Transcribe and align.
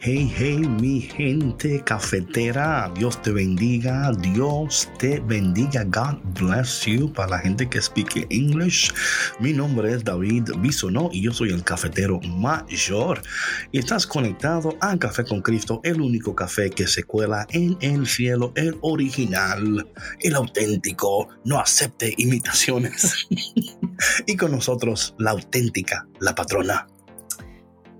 Hey, 0.00 0.32
hey, 0.36 0.58
mi 0.58 1.02
gente 1.02 1.82
cafetera. 1.84 2.90
Dios 2.96 3.20
te 3.20 3.30
bendiga. 3.30 4.12
Dios 4.12 4.88
te 4.98 5.20
bendiga. 5.20 5.84
God 5.84 6.18
bless 6.40 6.86
you. 6.86 7.12
Para 7.12 7.30
la 7.30 7.38
gente 7.38 7.68
que 7.68 7.80
speak 7.80 8.26
English, 8.30 8.92
mi 9.38 9.52
nombre 9.52 9.92
es 9.92 10.04
David 10.04 10.50
Bisonó 10.58 11.10
y 11.12 11.22
yo 11.22 11.32
soy 11.32 11.50
el 11.50 11.62
cafetero 11.62 12.20
mayor. 12.20 13.22
Y 13.70 13.78
estás 13.78 14.06
conectado 14.06 14.76
a 14.80 14.96
Café 14.98 15.24
con 15.24 15.42
Cristo, 15.42 15.80
el 15.84 16.00
único 16.00 16.34
café 16.34 16.70
que 16.70 16.86
se 16.86 17.04
cuela 17.04 17.46
en 17.50 17.76
el 17.80 18.06
cielo, 18.06 18.52
el 18.54 18.78
original, 18.80 19.88
el 20.20 20.34
auténtico. 20.34 21.28
No 21.44 21.58
acepte 21.58 22.14
imitaciones. 22.16 23.28
y 24.26 24.36
con 24.36 24.52
nosotros, 24.52 25.14
la 25.18 25.32
auténtica, 25.32 26.06
la 26.20 26.34
patrona. 26.34 26.86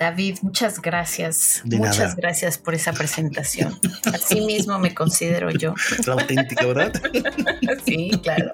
David, 0.03 0.39
muchas 0.43 0.83
gracias. 0.83 1.63
muchas 1.65 2.17
gracias 2.17 2.59
por 2.59 2.75
esa 2.75 2.93
presentación. 2.93 3.79
Así 4.13 4.41
mismo 4.41 4.77
me 4.81 4.93
considero 4.97 5.49
yo. 5.51 5.77
La 6.05 6.15
auténtica, 6.15 6.67
¿verdad? 6.67 6.93
sí, 7.87 8.11
claro. 8.21 8.51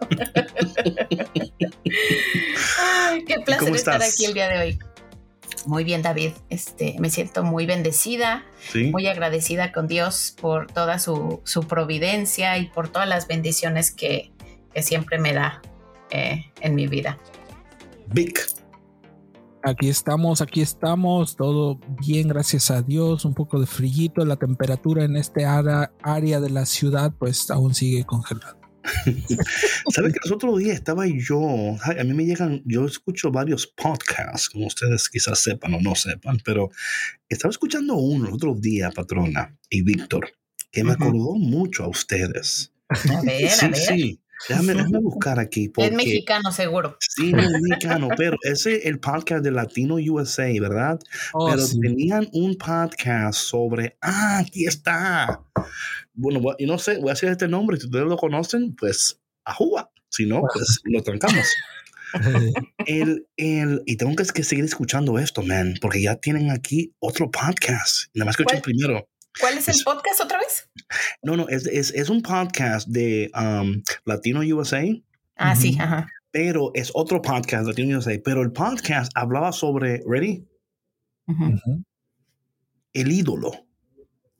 Ay, 2.79 3.25
qué 3.25 3.41
placer 3.41 3.75
estar 3.75 4.03
aquí 4.03 4.27
el 4.27 4.35
día 4.35 4.49
de 4.51 4.59
hoy. 4.59 4.79
Muy 5.65 5.85
bien, 5.85 6.03
David. 6.03 6.33
Este, 6.51 6.97
me 6.99 7.09
siento 7.09 7.43
muy 7.43 7.65
bendecida, 7.65 8.45
muy 8.75 9.07
agradecida 9.07 9.73
con 9.73 9.89
Dios 9.89 10.37
por 10.39 10.71
toda 10.71 10.99
su, 10.99 11.41
providencia 11.67 12.59
y 12.59 12.67
por 12.67 12.91
todas 12.91 13.09
las 13.09 13.27
bendiciones 13.27 13.91
que, 13.91 14.33
siempre 14.83 15.19
me 15.19 15.33
da 15.33 15.63
eh, 16.11 16.53
en 16.61 16.75
mi 16.75 16.87
vida. 16.87 17.19
Vic, 18.09 18.47
Aquí 19.63 19.89
estamos, 19.89 20.41
aquí 20.41 20.61
estamos, 20.61 21.37
todo 21.37 21.81
bien, 22.01 22.29
gracias 22.29 22.71
a 22.71 22.83
Dios, 22.83 23.25
un 23.25 23.35
poco 23.35 23.61
de 23.61 23.67
frillito, 23.67 24.25
la 24.25 24.37
temperatura 24.37 25.05
en 25.05 25.17
este 25.17 25.45
área, 25.45 25.93
área 26.03 26.41
de 26.41 26.51
la 26.51 26.65
ciudad 26.65 27.13
pues 27.19 27.51
aún 27.51 27.75
sigue 27.75 28.05
congelada. 28.05 28.57
¿Sabes 29.93 30.13
que 30.13 30.21
los 30.23 30.33
otros 30.33 30.59
días 30.59 30.77
estaba 30.77 31.07
yo, 31.07 31.41
a 31.41 32.05
mí 32.05 32.15
me 32.15 32.25
llegan, 32.25 32.63
yo 32.65 32.87
escucho 32.87 33.33
varios 33.33 33.67
podcasts, 33.67 34.49
como 34.49 34.67
ustedes 34.67 35.09
quizás 35.09 35.41
sepan 35.41 35.75
o 35.75 35.81
no 35.81 35.95
sepan, 35.95 36.39
pero 36.45 36.71
estaba 37.29 37.51
escuchando 37.51 37.97
uno 37.97 38.27
los 38.27 38.35
otros 38.35 38.61
días, 38.61 38.95
patrona 38.95 39.59
y 39.69 39.83
Víctor, 39.83 40.31
que 40.71 40.85
me 40.85 40.93
acordó 40.93 41.35
mucho 41.35 41.85
a 41.85 41.89
ustedes. 41.89 42.73
A 42.89 43.21
ver, 43.23 43.51
a 43.61 43.69
ver. 43.69 43.77
Sí. 43.77 44.21
Déjame, 44.49 44.75
buscar 45.01 45.39
aquí. 45.39 45.71
es 45.77 45.93
mexicano, 45.93 46.53
seguro. 46.53 46.97
Sí, 47.01 47.33
es 47.37 47.51
mexicano, 47.61 48.09
pero 48.17 48.37
ese 48.43 48.77
es 48.77 48.87
el 48.87 49.01
podcast 49.01 49.43
de 49.43 49.51
Latino 49.51 49.97
USA, 49.97 50.49
¿verdad? 50.61 51.01
Oh, 51.33 51.51
pero 51.51 51.67
tenían 51.81 52.29
un 52.33 52.57
podcast 52.57 53.39
sobre. 53.39 53.97
Ah, 54.01 54.39
aquí 54.39 54.67
está. 54.67 55.43
Bueno, 56.15 56.41
y 56.59 56.67
no 56.67 56.79
sé, 56.79 56.99
voy 56.99 57.11
a 57.11 57.15
decir 57.15 57.29
este 57.29 57.49
nombre. 57.49 57.79
Si 57.79 57.87
ustedes 57.87 58.07
lo 58.07 58.17
conocen, 58.17 58.75
pues 58.77 59.21
ajúa. 59.45 59.91
Si 60.09 60.27
no, 60.27 60.43
pues 60.53 60.81
lo 60.85 61.03
trancamos. 61.03 61.47
el, 62.87 63.27
el, 63.37 63.83
y 63.87 63.97
tengo 63.97 64.15
que, 64.17 64.45
seguir 64.45 64.65
escuchando 64.65 65.19
esto, 65.19 65.43
man, 65.43 65.75
porque 65.81 66.03
ya 66.03 66.17
tienen 66.17 66.51
aquí 66.51 66.95
otro 67.01 67.31
podcast. 67.31 68.07
Nada 68.15 68.27
más 68.27 68.37
que 68.37 68.45
el 68.51 68.63
primero. 68.63 69.09
¿Cuál 69.41 69.59
es 69.59 69.69
el 69.69 69.77
podcast 69.85 70.21
otra 70.21 70.39
vez? 70.39 70.69
No, 71.23 71.37
no, 71.37 71.49
es, 71.49 71.67
es, 71.67 71.93
es 71.93 72.09
un 72.09 72.23
podcast 72.23 72.89
de 72.89 73.31
um, 73.35 73.83
Latino 74.05 74.41
USA. 74.41 74.85
Ah, 75.37 75.55
sí, 75.55 75.77
ajá. 75.79 76.09
Pero 76.31 76.73
es 76.75 76.91
otro 76.95 77.23
podcast, 77.23 77.67
Latino 77.67 77.99
USA. 77.99 78.21
Pero 78.25 78.43
el 78.43 78.53
podcast 78.53 79.13
hablaba 79.15 79.53
sobre, 79.53 80.03
¿ready? 80.07 80.47
El 82.93 83.13
ídolo. 83.13 83.53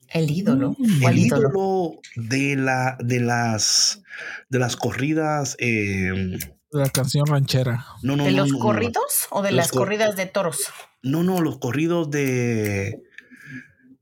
El 0.09 0.29
ídolo. 0.29 0.75
Mm, 0.77 1.07
el 1.07 1.17
ídolo, 1.17 1.99
de, 2.15 2.55
la, 2.55 2.97
de, 2.99 3.19
las, 3.19 4.01
de 4.49 4.59
las 4.59 4.75
corridas. 4.75 5.55
Eh, 5.59 6.37
la 6.71 6.89
canción 6.89 7.25
ranchera. 7.25 7.85
No, 8.03 8.15
no, 8.15 8.25
¿De 8.25 8.31
no, 8.31 8.45
los 8.45 8.53
corridos 8.53 9.27
o 9.29 9.41
de 9.41 9.51
las 9.51 9.71
corridas 9.71 10.15
de 10.15 10.25
toros? 10.25 10.59
No, 11.01 11.23
no, 11.23 11.41
los 11.41 11.59
corridos 11.59 12.11
de 12.11 13.01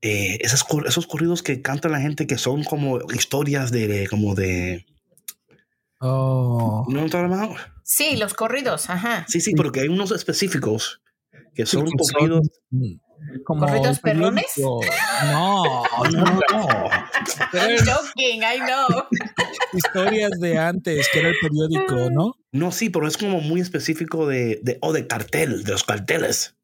eh, 0.02 0.38
esos 0.42 1.08
corridos 1.08 1.42
que 1.42 1.62
canta 1.62 1.90
la 1.90 2.00
gente 2.00 2.28
que 2.28 2.38
son 2.38 2.64
como 2.64 3.00
historias 3.12 3.72
de, 3.72 4.08
como 4.10 4.36
de... 4.36 4.86
Oh. 6.00 6.86
¿No 6.88 7.06
te 7.10 7.18
Sí, 7.84 8.16
los 8.18 8.34
corridos, 8.34 8.90
ajá. 8.90 9.26
Sí, 9.28 9.42
sí, 9.42 9.54
porque 9.56 9.80
hay 9.82 9.88
unos 9.88 10.12
específicos 10.12 11.02
que 11.56 11.66
son 11.66 11.90
corridos... 11.92 12.48
Como 13.44 13.62
¿Corridos 13.62 14.00
perrones? 14.00 14.46
No, 14.58 14.80
no, 15.32 16.24
no. 16.24 16.68
I'm 17.52 17.78
joking, 17.84 18.44
I 18.44 18.60
know. 18.60 19.06
Historias 19.74 20.40
de 20.40 20.60
antes, 20.60 21.10
que 21.12 21.20
era 21.20 21.30
el 21.30 21.36
periódico, 21.42 22.12
¿no? 22.12 22.36
No, 22.52 22.72
sí, 22.72 22.92
pero 22.92 23.08
es 23.08 23.18
como 23.18 23.42
muy 23.42 23.60
específico 23.60 24.28
de, 24.28 24.60
de 24.62 24.78
o 24.82 24.94
de 24.94 25.08
cartel, 25.08 25.64
de 25.64 25.72
los 25.72 25.84
carteles. 25.84 26.56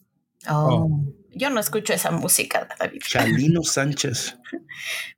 oh. 0.47 0.85
oh. 0.85 1.22
Yo 1.35 1.49
no 1.49 1.59
escucho 1.59 1.93
esa 1.93 2.11
música, 2.11 2.67
David. 2.79 3.01
Chalino 3.07 3.61
Sánchez. 3.63 4.37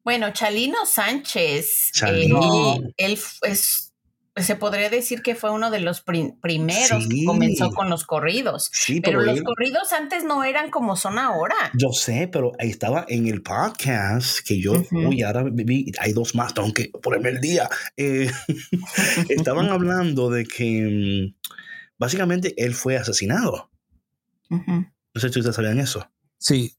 bueno, 0.03 0.31
Chalino 0.31 0.85
Sánchez. 0.85 1.91
Chalino. 1.93 2.77
él 2.97 3.19
es, 3.43 3.93
se 4.35 4.55
podría 4.55 4.89
decir 4.89 5.21
que 5.21 5.33
fue 5.35 5.51
uno 5.51 5.71
de 5.71 5.79
los 5.79 6.01
primeros 6.01 7.07
que 7.07 7.25
comenzó 7.25 7.71
con 7.71 7.89
los 7.89 8.03
corridos. 8.03 8.69
Sí, 8.73 8.99
pero, 8.99 9.21
los 9.21 9.41
corridos 9.41 9.93
antes 9.93 10.25
no 10.25 10.43
eran 10.43 10.69
como 10.69 10.97
son 10.97 11.17
ahora. 11.17 11.55
Yo 11.73 11.91
sé, 11.91 12.27
pero 12.31 12.51
ahí 12.59 12.69
estaba 12.69 13.05
en 13.07 13.27
el 13.27 13.41
podcast 13.41 14.39
que 14.45 14.59
yo, 14.59 14.73
uy, 14.91 15.21
ahora 15.21 15.45
vi, 15.49 15.91
hay 15.99 16.11
dos 16.11 16.35
más, 16.35 16.53
tengo 16.53 16.73
que 16.73 16.91
ponerme 17.01 17.29
el 17.29 17.39
día. 17.39 17.69
Eh, 17.95 18.29
estaban 19.29 19.69
hablando 19.69 20.29
de 20.29 20.45
que 20.45 21.33
mm, 21.33 21.47
básicamente 21.97 22.53
él 22.57 22.73
fue 22.73 22.97
asesinado. 22.97 23.69
No 25.15 25.21
sé 25.21 25.29
si 25.29 25.39
ustedes 25.39 25.55
sabían 25.55 25.79
eso. 25.79 26.11
Sí. 26.37 26.75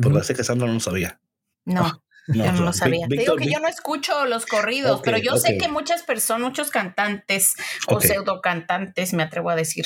Por 0.00 0.12
uh 0.12 0.20
que 0.20 0.42
Sandra 0.42 0.66
no 0.66 0.74
lo 0.74 0.80
sabía. 0.80 1.20
No. 1.66 1.84
Ah, 1.84 2.02
yo 2.28 2.52
no 2.52 2.62
lo 2.62 2.72
sabía. 2.72 3.06
Te 3.08 3.16
digo 3.16 3.36
que 3.36 3.52
yo 3.52 3.60
no 3.60 3.68
escucho 3.68 4.24
los 4.24 4.46
corridos, 4.46 5.02
pero 5.04 5.18
yo 5.18 5.36
sé 5.36 5.58
que 5.58 5.68
muchas 5.68 6.02
personas, 6.02 6.48
muchos 6.48 6.70
cantantes 6.70 7.54
o 7.88 8.00
pseudo 8.00 8.40
cantantes, 8.40 9.12
me 9.12 9.22
atrevo 9.22 9.50
a 9.50 9.56
decir, 9.56 9.84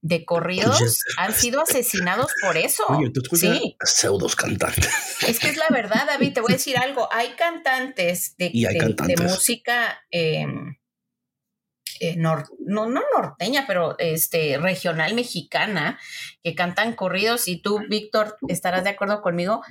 de 0.00 0.24
corridos, 0.24 1.00
han 1.18 1.34
sido 1.34 1.60
asesinados 1.60 2.30
por 2.40 2.56
eso. 2.56 2.84
Oye, 2.88 3.10
¿tú 3.10 3.20
escuchas 3.22 3.58
sí. 3.58 3.76
pseudos 3.82 4.34
cantantes? 4.34 4.88
Es 5.26 5.38
que 5.38 5.48
es 5.48 5.56
la 5.58 5.68
verdad, 5.70 6.06
David, 6.06 6.32
te 6.32 6.40
voy 6.40 6.52
a 6.52 6.56
decir 6.56 6.78
algo. 6.78 7.12
Hay 7.12 7.34
cantantes 7.36 8.36
de, 8.38 8.50
de, 8.50 9.16
música 9.22 10.02
eh, 10.10 10.46
eh, 12.00 12.16
no, 12.16 12.42
no 12.58 12.86
norteña, 12.86 13.64
pero 13.66 13.96
este, 13.98 14.58
regional 14.58 15.14
mexicana, 15.14 15.98
que 16.42 16.54
cantan 16.54 16.94
corridos 16.94 17.48
y 17.48 17.60
tú, 17.60 17.80
Víctor, 17.88 18.36
estarás 18.48 18.84
de 18.84 18.90
acuerdo 18.90 19.22
conmigo, 19.22 19.62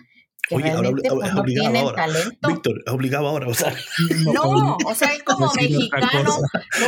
que 0.47 0.57
realmente 0.57 1.09
pues, 1.09 1.33
no 1.33 1.43
tienen 1.43 1.95
talento. 1.95 2.47
Víctor, 2.47 2.83
obligado 2.87 3.27
ahora, 3.27 3.47
o 3.47 3.53
sea. 3.53 3.73
No, 4.33 4.77
o 4.85 4.95
sea, 4.95 5.13
es 5.13 5.23
como 5.23 5.51
mexicano, 5.53 6.37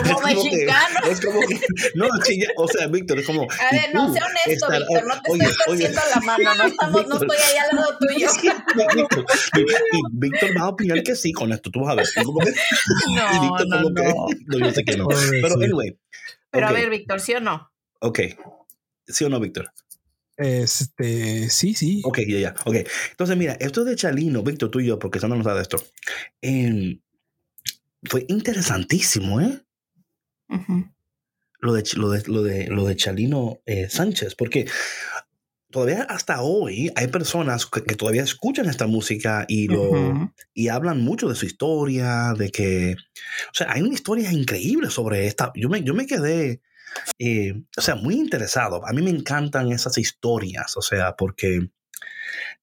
como 0.04 0.22
mexicano. 0.22 1.00
es 1.10 1.22
como 1.22 1.40
no, 1.96 2.08
o 2.58 2.68
sea, 2.68 2.88
Víctor, 2.88 3.20
es 3.20 3.26
como. 3.26 3.44
A 3.44 3.72
ver, 3.72 3.94
no, 3.94 4.14
sé 4.14 4.20
honesto, 4.22 4.68
Víctor, 4.70 5.08
no 5.08 5.22
te 5.22 5.44
estoy 5.46 5.66
torciendo 5.66 6.02
la 6.14 6.22
mano, 6.22 6.56
no, 6.56 6.64
estamos, 6.66 7.08
no 7.08 7.16
estoy 7.16 7.38
ahí 7.38 7.58
al 7.58 7.76
lado 7.76 7.98
tuyo. 8.00 8.28
Víctor, 8.96 9.26
y 9.54 10.02
Víctor 10.12 10.58
va 10.58 10.62
a 10.62 10.70
opinar 10.70 11.04
que 11.04 11.16
sí 11.16 11.32
con 11.32 11.52
esto, 11.52 11.70
tú 11.72 11.82
vas 11.82 11.94
a 11.94 11.96
ver. 11.96 12.06
no, 12.18 13.36
y 13.36 13.40
Víctor, 13.40 13.68
no, 13.68 13.82
no. 13.82 13.94
Que, 13.94 14.14
no, 14.48 14.68
yo 14.68 14.72
sé 14.74 14.84
que 14.84 14.98
no. 14.98 15.08
Pero, 15.08 15.56
anyway. 15.56 15.98
Pero 16.50 16.68
a 16.68 16.72
ver, 16.72 16.90
Víctor, 16.90 17.20
¿sí 17.20 17.34
o 17.34 17.40
no? 17.40 17.72
Ok. 18.00 18.20
¿Sí 19.08 19.24
o 19.26 19.30
no, 19.30 19.40
Víctor? 19.40 19.72
Este, 20.38 21.50
sí, 21.50 21.74
sí. 21.74 22.02
Ok, 22.04 22.20
ya, 22.28 22.40
ya. 22.40 22.56
Ok. 22.66 22.76
Entonces, 23.12 23.38
mira, 23.38 23.54
esto 23.60 23.84
de 23.84 23.96
Chalino, 23.96 24.44
Víctor, 24.44 24.72
tú 24.72 24.80
y 24.80 24.88
yo, 24.88 25.00
porque 25.00 25.20
Sandra 25.20 25.38
nos 25.38 25.46
da 25.46 25.56
de 25.56 25.62
esto. 25.62 25.78
Em, 26.42 27.02
fue 28.04 28.26
interesantísimo, 28.28 29.42
¿eh? 29.42 29.62
lo, 31.60 31.74
de, 31.74 31.84
lo, 31.96 32.10
de, 32.10 32.24
lo, 32.28 32.44
de, 32.44 32.68
lo 32.68 32.86
de 32.86 32.96
Chalino 32.96 33.62
eh, 33.66 33.90
Sánchez, 33.90 34.36
porque 34.36 34.68
todavía 35.72 36.04
hasta 36.04 36.42
hoy 36.42 36.92
hay 36.96 37.08
personas 37.08 37.66
que, 37.66 37.82
todavía 37.96 38.24
escuchan 38.24 38.70
esta 38.70 38.86
música 38.86 39.46
y, 39.48 39.68
lo, 39.68 40.32
y 40.54 40.68
hablan 40.68 41.02
mucho 41.02 41.28
de 41.28 41.36
su 41.36 41.46
historia, 41.46 42.34
de 42.38 42.52
que, 42.52 42.96
o 42.96 43.54
sea, 43.54 43.72
hay 43.72 43.82
una 43.82 43.96
historia 43.96 44.32
increíble 44.32 44.90
sobre 44.90 45.26
esta. 45.26 45.52
Yo 45.56 45.70
me, 45.70 45.84
yo 45.84 45.94
me 45.94 46.06
quedé, 46.06 46.62
eh, 47.20 47.64
o 47.78 47.82
sea, 47.82 47.96
muy 47.96 48.16
interesado. 48.16 48.86
A 48.86 48.94
mí 48.94 49.02
me 49.02 49.10
encantan 49.10 49.72
esas 49.72 49.98
historias, 49.98 50.78
o 50.78 50.82
sea, 50.82 51.16
porque 51.16 51.70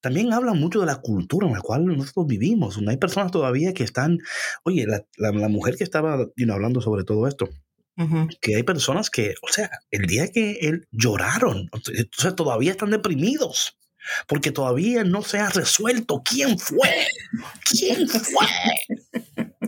también 0.01 0.33
hablan 0.33 0.59
mucho 0.59 0.79
de 0.79 0.85
la 0.85 0.97
cultura 0.97 1.47
en 1.47 1.53
la 1.53 1.61
cual 1.61 1.85
nosotros 1.85 2.27
vivimos. 2.27 2.79
Hay 2.87 2.97
personas 2.97 3.31
todavía 3.31 3.73
que 3.73 3.83
están, 3.83 4.19
oye, 4.63 4.85
la, 4.87 5.05
la, 5.17 5.47
mujer 5.47 5.75
que 5.77 5.83
estaba 5.83 6.13
hablando 6.51 6.81
sobre 6.81 7.03
todo 7.03 7.27
esto, 7.27 7.49
que 8.41 8.55
hay 8.55 8.63
personas 8.63 9.09
que, 9.09 9.35
o 9.43 9.47
sea, 9.47 9.69
el 9.91 10.07
día 10.07 10.27
que 10.29 10.53
él 10.61 10.87
lloraron, 10.91 11.69
sea, 12.17 12.35
todavía 12.35 12.71
están 12.71 12.91
deprimidos. 12.91 13.77
Porque 14.27 14.51
todavía 14.51 15.03
no 15.03 15.21
se 15.21 15.37
ha 15.37 15.49
resuelto 15.49 16.23
quién 16.25 16.57
fue. 16.57 17.05
¿Quién 17.69 18.09
fue? 18.09 18.47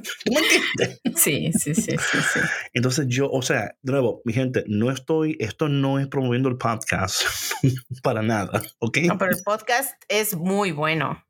¿Tú 0.25 0.33
me 0.33 0.39
entiendes? 0.39 1.01
Sí, 1.15 1.51
sí, 1.53 1.73
sí, 1.75 1.97
sí, 1.97 2.39
Entonces 2.73 3.05
yo, 3.07 3.29
o 3.29 3.41
sea, 3.41 3.75
de 3.81 3.91
nuevo, 3.91 4.21
mi 4.25 4.33
gente, 4.33 4.63
no 4.67 4.91
estoy, 4.91 5.37
esto 5.39 5.69
no 5.69 5.99
es 5.99 6.07
promoviendo 6.07 6.49
el 6.49 6.57
podcast 6.57 7.23
para 8.03 8.21
nada, 8.21 8.61
¿ok? 8.79 8.97
No, 9.05 9.17
pero 9.17 9.31
el 9.31 9.43
podcast 9.43 10.01
es 10.07 10.35
muy 10.35 10.71
bueno. 10.71 11.23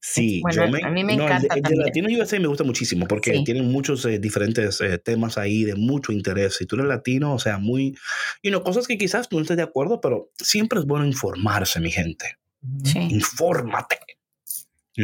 Sí, 0.00 0.42
yo 0.52 0.68
me, 0.68 0.80
a 0.84 0.90
mí 0.90 1.02
me 1.02 1.14
encanta. 1.14 1.56
El 1.56 1.62
de, 1.62 1.76
Latino 1.76 2.08
USA 2.08 2.38
me 2.38 2.46
gusta 2.46 2.62
muchísimo 2.62 3.06
porque 3.08 3.42
tienen 3.44 3.70
muchos 3.70 4.04
eh, 4.04 4.20
diferentes 4.20 4.80
eh, 4.80 4.96
temas 4.98 5.38
ahí 5.38 5.64
de 5.64 5.74
mucho 5.74 6.12
interés. 6.12 6.56
Si 6.56 6.66
tú 6.66 6.76
eres 6.76 6.86
latino, 6.86 7.34
o 7.34 7.38
sea, 7.40 7.58
muy, 7.58 7.96
y 8.40 8.50
no 8.50 8.62
cosas 8.62 8.86
que 8.86 8.96
quizás 8.96 9.28
tú 9.28 9.36
no 9.36 9.42
estés 9.42 9.56
de 9.56 9.64
acuerdo, 9.64 10.00
pero 10.00 10.30
siempre 10.36 10.78
es 10.78 10.86
bueno 10.86 11.04
informarse, 11.04 11.80
mi 11.80 11.90
gente. 11.90 12.38
Sí. 12.84 12.98
Infórmate. 13.10 13.98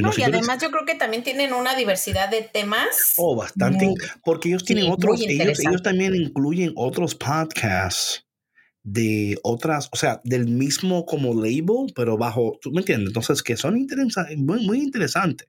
No, 0.03 0.11
y 0.17 0.23
además 0.23 0.63
yo 0.63 0.71
creo 0.71 0.85
que 0.85 0.95
también 0.95 1.23
tienen 1.23 1.53
una 1.53 1.75
diversidad 1.75 2.29
de 2.29 2.43
temas. 2.43 3.15
Oh, 3.17 3.37
bastante. 3.37 3.95
porque 4.25 4.49
ellos 4.49 4.65
tienen 4.65 4.91
otros, 4.91 5.21
ellos, 5.21 5.61
ellos 5.61 5.83
también 5.83 6.15
incluyen 6.15 6.73
otros 6.77 7.15
podcasts 7.15 8.27
de 8.83 9.39
otras, 9.43 9.89
o 9.93 9.97
sea, 9.97 10.21
del 10.25 10.47
mismo 10.47 11.07
como 11.07 11.33
label, 11.33 11.93
pero 11.95 12.19
bajo, 12.19 12.59
¿tú 12.61 12.71
me 12.71 12.81
entiendes? 12.81 13.09
Entonces, 13.09 13.43
que 13.43 13.57
son 13.57 13.79
interesantes, 13.79 14.37
muy, 14.37 14.65
muy 14.67 14.79
interesantes. 14.79 15.49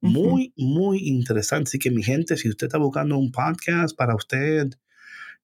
Muy, 0.00 0.52
muy 0.56 1.08
interesante. 1.08 1.70
Así 1.70 1.78
que 1.78 1.90
mi 1.90 2.02
gente, 2.04 2.36
si 2.36 2.48
usted 2.48 2.68
está 2.68 2.78
buscando 2.78 3.18
un 3.18 3.32
podcast 3.32 3.96
para 3.96 4.14
usted 4.14 4.68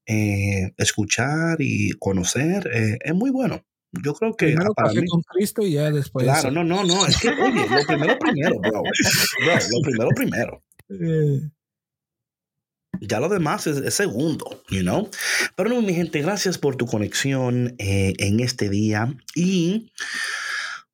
eh, 0.07 0.73
escuchar 0.77 1.57
y 1.61 1.91
conocer, 1.99 2.71
eh, 2.73 2.99
es 3.01 3.15
muy 3.15 3.31
bueno. 3.31 3.65
Yo 4.03 4.15
creo 4.15 4.35
que 4.35 4.47
primero 4.47 4.73
para 4.75 4.93
mí, 4.93 5.07
con 5.07 5.23
Cristo 5.23 5.63
y 5.63 5.73
ya 5.73 5.91
después. 5.91 6.25
Claro, 6.25 6.51
no, 6.51 6.65
no, 6.65 6.85
no. 6.85 7.07
Es 7.07 7.19
que, 7.19 7.29
oye, 7.43 7.67
lo 7.69 7.87
primero 7.87 8.19
primero, 8.19 8.59
bro. 8.61 8.83
bro 8.83 9.55
lo 9.71 9.81
primero 9.83 10.09
primero. 10.15 10.63
Eh, 10.89 11.41
ya 13.01 13.21
lo 13.21 13.29
demás 13.29 13.67
es, 13.67 13.95
segundo, 13.95 14.63
you 14.71 14.83
know. 14.83 15.11
Pero 15.57 15.71
no, 15.71 15.83
mi 15.83 15.95
gente, 15.95 16.23
gracias 16.23 16.59
por 16.59 16.77
tu 16.77 16.87
conexión 16.87 17.75
eh, 17.79 18.15
en 18.19 18.41
este 18.41 18.69
día 18.69 19.15
y 19.35 19.91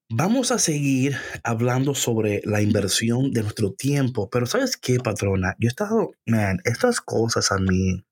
vamos 0.08 0.50
a 0.50 0.58
seguir 0.58 1.16
hablando 1.44 1.94
sobre 1.94 2.40
la 2.44 2.62
inversión 2.62 3.32
de 3.32 3.42
nuestro 3.42 3.72
tiempo. 3.72 4.28
Pero 4.30 4.46
¿sabes 4.46 4.76
qué, 4.76 4.98
patrona? 4.98 5.54
Yo 5.58 5.68
he 5.68 5.68
estado, 5.68 6.12
man, 6.26 6.58
estas 6.64 7.00
cosas 7.00 7.52
a 7.52 7.58
mí... 7.58 8.04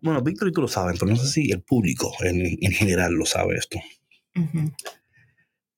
Bueno, 0.00 0.22
Víctor 0.22 0.48
y 0.48 0.52
tú 0.52 0.62
lo 0.62 0.68
saben, 0.68 0.96
pero 0.98 1.10
no 1.10 1.16
sé 1.16 1.28
si 1.28 1.50
el 1.50 1.62
público 1.62 2.12
en, 2.20 2.72
general 2.72 3.12
lo 3.12 3.26
sabe 3.26 3.56
esto. 3.56 3.78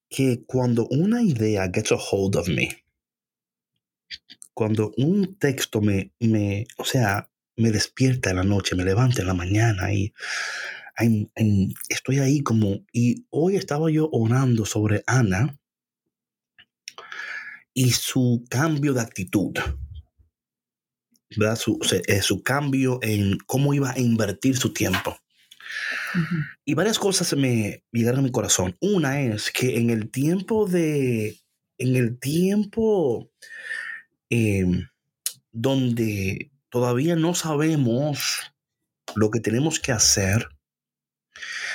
Que 0.08 0.44
cuando 0.46 0.86
una 0.88 1.22
idea 1.22 1.70
gets 1.72 1.92
a 1.92 1.96
hold 1.96 2.36
of 2.36 2.48
me, 2.48 2.84
cuando 4.54 4.92
un 4.96 5.38
texto 5.38 5.80
me, 5.80 6.12
me, 6.20 6.66
o 6.76 6.84
sea, 6.84 7.30
me 7.56 7.70
despierta 7.70 8.30
en 8.30 8.36
la 8.36 8.44
noche, 8.44 8.76
me 8.76 8.84
levanta 8.84 9.22
en 9.22 9.26
la 9.26 9.34
mañana 9.34 9.92
y 9.92 10.12
estoy 11.88 12.18
ahí 12.18 12.42
como, 12.42 12.84
y 12.92 13.26
hoy 13.30 13.56
estaba 13.56 13.90
yo 13.90 14.08
orando 14.12 14.64
sobre 14.66 15.02
Ana 15.06 15.58
y 17.74 17.90
su 17.90 18.44
cambio 18.50 18.92
de 18.92 19.00
actitud, 19.00 19.54
¿verdad? 21.36 21.56
Su, 21.56 21.78
eh, 22.06 22.22
su 22.22 22.42
cambio 22.42 22.98
en 23.02 23.38
cómo 23.46 23.74
iba 23.74 23.92
a 23.92 23.98
invertir 23.98 24.56
su 24.56 24.72
tiempo. 24.72 25.16
Y 26.64 26.74
varias 26.74 26.98
cosas 26.98 27.34
me 27.36 27.84
llegaron 27.90 28.20
a 28.20 28.22
mi 28.22 28.30
corazón. 28.30 28.76
Una 28.80 29.20
es 29.22 29.50
que 29.50 29.78
en 29.78 29.90
el 29.90 30.10
tiempo 30.10 30.66
de, 30.66 31.40
en 31.78 31.96
el 31.96 32.18
tiempo 32.18 33.30
Em, 34.34 34.88
donde 35.52 36.50
todavía 36.70 37.16
no 37.16 37.34
sabemos 37.34 38.40
lo 39.14 39.30
que 39.30 39.40
tenemos 39.40 39.78
que 39.78 39.92
hacer, 39.92 40.48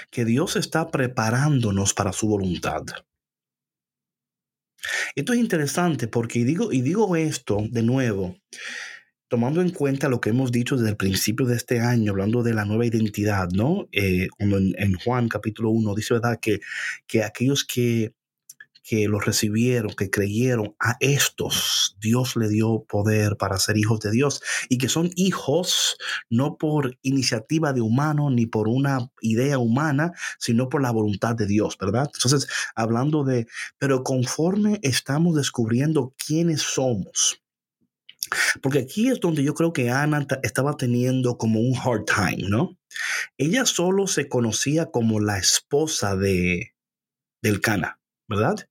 que 0.09 0.25
Dios 0.25 0.55
está 0.55 0.89
preparándonos 0.89 1.93
para 1.93 2.13
su 2.13 2.27
voluntad. 2.27 2.81
Esto 5.13 5.33
es 5.33 5.39
interesante 5.39 6.07
porque 6.07 6.43
digo, 6.45 6.71
y 6.73 6.81
digo 6.81 7.15
esto 7.15 7.59
de 7.69 7.83
nuevo, 7.83 8.35
tomando 9.27 9.61
en 9.61 9.71
cuenta 9.71 10.09
lo 10.09 10.21
que 10.21 10.29
hemos 10.29 10.51
dicho 10.51 10.75
desde 10.75 10.89
el 10.89 10.97
principio 10.97 11.45
de 11.45 11.55
este 11.55 11.79
año, 11.79 12.11
hablando 12.11 12.43
de 12.43 12.53
la 12.53 12.65
nueva 12.65 12.85
identidad, 12.85 13.49
¿no? 13.51 13.87
Eh, 13.91 14.27
cuando 14.37 14.57
en, 14.57 14.95
Juan 15.03 15.27
capítulo 15.27 15.69
1 15.71 15.95
dice, 15.95 16.13
¿verdad? 16.15 16.39
Que, 16.41 16.59
que 17.07 17.23
aquellos 17.23 17.65
que 17.65 18.13
que 18.87 19.09
los 19.09 19.25
recibieron, 19.25 19.91
que 19.91 20.09
creyeron, 20.09 20.73
a 20.79 20.95
estos 21.01 21.97
Dios 21.99 22.37
le 22.37 22.47
dio 22.47 22.85
poder 22.87 23.35
para 23.35 23.57
ser 23.57 23.77
hijos 23.77 23.99
de 23.99 24.11
Dios 24.11 24.41
y 24.69 24.77
que 24.77 24.87
son 24.87 25.09
hijos 25.17 25.97
no 26.29 26.55
por 26.55 26.97
iniciativa 27.01 27.73
de 27.73 27.81
humano 27.81 28.29
ni 28.29 28.45
por 28.45 28.69
una 28.69 29.11
idea 29.19 29.57
humana, 29.57 30.13
sino 30.39 30.69
por 30.69 30.81
la 30.81 30.91
voluntad 30.91 31.35
de 31.35 31.47
Dios, 31.47 31.77
¿verdad? 31.77 32.09
Entonces, 32.13 32.47
hablando 32.75 33.25
de, 33.25 33.47
pero 33.77 34.03
conforme 34.03 34.79
estamos 34.83 35.35
descubriendo 35.35 36.13
quiénes 36.25 36.61
somos, 36.61 37.41
porque 38.61 38.79
aquí 38.79 39.09
es 39.09 39.19
donde 39.19 39.43
yo 39.43 39.53
creo 39.53 39.73
que 39.73 39.89
Ana 39.89 40.25
estaba 40.43 40.77
teniendo 40.77 41.37
como 41.37 41.59
un 41.59 41.75
hard 41.75 42.05
time, 42.05 42.49
¿no? 42.49 42.77
Ella 43.37 43.65
solo 43.65 44.07
se 44.07 44.27
conocía 44.27 44.87
como 44.87 45.19
la 45.19 45.37
esposa 45.37 46.15
de 46.15 46.73
del 47.41 47.61
Cana, 47.61 47.99
¿verdad? 48.27 48.67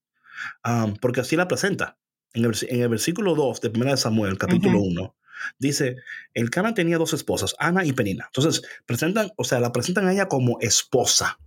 porque 1.00 1.20
así 1.20 1.34
la 1.34 1.48
presenta. 1.48 1.98
En 2.34 2.44
el, 2.44 2.88
versículo 2.90 3.34
2 3.34 3.60
de 3.62 3.68
1 3.68 3.96
Samuel, 3.96 4.36
capítulo 4.36 4.80
1, 4.80 5.16
dice, 5.58 5.96
el 6.34 6.50
Cana 6.50 6.75
tenía 6.75 6.98
dos 6.98 7.14
esposas, 7.14 7.54
Ana 7.58 7.86
y 7.86 7.92
Penina. 7.94 8.26
Entonces, 8.26 8.62
presentan, 8.84 9.30
o 9.36 9.44
sea, 9.44 9.60
la 9.60 9.72
presentan 9.72 10.06
a 10.06 10.12
ella 10.12 10.28
como 10.28 10.58
esposa. 10.60 11.38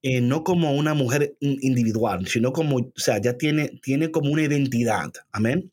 Eh, 0.00 0.22
no 0.22 0.42
como 0.42 0.72
una 0.72 0.94
mujer 0.94 1.36
individual, 1.40 2.26
sino 2.26 2.52
como, 2.52 2.76
o 2.78 2.92
sea, 2.96 3.20
ya 3.20 3.36
tiene, 3.36 3.78
tiene 3.82 4.10
como 4.10 4.30
una 4.30 4.42
identidad. 4.42 5.12
Amén. 5.30 5.70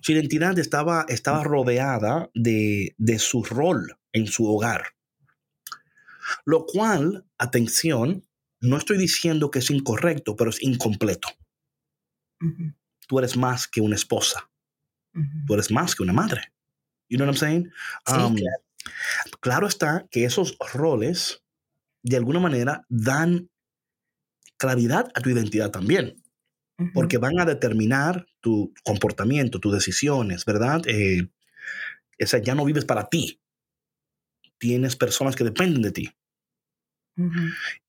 Su 0.00 0.12
identidad 0.12 0.58
estaba, 0.58 1.04
estaba 1.08 1.44
rodeada 1.44 2.30
de, 2.34 2.94
de 2.98 3.18
su 3.18 3.44
rol 3.44 3.98
en 4.12 4.26
su 4.26 4.46
hogar. 4.46 4.94
Lo 6.44 6.66
cual, 6.66 7.26
atención, 7.38 8.24
no 8.60 8.76
estoy 8.76 8.98
diciendo 8.98 9.50
que 9.50 9.60
es 9.60 9.70
incorrecto, 9.70 10.36
pero 10.36 10.50
es 10.50 10.62
incompleto. 10.62 11.28
Tú 13.06 13.18
eres 13.18 13.36
más 13.36 13.66
que 13.68 13.80
una 13.80 13.96
esposa. 13.96 14.50
Tú 15.46 15.54
eres 15.54 15.70
más 15.70 15.94
que 15.94 16.02
una 16.02 16.12
madre. 16.12 16.52
You 17.08 17.16
know 17.16 17.26
what 17.26 17.34
I'm 17.34 17.38
saying? 17.38 17.72
Um, 18.06 18.36
claro. 19.40 19.66
está 19.66 20.06
que 20.10 20.24
esos 20.24 20.56
roles, 20.72 21.42
de 22.02 22.16
alguna 22.16 22.38
manera, 22.38 22.86
dan 22.88 23.50
claridad 24.56 25.10
a 25.14 25.20
tu 25.20 25.30
identidad 25.30 25.70
también. 25.70 26.22
Porque 26.94 27.18
van 27.18 27.38
a 27.38 27.44
determinar 27.44 28.26
tu 28.40 28.72
comportamiento, 28.84 29.60
tus 29.60 29.72
decisiones, 29.72 30.44
¿verdad? 30.44 30.82
Eh, 30.86 31.28
o 32.22 32.26
sea, 32.26 32.40
ya 32.40 32.54
no 32.54 32.64
vives 32.64 32.84
para 32.84 33.08
ti. 33.08 33.40
Tienes 34.58 34.96
personas 34.96 35.36
que 35.36 35.44
dependen 35.44 35.82
de 35.82 35.92
ti. 35.92 36.10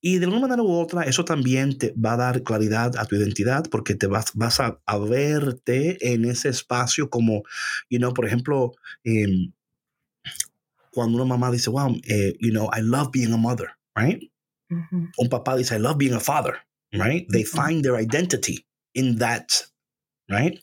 Y 0.00 0.18
de 0.18 0.24
alguna 0.26 0.42
manera 0.42 0.62
u 0.62 0.72
otra, 0.72 1.04
eso 1.04 1.24
también 1.24 1.78
te 1.78 1.94
va 1.96 2.14
a 2.14 2.16
dar 2.16 2.42
claridad 2.42 2.96
a 2.98 3.06
tu 3.06 3.16
identidad 3.16 3.64
porque 3.70 3.94
te 3.94 4.06
vas, 4.06 4.32
vas 4.34 4.60
a, 4.60 4.78
verte 4.98 6.12
en 6.12 6.24
ese 6.26 6.48
espacio 6.50 7.08
como, 7.08 7.42
you 7.88 7.98
know, 7.98 8.12
por 8.12 8.26
ejemplo, 8.26 8.72
em, 9.04 9.52
cuando 10.90 11.16
una 11.16 11.24
mamá 11.24 11.50
dice, 11.50 11.70
wow, 11.70 11.96
eh, 12.04 12.36
you 12.40 12.50
know, 12.50 12.68
I 12.76 12.82
love 12.82 13.10
being 13.10 13.32
a 13.32 13.38
mother, 13.38 13.68
right? 13.96 14.30
Un 15.18 15.28
papá 15.28 15.56
dice, 15.56 15.76
I 15.76 15.78
love 15.78 15.98
being 15.98 16.14
a 16.14 16.20
father, 16.20 16.54
right? 16.92 17.26
They 17.30 17.44
find 17.44 17.82
their 17.82 17.96
identity 17.96 18.66
in 18.94 19.18
that, 19.18 19.71
right? 20.28 20.60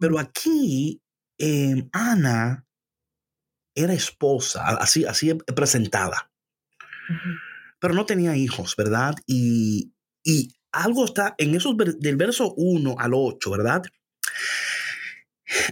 Pero 0.00 0.18
aquí, 0.18 1.00
em, 1.38 1.88
Ana 1.92 2.66
era 3.74 3.92
esposa, 3.92 4.64
así, 4.66 5.04
así 5.04 5.34
presentada, 5.54 6.32
pero 7.80 7.94
no 7.94 8.06
tenía 8.06 8.36
hijos, 8.36 8.74
¿verdad? 8.76 9.14
Y, 9.26 9.92
y 10.24 10.56
algo 10.72 11.04
está 11.04 11.34
en 11.38 11.54
esos 11.54 11.76
del 11.76 12.16
verso 12.16 12.54
1 12.56 12.96
al 12.98 13.14
8, 13.14 13.50
¿verdad? 13.50 13.82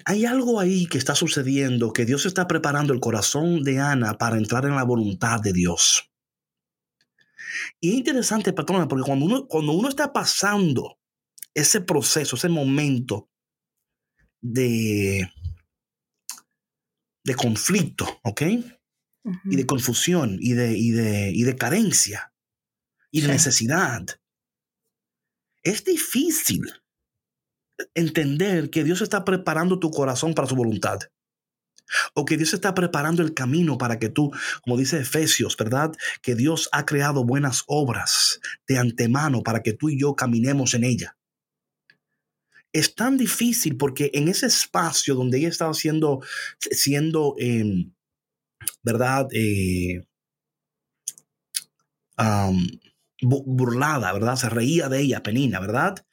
Hay 0.04 0.25
algo 0.25 0.59
ahí 0.59 0.87
que 0.87 0.99
está 0.99 1.14
sucediendo, 1.14 1.92
que 1.92 2.06
Dios 2.06 2.25
está 2.25 2.47
preparando 2.47 2.92
el 2.92 3.00
corazón 3.00 3.62
de 3.62 3.78
Ana 3.78 4.16
para 4.16 4.38
entrar 4.38 4.64
en 4.64 4.76
la 4.76 4.85
voluntad 4.85 5.40
de 5.40 5.52
Dios. 5.52 6.11
Y 7.80 7.90
es 7.90 7.95
interesante, 7.97 8.52
patrona, 8.52 8.88
porque 8.88 9.04
cuando 9.04 9.26
uno, 9.26 9.47
cuando 9.47 9.73
uno 9.73 9.88
está 9.88 10.12
pasando 10.12 10.99
ese 11.56 11.80
proceso, 11.80 12.36
ese 12.36 12.50
momento 12.50 13.30
de, 14.42 15.32
de 17.25 17.34
conflicto, 17.34 18.20
¿ok? 18.22 18.42
Y 19.44 19.56
de 19.56 19.66
confusión 19.66 20.36
y 20.38 20.52
de, 20.52 20.76
y 20.76 20.90
de, 20.90 21.32
y 21.34 21.42
de 21.44 21.56
carencia 21.56 22.34
y 23.10 23.22
de 23.22 23.28
necesidad. 23.28 24.06
Es 25.62 25.82
difícil 25.82 26.62
entender 27.94 28.68
que 28.68 28.84
Dios 28.84 29.00
está 29.00 29.25
preparando 29.25 29.78
tu 29.78 29.90
corazón 29.90 30.34
para 30.34 30.46
su 30.46 30.54
voluntad. 30.54 31.00
O 32.14 32.25
que 32.25 32.36
Dios 32.36 32.52
está 32.52 32.75
preparando 32.75 33.22
el 33.22 33.32
camino 33.32 33.78
para 33.78 33.98
que 33.98 34.10
tú, 34.10 34.30
como 34.62 34.76
dice 34.76 34.98
Efesios, 34.98 35.56
¿verdad? 35.56 35.92
Que 36.20 36.34
Dios 36.34 36.68
ha 36.72 36.84
creado 36.84 37.25
buenas 37.25 37.62
obras 37.66 38.40
de 38.68 38.78
antemano 38.78 39.42
para 39.42 39.62
que 39.62 39.72
tú 39.72 39.88
y 39.88 39.98
yo 39.98 40.14
caminemos 40.14 40.75
en 40.75 40.84
ella. 40.84 41.16
Es 42.76 42.95
tan 42.95 43.16
difícil 43.16 43.76
porque 43.76 44.11
en 44.12 44.28
ese 44.28 44.47
espacio 44.47 45.14
donde 45.14 45.38
ella 45.38 45.49
estaba 45.49 45.73
siendo, 45.73 46.21
siendo 46.59 47.35
em, 47.38 47.92
¿verdad? 48.83 49.28
Eh, 49.33 50.02
burlada, 53.23 54.12
¿verdad? 54.12 54.37
Se 54.37 54.50
reía 54.50 54.90
de 54.90 55.00
ella, 55.00 55.23
Penina, 55.23 55.59
¿verdad? 55.59 56.04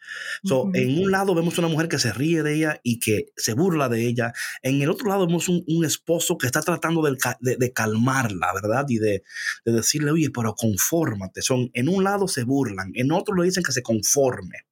So, 0.44 0.72
En 0.74 1.04
un 1.04 1.12
lado 1.12 1.36
vemos 1.36 1.58
una 1.58 1.68
mujer 1.68 1.90
que 1.90 2.00
se 2.00 2.14
ríe 2.14 2.44
de 2.44 2.56
ella 2.56 2.80
y 2.82 3.00
que 3.00 3.26
se 3.36 3.54
burla 3.54 3.90
de 3.90 4.08
ella. 4.08 4.32
En 4.62 4.82
el 4.82 4.90
otro 4.90 5.10
lado 5.10 5.28
vemos 5.28 5.50
un, 5.50 5.86
esposo 5.86 6.38
que 6.38 6.46
está 6.46 6.62
tratando 6.62 7.02
de, 7.02 7.74
calmarla, 7.74 8.54
¿verdad? 8.54 8.86
Y 8.88 9.00
de, 9.00 9.24
decirle, 9.66 10.12
oye, 10.12 10.30
pero 10.30 10.56
confórmate. 10.56 11.42
Son, 11.42 11.70
en 11.74 11.90
un 11.90 12.06
lado 12.06 12.28
se 12.30 12.44
burlan, 12.44 12.92
en 12.96 13.12
otro 13.12 13.36
le 13.36 13.46
dicen 13.46 13.64
que 13.64 13.74
se 13.74 13.84
conforme. 13.84 14.66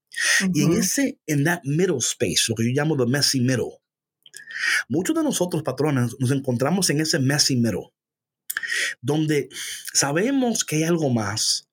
Y 0.53 0.63
en 0.63 0.73
ese, 0.73 1.19
en 1.27 1.43
that 1.45 1.61
middle 1.63 1.97
space, 1.97 2.45
lo 2.49 2.55
que 2.55 2.63
yo 2.65 2.71
llamo 2.73 2.97
the 2.97 3.05
messy 3.09 3.39
middle, 3.39 3.79
muchos 4.89 5.15
de 5.15 5.23
nosotros, 5.23 5.63
patrones, 5.63 6.15
nos 6.19 6.31
encontramos 6.31 6.89
en 6.89 7.01
ese 7.01 7.19
messy 7.19 7.55
middle, 7.55 7.93
donde 9.01 9.49
sabemos 9.93 10.63
que 10.65 10.77
hay 10.77 10.83
algo 10.83 11.09
más, 11.09 11.69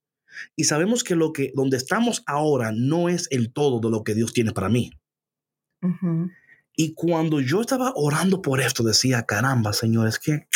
y 0.57 0.65
sabemos 0.65 1.05
que 1.05 1.17
lo 1.17 1.33
que 1.33 1.53
donde 1.55 1.77
estamos 1.77 2.23
ahora 2.27 2.73
no 2.73 3.09
es 3.09 3.27
el 3.31 3.53
todo 3.53 3.81
de 3.81 3.91
lo 3.91 4.05
que 4.05 4.15
Dios 4.15 4.33
tiene 4.33 4.53
para 4.53 4.69
mí. 4.69 4.93
Y 6.77 6.95
cuando 6.95 7.41
yo 7.41 7.61
estaba 7.61 7.93
orando 7.97 8.41
por 8.41 8.61
esto, 8.61 8.85
decía, 8.85 9.25
caramba, 9.25 9.73
Señor, 9.73 10.07
es 10.07 10.19
que 10.19 10.47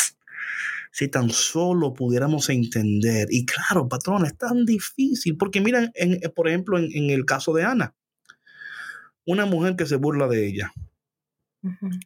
si 0.93 1.07
tan 1.07 1.31
solo 1.31 1.91
pudiéramos 1.91 2.49
entender, 2.49 3.27
y 3.31 3.47
claro, 3.47 3.89
patrón, 3.89 4.27
es 4.27 4.37
tan 4.37 4.63
difícil, 4.63 5.35
porque 5.37 5.59
mira, 5.59 5.89
en, 5.95 6.19
por 6.35 6.47
ejemplo, 6.47 6.77
en, 6.77 7.09
el 7.09 7.25
caso 7.25 7.51
de 7.51 7.63
Ana, 7.63 7.95
una 9.25 9.47
mujer 9.47 9.75
que 9.75 9.87
se 9.87 9.95
burla 9.95 10.27
de 10.27 10.47
ella, 10.47 10.71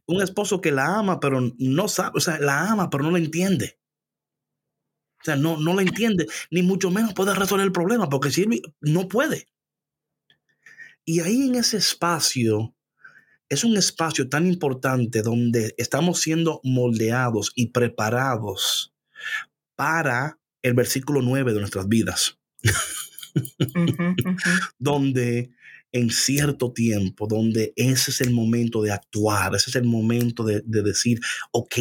un 0.05 0.21
esposo 0.21 0.61
que 0.61 0.71
la 0.71 0.99
ama, 0.99 1.19
pero 1.19 1.51
no 1.57 1.87
sabe, 1.89 2.11
o 2.15 2.21
sea, 2.21 2.39
la 2.39 2.71
ama, 2.71 2.89
pero 2.89 3.03
no 3.03 3.11
la 3.11 3.17
entiende. 3.17 3.77
O 5.19 5.25
sea, 5.25 5.35
no, 5.35 5.57
no 5.57 5.73
la 5.73 5.81
entiende, 5.81 6.25
ni 6.49 6.61
mucho 6.61 6.89
menos 6.89 7.13
puede 7.13 7.35
resolver 7.35 7.65
el 7.65 7.73
problema, 7.73 8.07
porque 8.07 8.31
si 8.31 8.45
no 8.79 9.09
puede. 9.09 9.49
Y 11.03 11.19
ahí 11.19 11.49
en 11.49 11.55
ese 11.55 11.75
espacio, 11.75 12.73
es 13.49 13.63
un 13.63 13.77
espacio 13.77 14.29
tan 14.29 14.47
importante 14.47 15.21
donde 15.21 15.73
estamos 15.77 16.21
siendo 16.21 16.59
moldeados 16.63 17.51
y 17.55 17.67
preparados 17.67 18.93
para 19.75 20.39
el 20.61 20.73
versículo 20.73 21.21
9 21.21 21.53
de 21.53 21.59
nuestras 21.59 21.87
vidas. 21.87 22.37
donde 24.79 25.51
en 25.91 26.09
cierto 26.09 26.73
tiempo, 26.73 27.27
donde 27.27 27.73
ese 27.75 28.11
es 28.11 28.21
el 28.21 28.31
momento 28.31 28.81
de 28.81 28.91
actuar, 28.91 29.55
ese 29.55 29.69
es 29.69 29.75
el 29.75 29.85
momento 29.85 30.43
de, 30.43 30.61
de 30.65 30.81
decir, 30.81 31.19
ok, 31.51 31.75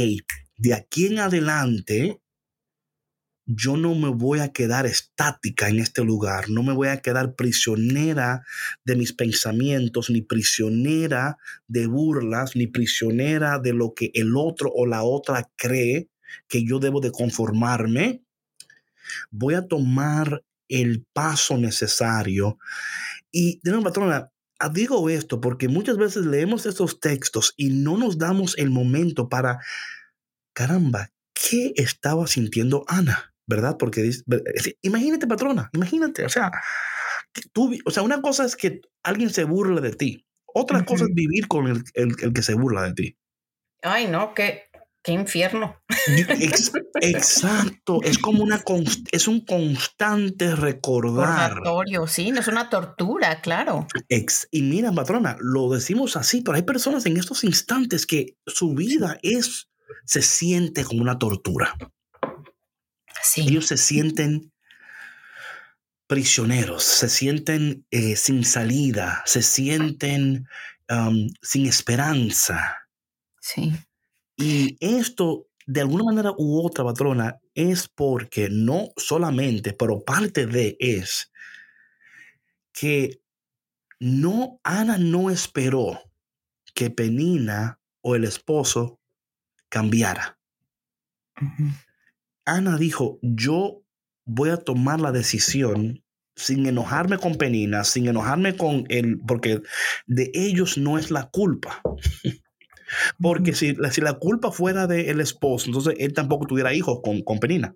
de 0.59 0.75
aquí 0.75 1.07
en 1.07 1.19
adelante, 1.19 2.21
yo 3.47 3.77
no 3.77 3.95
me 3.95 4.09
voy 4.09 4.41
a 4.41 4.53
quedar 4.53 4.87
estática 4.87 5.69
en 5.69 5.79
este 5.79 6.03
lugar, 6.03 6.51
no 6.51 6.65
me 6.65 6.73
voy 6.73 6.89
a 6.89 7.01
quedar 7.01 7.37
prisionera 7.37 8.45
de 8.85 8.97
mis 8.97 9.13
pensamientos, 9.13 10.11
ni 10.11 10.21
prisionera 10.21 11.39
de 11.69 11.87
burlas, 11.87 12.57
ni 12.57 12.67
prisionera 12.67 13.61
de 13.61 13.73
lo 13.73 13.95
que 13.95 14.11
el 14.15 14.37
otro 14.37 14.71
o 14.75 14.85
la 14.85 15.05
otra 15.05 15.49
cree 15.57 16.11
que 16.49 16.65
yo 16.65 16.81
debo 16.81 17.01
de 17.01 17.13
conformarme. 17.13 18.25
Voy 19.31 19.55
a 19.55 19.69
tomar 19.69 20.43
el 20.69 21.07
paso 21.13 21.57
necesario. 21.57 22.59
Y 23.31 23.61
de 23.63 23.71
nuevo, 23.71 23.85
patrona, 23.85 24.33
digo 24.73 25.09
esto 25.09 25.41
porque 25.41 25.69
muchas 25.69 25.99
veces 25.99 26.27
leemos 26.27 26.67
estos 26.67 26.99
textos 26.99 27.55
y 27.57 27.71
no 27.71 27.97
nos 27.97 28.19
damos 28.19 28.59
el 28.59 28.71
momento 28.71 29.29
para, 29.29 29.61
caramba, 30.53 31.13
¿qué 31.33 31.73
estaba 31.77 32.27
sintiendo 32.27 32.85
Ana? 32.89 33.36
¿Verdad? 33.47 33.77
Porque 33.79 34.11
imagínate, 34.83 35.27
patrona, 35.27 35.71
imagínate, 35.73 36.25
o 36.25 36.29
sea, 36.29 36.51
tú, 37.53 37.77
o 37.85 37.91
sea, 37.91 38.03
una 38.03 38.21
cosa 38.21 38.45
es 38.45 38.57
que 38.57 38.81
alguien 39.03 39.31
se 39.31 39.45
burla 39.45 39.81
de 39.81 39.93
ti, 39.93 40.27
otra 40.47 40.85
cosa 40.85 41.05
es 41.05 41.15
vivir 41.15 41.49
con 41.49 41.67
el, 41.67 41.85
el, 41.95 42.33
que 42.33 42.43
se 42.43 42.55
burla 42.55 42.83
de 42.83 42.95
ti. 42.95 43.19
Ay, 43.83 44.07
no, 44.07 44.33
qué, 44.33 44.65
qué 45.03 45.13
infierno. 45.13 45.77
exacto, 47.03 48.01
es 48.03 48.19
como 48.19 48.43
una, 48.43 48.63
es 49.13 49.29
un 49.29 49.45
constante 49.45 50.57
recordar. 50.57 51.61
sí, 52.07 52.33
no 52.33 52.41
es 52.41 52.49
una 52.49 52.71
tortura, 52.71 53.41
claro. 53.43 53.87
Ex, 54.09 54.49
y 54.51 54.63
mira, 54.63 54.93
patrona, 54.93 55.37
lo 55.41 55.69
decimos 55.69 56.17
así, 56.17 56.41
pero 56.41 56.57
hay 56.57 56.63
personas 56.63 57.05
en 57.05 57.19
estos 57.19 57.45
instantes 57.45 58.07
que 58.07 58.39
su 58.47 58.75
vida 58.75 59.19
es, 59.23 59.69
se 60.07 60.23
siente 60.23 60.85
como 60.85 61.03
una 61.03 61.19
tortura. 61.19 61.77
Ellos 63.37 63.67
se 63.67 63.77
sienten 63.77 64.53
prisioneros, 66.07 66.85
se 66.85 67.09
sienten 67.09 67.87
eh, 67.91 68.17
sin 68.17 68.45
salida, 68.45 69.23
se 69.27 69.43
sienten 69.43 70.47
sin 71.43 71.67
esperanza. 71.67 72.89
Sí. 73.41 73.73
Y 74.37 74.77
esto, 74.79 75.49
de 75.67 75.81
alguna 75.81 76.05
manera 76.05 76.33
u 76.37 76.65
otra, 76.65 76.85
patrona, 76.85 77.41
es 77.55 77.89
porque 77.89 78.49
no 78.51 78.91
solamente, 78.97 79.73
pero 79.73 80.05
parte 80.05 80.47
de 80.47 80.77
es 80.79 81.33
que 82.73 83.21
no, 83.99 84.61
Ana 84.63 84.99
no 84.99 85.31
esperó 85.31 86.03
que 86.75 86.91
Penina 86.91 87.81
o 88.03 88.15
el 88.15 88.25
esposo 88.25 89.01
cambiara. 89.69 90.39
Ana 92.47 92.79
dijo, 92.79 93.19
yo 93.23 93.83
voy 94.25 94.51
a 94.51 94.57
tomar 94.57 95.01
la 95.01 95.13
decisión 95.13 96.03
sin 96.37 96.67
enojarme 96.67 97.19
con 97.19 97.35
Penina, 97.35 97.85
sin 97.85 98.07
enojarme 98.07 98.57
con 98.57 98.85
él, 98.89 99.19
porque 99.27 99.63
de 100.07 100.31
ellos 100.35 100.79
no 100.79 100.99
es 100.99 101.11
la 101.11 101.29
culpa. 101.31 101.83
porque 103.21 103.53
si, 103.53 103.75
si, 103.91 104.01
la 104.01 104.15
culpa 104.15 104.53
fuera 104.53 104.87
del 104.87 105.21
esposo, 105.21 105.67
entonces 105.67 105.95
él 105.99 106.13
tampoco 106.13 106.47
tuviera 106.47 106.73
hijos 106.73 107.01
con, 107.03 107.23
con 107.23 107.39
Penina. 107.41 107.75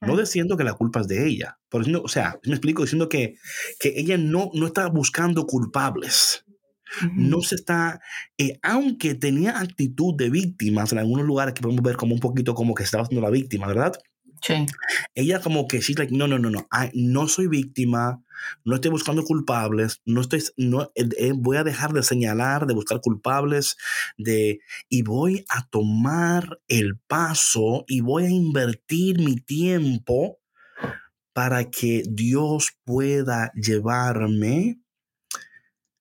No 0.00 0.16
diciendo 0.16 0.56
que 0.56 0.64
la 0.64 0.72
culpa 0.72 1.00
es 1.00 1.08
de 1.08 1.26
ella, 1.28 1.58
pero 1.68 1.84
o 2.02 2.08
sea, 2.08 2.38
me 2.44 2.54
explico 2.54 2.82
diciendo 2.82 3.08
que, 3.08 3.34
que 3.78 3.92
ella 3.96 4.16
no, 4.16 4.50
no 4.54 4.66
está 4.66 4.88
buscando 4.88 5.46
culpables. 5.46 6.44
No 7.14 7.40
se 7.42 7.54
está, 7.54 8.00
eh, 8.38 8.58
aunque 8.62 9.14
tenía 9.14 9.58
actitud 9.58 10.14
de 10.16 10.30
víctimas 10.30 10.92
en 10.92 10.98
algunos 10.98 11.26
lugares 11.26 11.54
que 11.54 11.62
podemos 11.62 11.82
ver 11.82 11.96
como 11.96 12.14
un 12.14 12.20
poquito 12.20 12.54
como 12.54 12.74
que 12.74 12.82
estaba 12.82 13.04
siendo 13.04 13.22
la 13.22 13.30
víctima, 13.30 13.66
¿verdad? 13.66 13.92
Sí. 14.42 14.66
Ella 15.14 15.40
como 15.40 15.66
que 15.66 15.82
sí, 15.82 15.94
like, 15.94 16.14
no, 16.14 16.28
no, 16.28 16.38
no, 16.38 16.50
no, 16.50 16.68
no 16.94 17.28
soy 17.28 17.48
víctima, 17.48 18.22
no 18.64 18.76
estoy 18.76 18.90
buscando 18.90 19.24
culpables, 19.24 20.00
no 20.04 20.20
estoy, 20.20 20.42
no, 20.56 20.84
eh, 20.94 21.08
eh, 21.18 21.32
voy 21.34 21.56
a 21.56 21.64
dejar 21.64 21.92
de 21.92 22.02
señalar, 22.02 22.66
de 22.66 22.74
buscar 22.74 23.00
culpables, 23.00 23.76
de, 24.16 24.60
y 24.88 25.02
voy 25.02 25.44
a 25.48 25.66
tomar 25.68 26.60
el 26.68 26.98
paso 26.98 27.84
y 27.88 28.00
voy 28.00 28.24
a 28.24 28.30
invertir 28.30 29.18
mi 29.18 29.36
tiempo 29.36 30.38
para 31.32 31.70
que 31.70 32.02
Dios 32.08 32.72
pueda 32.84 33.52
llevarme 33.54 34.80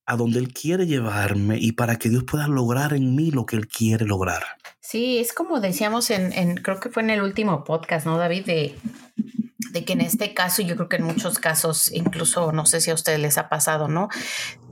a 0.08 0.16
donde 0.16 0.40
Él 0.40 0.54
quiere 0.54 0.88
llevarme 0.88 1.58
y 1.60 1.74
para 1.74 1.98
que 1.98 2.10
Dios 2.10 2.24
pueda 2.24 2.48
lograr 2.48 2.94
en 2.94 3.14
mí 3.14 3.30
lo 3.30 3.46
que 3.46 3.58
Él 3.58 3.68
quiere 3.68 4.06
lograr. 4.06 4.44
Sí, 4.80 5.20
es 5.20 5.34
como 5.34 5.60
decíamos 5.60 6.10
en, 6.10 6.56
creo 6.56 6.80
que 6.80 6.90
fue 6.90 7.04
en 7.04 7.10
el 7.10 7.22
último 7.22 7.66
podcast, 7.66 8.06
¿no, 8.06 8.18
David? 8.18 8.46
De, 8.46 8.76
de 9.72 9.84
que 9.84 9.94
en 9.94 10.02
este 10.02 10.34
caso, 10.34 10.62
yo 10.62 10.76
creo 10.78 10.88
que 10.88 10.96
en 10.96 11.04
muchos 11.04 11.40
casos, 11.40 11.92
incluso 11.92 12.54
no 12.54 12.66
sé 12.66 12.80
si 12.80 12.90
a 12.90 12.94
ustedes 12.94 13.20
les 13.20 13.38
ha 13.38 13.50
pasado, 13.50 13.90
¿no? 13.90 14.08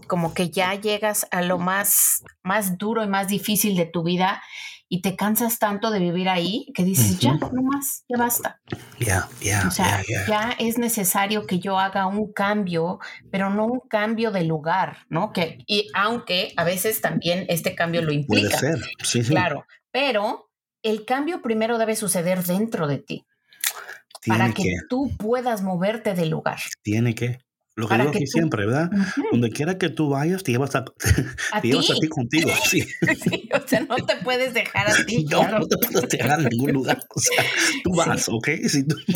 Como 0.07 0.33
que 0.33 0.49
ya 0.49 0.73
llegas 0.73 1.27
a 1.31 1.41
lo 1.41 1.57
más, 1.57 2.23
más 2.41 2.77
duro 2.77 3.03
y 3.03 3.07
más 3.07 3.27
difícil 3.27 3.75
de 3.75 3.85
tu 3.85 4.03
vida 4.03 4.41
y 4.87 5.01
te 5.01 5.15
cansas 5.15 5.57
tanto 5.57 5.89
de 5.89 5.99
vivir 5.99 6.29
ahí 6.29 6.67
que 6.73 6.83
dices, 6.83 7.19
ya, 7.19 7.33
no 7.33 7.61
más, 7.63 8.03
ya 8.07 8.17
basta. 8.17 8.61
Ya, 8.99 9.27
ya. 9.41 9.63
O 9.67 9.71
sea, 9.71 10.03
ya 10.27 10.55
es 10.59 10.77
necesario 10.77 11.47
que 11.47 11.59
yo 11.59 11.79
haga 11.79 12.05
un 12.05 12.31
cambio, 12.31 12.99
pero 13.31 13.49
no 13.49 13.65
un 13.65 13.79
cambio 13.89 14.31
de 14.31 14.43
lugar, 14.43 14.97
¿no? 15.09 15.33
Que, 15.33 15.57
y 15.65 15.87
aunque 15.95 16.53
a 16.55 16.63
veces 16.63 17.01
también 17.01 17.45
este 17.49 17.75
cambio 17.75 18.01
lo 18.01 18.11
implica. 18.11 18.57
Puede 18.59 18.77
ser, 18.77 18.89
sí, 19.03 19.23
sí. 19.23 19.31
Claro, 19.31 19.65
pero 19.91 20.49
el 20.83 21.05
cambio 21.05 21.41
primero 21.41 21.77
debe 21.77 21.95
suceder 21.95 22.43
dentro 22.43 22.87
de 22.87 22.99
ti. 22.99 23.25
para 24.27 24.53
que, 24.53 24.75
tú 24.89 25.11
puedas 25.17 25.61
moverte 25.61 26.13
del 26.13 26.29
lugar. 26.29 26.59
Tiene 26.83 27.15
que. 27.15 27.39
Lo 27.75 27.89
que 27.89 27.97
digo 27.97 28.09
aquí 28.09 28.25
siempre, 28.25 28.65
¿verdad? 28.65 28.89
Donde 29.31 29.49
quiera 29.49 29.77
que 29.77 29.89
tú 29.89 30.09
vayas, 30.09 30.43
te 30.43 30.53
llevas 30.53 30.75
a, 30.75 30.85
te 31.61 31.67
llevas 31.67 31.91
a 31.91 31.95
ti 31.95 32.07
contigo. 32.07 32.49
Sí. 32.65 32.81
sí. 32.81 33.49
o 33.53 33.67
sea, 33.67 33.81
no 33.81 33.95
te 33.97 34.15
puedes 34.17 34.53
dejar 34.53 34.89
a 34.89 35.05
ti. 35.05 35.25
No, 35.25 35.59
no 35.59 35.67
te 35.67 35.77
puedes 35.77 36.09
dejar 36.09 36.39
en 36.39 36.47
ningún 36.49 36.71
lugar. 36.71 36.99
O 37.13 37.19
sea, 37.19 37.43
tú 37.83 37.93
vas, 37.93 38.29
¿ok? 38.29 38.49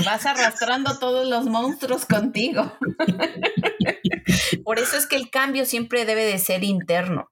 Vas 0.06 0.26
arrastrando 0.26 1.00
todos 1.00 1.28
los 1.28 1.46
monstruos 1.46 2.06
contigo. 2.06 2.74
Por 4.64 4.80
eso 4.80 4.98
es 4.98 5.08
que 5.08 5.16
el 5.16 5.30
cambio 5.30 5.66
siempre 5.66 6.06
debe 6.06 6.26
de 6.26 6.38
ser 6.38 6.64
interno. 6.64 7.32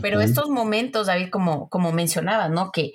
Pero 0.00 0.20
estos 0.20 0.48
momentos, 0.48 1.08
David, 1.08 1.30
como, 1.30 1.68
como 1.68 1.92
mencionabas, 1.92 2.50
¿no? 2.50 2.70
Que, 2.72 2.92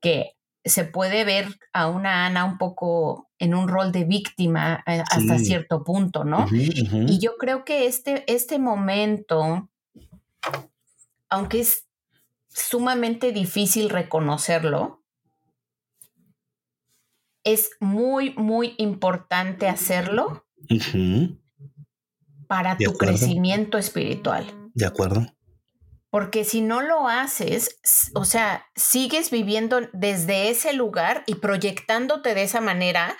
que 0.00 0.34
se 0.64 0.84
puede 0.84 1.24
ver 1.24 1.58
a 1.72 1.88
una 1.88 2.26
Ana 2.26 2.44
un 2.44 2.58
poco 2.58 3.30
en 3.38 3.54
un 3.54 3.68
rol 3.68 3.92
de 3.92 4.04
víctima 4.04 4.82
eh, 4.86 5.02
hasta 5.10 5.38
cierto 5.38 5.84
punto, 5.84 6.24
¿no? 6.24 6.46
Y 6.50 7.18
yo 7.18 7.36
creo 7.36 7.64
que 7.64 7.86
este, 7.86 8.24
este 8.32 8.58
momento, 8.58 9.70
aunque 11.28 11.60
es 11.60 11.86
sumamente 12.48 13.32
difícil 13.32 13.90
reconocerlo, 13.90 15.02
es 17.44 17.72
muy, 17.80 18.34
muy 18.36 18.74
importante 18.78 19.68
hacerlo 19.68 20.46
para 22.46 22.78
tu 22.78 22.94
crecimiento 22.94 23.76
espiritual. 23.76 24.46
De 24.72 24.86
acuerdo. 24.86 25.26
Porque 26.14 26.44
si 26.44 26.60
no 26.60 26.80
lo 26.80 27.08
haces, 27.08 27.80
o 28.14 28.24
sea, 28.24 28.68
sigues 28.76 29.32
viviendo 29.32 29.80
desde 29.92 30.48
ese 30.48 30.72
lugar 30.72 31.24
y 31.26 31.34
proyectándote 31.34 32.36
de 32.36 32.44
esa 32.44 32.60
manera 32.60 33.16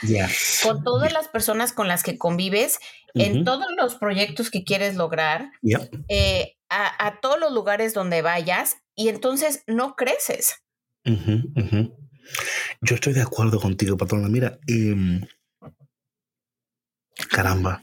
con 0.62 0.84
todas 0.84 1.12
las 1.12 1.26
personas 1.26 1.72
con 1.72 1.88
las 1.88 2.04
que 2.04 2.18
convives, 2.18 2.78
en 3.14 3.44
todos 3.44 3.66
los 3.76 3.96
proyectos 3.96 4.48
que 4.48 4.62
quieres 4.62 4.94
lograr, 4.94 5.50
eh, 6.08 6.52
a, 6.68 7.18
todos 7.20 7.40
los 7.40 7.52
lugares 7.52 7.94
donde 7.94 8.22
vayas, 8.22 8.76
y 8.94 9.08
entonces 9.08 9.64
no 9.66 9.96
creces. 9.96 10.62
Yo 12.80 12.94
estoy 12.94 13.12
de 13.12 13.22
acuerdo 13.22 13.58
contigo, 13.58 13.96
patrona. 13.96 14.28
Mira, 14.28 14.60
em, 14.68 15.20
caramba 17.28 17.82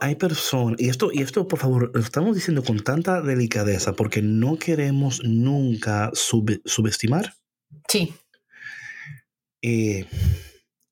hay, 0.00 0.16
personas, 0.16 0.80
y 0.80 0.88
esto, 0.88 1.10
y 1.12 1.22
esto, 1.22 1.46
por 1.46 1.60
favor, 1.60 1.92
lo 1.94 2.00
estamos 2.00 2.34
diciendo 2.34 2.64
con 2.64 2.80
tanta 2.80 3.22
delicadeza 3.22 3.92
porque 3.92 4.20
no 4.20 4.58
queremos 4.58 5.22
nunca 5.22 6.10
subestimar. 6.12 7.34
Sí. 7.88 8.12
Eh, 9.62 10.06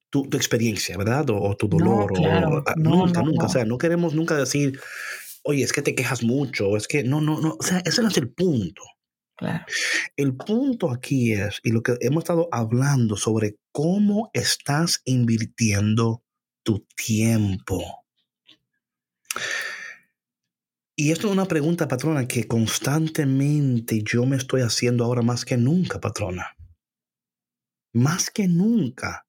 tu, 0.09 0.23
experiencia, 0.31 0.97
¿verdad? 0.97 1.29
O, 1.29 1.57
tu 1.57 1.67
dolor. 1.67 2.13
o, 2.17 2.63
ah, 2.65 2.73
nunca, 2.77 3.21
nunca. 3.21 3.47
O 3.47 3.49
sea, 3.49 3.65
no 3.65 3.77
queremos 3.77 4.13
nunca 4.13 4.37
decir, 4.37 4.79
oye, 5.43 5.63
es 5.63 5.73
que 5.73 5.81
te 5.81 5.93
quejas 5.93 6.23
mucho, 6.23 6.77
es 6.77 6.87
que 6.87 7.03
no, 7.03 7.19
no, 7.19 7.41
no. 7.41 7.57
O 7.59 7.63
sea, 7.63 7.81
ese 7.85 8.01
no 8.01 8.07
es 8.07 8.17
el 8.17 8.29
punto. 8.29 8.83
Claro. 9.35 9.65
El 10.15 10.35
punto 10.37 10.89
aquí 10.89 11.33
es, 11.33 11.59
y 11.63 11.71
lo 11.71 11.81
que 11.83 11.97
hemos 11.99 12.23
estado 12.23 12.47
hablando 12.51 13.17
sobre 13.17 13.57
cómo 13.73 14.29
estás 14.33 15.01
invirtiendo 15.03 16.23
tu 16.63 16.85
tiempo. 16.95 17.98
Y 20.95 21.11
esto 21.11 21.27
es 21.27 21.33
una 21.33 21.45
pregunta, 21.45 21.87
patrona, 21.87 22.27
que 22.27 22.45
constantemente 22.45 24.03
yo 24.03 24.25
me 24.25 24.35
estoy 24.35 24.61
haciendo 24.61 25.05
ahora 25.05 25.21
más 25.21 25.45
que 25.45 25.55
nunca, 25.55 26.01
patrona. 26.01 26.57
Más 27.93 28.29
que 28.29 28.49
nunca. 28.49 29.25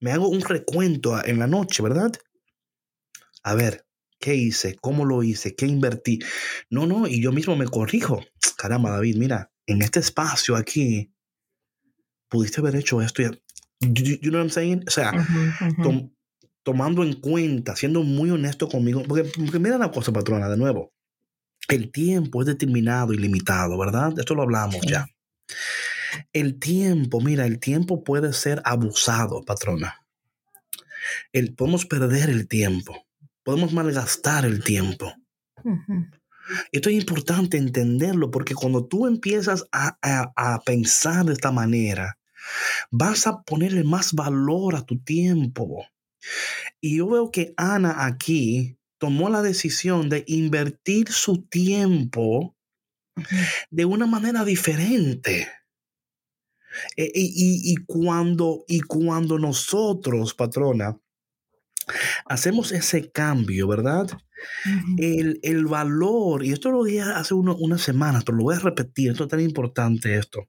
Me 0.00 0.12
hago 0.12 0.28
un 0.28 0.40
recuento 0.40 1.22
en 1.22 1.38
la 1.38 1.46
noche, 1.46 1.82
¿verdad? 1.82 2.12
A 3.42 3.54
ver, 3.54 3.86
¿qué 4.18 4.34
hice? 4.34 4.76
¿Cómo 4.80 5.04
lo 5.04 5.22
hice? 5.22 5.54
¿Qué 5.54 5.66
invertí? 5.66 6.20
No, 6.70 6.86
no, 6.86 7.06
y 7.06 7.20
yo 7.22 7.32
mismo 7.32 7.54
me 7.54 7.66
corrijo. 7.66 8.24
Caramba, 8.56 8.90
David, 8.90 9.16
mira, 9.16 9.52
en 9.66 9.82
este 9.82 10.00
espacio 10.00 10.56
aquí, 10.56 11.12
pudiste 12.30 12.60
haber 12.60 12.76
hecho 12.76 13.02
esto. 13.02 13.22
You, 13.80 14.18
you 14.22 14.30
know 14.30 14.40
what 14.40 14.44
I'm 14.44 14.50
saying? 14.50 14.84
O 14.86 14.90
sea, 14.90 15.12
tomando 16.62 17.02
en 17.02 17.14
cuenta, 17.14 17.76
siendo 17.76 18.02
muy 18.02 18.30
honesto 18.30 18.68
conmigo, 18.68 19.02
porque, 19.06 19.30
mira 19.58 19.78
la 19.78 19.90
cosa, 19.90 20.12
patrona, 20.12 20.48
de 20.48 20.56
nuevo, 20.56 20.92
el 21.68 21.90
tiempo 21.90 22.40
es 22.40 22.46
determinado 22.46 23.12
y 23.12 23.18
limitado, 23.18 23.78
¿verdad? 23.78 24.12
Esto 24.18 24.34
lo 24.34 24.42
hablamos 24.42 24.80
ya. 24.86 25.06
El 26.32 26.58
tiempo, 26.58 27.20
mira, 27.20 27.46
el 27.46 27.60
tiempo 27.60 28.02
puede 28.02 28.32
ser 28.32 28.60
abusado, 28.64 29.44
patrona. 29.44 30.04
El, 31.32 31.54
podemos 31.54 31.86
perder 31.86 32.30
el 32.30 32.48
tiempo, 32.48 33.06
podemos 33.42 33.72
malgastar 33.72 34.44
el 34.44 34.62
tiempo. 34.62 35.14
Esto 36.72 36.88
es 36.88 36.96
importante 36.96 37.56
entenderlo 37.56 38.30
porque 38.30 38.54
cuando 38.54 38.86
tú 38.86 39.06
empiezas 39.06 39.66
a, 39.72 39.96
a, 40.02 40.60
pensar 40.62 41.26
de 41.26 41.34
esta 41.34 41.52
manera, 41.52 42.18
vas 42.90 43.26
a 43.26 43.42
ponerle 43.42 43.84
más 43.84 44.12
valor 44.12 44.74
a 44.74 44.82
tu 44.82 44.98
tiempo. 44.98 45.84
Y 46.80 46.98
yo 46.98 47.08
veo 47.08 47.30
que 47.30 47.54
Ana 47.56 48.06
aquí 48.06 48.78
tomó 48.98 49.30
la 49.30 49.42
decisión 49.42 50.08
de 50.08 50.24
invertir 50.26 51.10
su 51.10 51.42
tiempo 51.46 52.56
de 53.70 53.84
una 53.84 54.06
manera 54.06 54.44
diferente. 54.44 55.48
E, 56.96 57.10
y, 57.14 57.74
cuando, 57.86 58.64
y 58.68 58.80
cuando 58.80 59.38
nosotros, 59.38 60.34
patrona, 60.34 61.00
hacemos 62.26 62.72
ese 62.72 63.10
cambio, 63.10 63.66
¿verdad? 63.66 64.06
el, 64.98 65.66
valor, 65.66 66.44
y 66.44 66.52
esto 66.52 66.70
lo 66.70 66.84
dije 66.84 67.00
hace 67.00 67.34
unas 67.34 67.82
semanas, 67.82 68.24
pero 68.24 68.38
lo 68.38 68.44
voy 68.44 68.56
a 68.56 68.60
repetir, 68.60 69.10
esto 69.10 69.24
es 69.24 69.30
tan 69.30 69.40
importante 69.40 70.16
esto. 70.16 70.48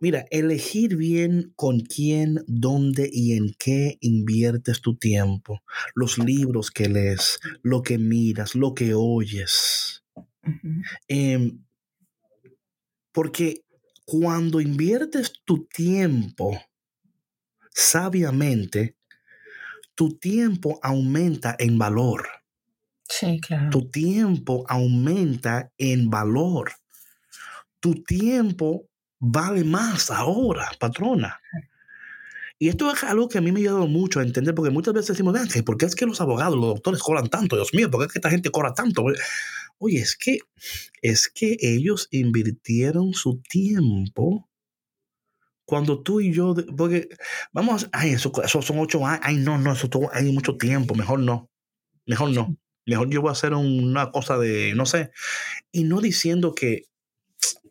Mira, 0.00 0.24
elegir 0.30 0.96
bien 0.96 1.52
con 1.56 1.80
quién, 1.80 2.44
dónde 2.46 3.08
y 3.12 3.36
en 3.36 3.54
qué 3.58 3.98
inviertes 4.00 4.80
tu 4.80 4.96
tiempo, 4.96 5.62
los 5.94 6.18
libros 6.18 6.70
que 6.70 6.88
lees, 6.88 7.38
lo 7.62 7.82
que 7.82 7.98
miras, 7.98 8.54
lo 8.54 8.74
que 8.74 8.94
oyes. 8.94 10.04
Em, 11.08 11.64
porque 13.12 13.64
cuando 14.04 14.60
inviertes 14.60 15.32
tu 15.44 15.66
tiempo 15.66 16.60
sabiamente, 17.70 18.96
tu 19.94 20.18
tiempo 20.18 20.78
aumenta 20.82 21.56
en 21.58 21.78
valor. 21.78 22.26
Sí, 23.08 23.40
claro. 23.40 23.70
Tu 23.70 23.90
tiempo 23.90 24.64
aumenta 24.68 25.72
en 25.78 26.10
valor. 26.10 26.72
Tu 27.80 28.02
tiempo 28.02 28.88
vale 29.24 29.64
más 29.64 30.10
ahora, 30.10 30.70
patrona. 30.78 31.40
Y 32.58 32.68
esto 32.68 32.92
es 32.92 33.02
algo 33.04 33.28
que 33.28 33.38
a 33.38 33.40
mí 33.40 33.50
me 33.50 33.60
ha 33.60 33.62
ayudado 33.62 33.86
mucho 33.86 34.20
a 34.20 34.22
entender, 34.22 34.54
porque 34.54 34.70
muchas 34.70 34.94
veces 34.94 35.08
decimos, 35.08 35.36
¿por 35.64 35.76
qué 35.76 35.86
es 35.86 35.94
que 35.94 36.06
los 36.06 36.20
abogados, 36.20 36.54
los 36.54 36.66
doctores 36.66 37.02
cobran 37.02 37.28
tanto? 37.28 37.56
Dios 37.56 37.74
mío, 37.74 37.90
¿por 37.90 38.00
qué 38.00 38.06
es 38.06 38.12
que 38.12 38.18
esta 38.18 38.30
gente 38.30 38.50
cobra 38.50 38.74
tanto? 38.74 39.04
Oye, 39.78 39.98
es 39.98 40.16
que, 40.16 40.38
es 41.02 41.28
que 41.28 41.56
ellos 41.60 42.08
invirtieron 42.10 43.12
su 43.14 43.40
tiempo 43.42 44.48
cuando 45.64 46.02
tú 46.02 46.20
y 46.20 46.32
yo, 46.32 46.54
porque 46.76 47.08
vamos, 47.52 47.88
ay, 47.92 48.10
eso, 48.10 48.30
son 48.46 48.78
ocho 48.78 49.04
años, 49.06 49.20
ay, 49.24 49.36
no, 49.36 49.58
no, 49.58 49.72
eso 49.72 49.88
hay 50.12 50.30
mucho 50.30 50.56
tiempo, 50.56 50.94
mejor 50.94 51.20
no, 51.20 51.50
mejor 52.06 52.30
no. 52.30 52.56
Mejor 52.86 53.08
yo 53.08 53.22
voy 53.22 53.30
a 53.30 53.32
hacer 53.32 53.54
una 53.54 54.10
cosa 54.10 54.36
de, 54.36 54.74
no 54.74 54.84
sé, 54.84 55.10
y 55.72 55.84
no 55.84 56.02
diciendo 56.02 56.54
que 56.54 56.84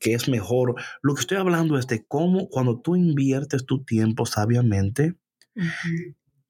que 0.03 0.13
es 0.13 0.27
mejor. 0.27 0.75
Lo 1.01 1.15
que 1.15 1.21
estoy 1.21 1.37
hablando 1.37 1.79
es 1.79 1.87
de 1.87 2.05
cómo 2.05 2.49
cuando 2.49 2.79
tú 2.79 2.95
inviertes 2.95 3.65
tu 3.65 3.85
tiempo 3.85 4.25
sabiamente, 4.25 5.15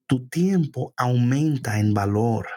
tu 0.07 0.27
tiempo 0.27 0.93
aumenta 0.97 1.79
en 1.79 1.93
valor. 1.93 2.47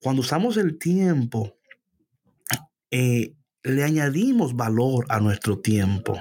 Cuando 0.00 0.22
usamos 0.22 0.56
el 0.56 0.78
tiempo, 0.78 1.58
eh, 2.90 3.36
le 3.62 3.84
añadimos 3.84 4.56
valor 4.56 5.04
a 5.10 5.20
nuestro 5.20 5.60
tiempo. 5.60 6.18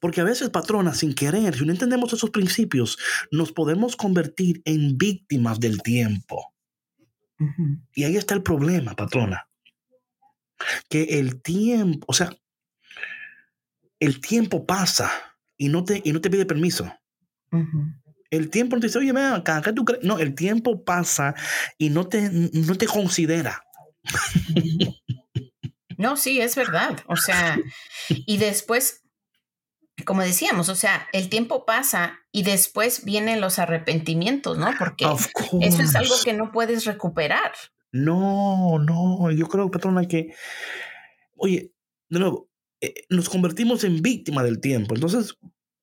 Porque 0.00 0.22
a 0.22 0.24
veces, 0.24 0.48
patrona, 0.48 0.94
sin 0.94 1.14
querer, 1.14 1.54
si 1.54 1.66
no 1.66 1.72
entendemos 1.72 2.14
esos 2.14 2.30
principios, 2.30 2.98
nos 3.30 3.52
podemos 3.52 3.96
convertir 3.96 4.62
en 4.64 4.96
víctimas 4.96 5.60
del 5.60 5.82
tiempo. 5.82 6.54
Y 7.94 8.04
ahí 8.04 8.16
está 8.16 8.34
el 8.34 8.42
problema, 8.42 8.96
patrona. 8.96 9.49
Que 10.88 11.18
el 11.18 11.42
tiempo, 11.42 12.06
o 12.08 12.12
sea, 12.12 12.30
el 13.98 14.20
tiempo 14.20 14.66
pasa 14.66 15.10
y 15.56 15.68
no 15.68 15.84
te, 15.84 16.00
y 16.04 16.12
no 16.12 16.20
te 16.20 16.30
pide 16.30 16.46
permiso. 16.46 16.92
El 18.30 18.48
tiempo 18.50 18.76
no 18.76 18.80
te 18.80 18.86
dice, 18.86 18.98
oye, 18.98 19.12
ven 19.12 19.24
acá, 19.24 19.60
¿qué 19.62 19.72
tú 19.72 19.84
crees? 19.84 20.02
No, 20.04 20.18
el 20.18 20.34
tiempo 20.34 20.84
pasa 20.84 21.34
y 21.76 21.90
no 21.90 22.06
te, 22.06 22.30
no 22.30 22.76
te 22.76 22.86
considera. 22.86 23.62
No, 25.98 26.16
sí, 26.16 26.40
es 26.40 26.56
verdad. 26.56 26.98
O 27.08 27.16
sea, 27.16 27.58
y 28.08 28.38
después, 28.38 29.02
como 30.06 30.22
decíamos, 30.22 30.70
o 30.70 30.74
sea, 30.74 31.06
el 31.12 31.28
tiempo 31.28 31.66
pasa 31.66 32.20
y 32.32 32.42
después 32.42 33.04
vienen 33.04 33.42
los 33.42 33.58
arrepentimientos, 33.58 34.56
¿no? 34.56 34.70
Porque 34.78 35.04
eso 35.04 35.82
es 35.82 35.94
algo 35.94 36.14
que 36.24 36.32
no 36.32 36.52
puedes 36.52 36.86
recuperar. 36.86 37.52
No, 37.92 38.78
no, 38.78 39.30
yo 39.32 39.46
creo, 39.48 39.70
patrona, 39.70 40.06
que, 40.06 40.34
oye, 41.36 41.72
de 42.08 42.18
nuevo, 42.18 42.48
eh, 42.80 42.94
nos 43.08 43.28
convertimos 43.28 43.84
en 43.84 44.00
víctimas 44.00 44.44
del 44.44 44.60
tiempo. 44.60 44.94
Entonces, 44.94 45.36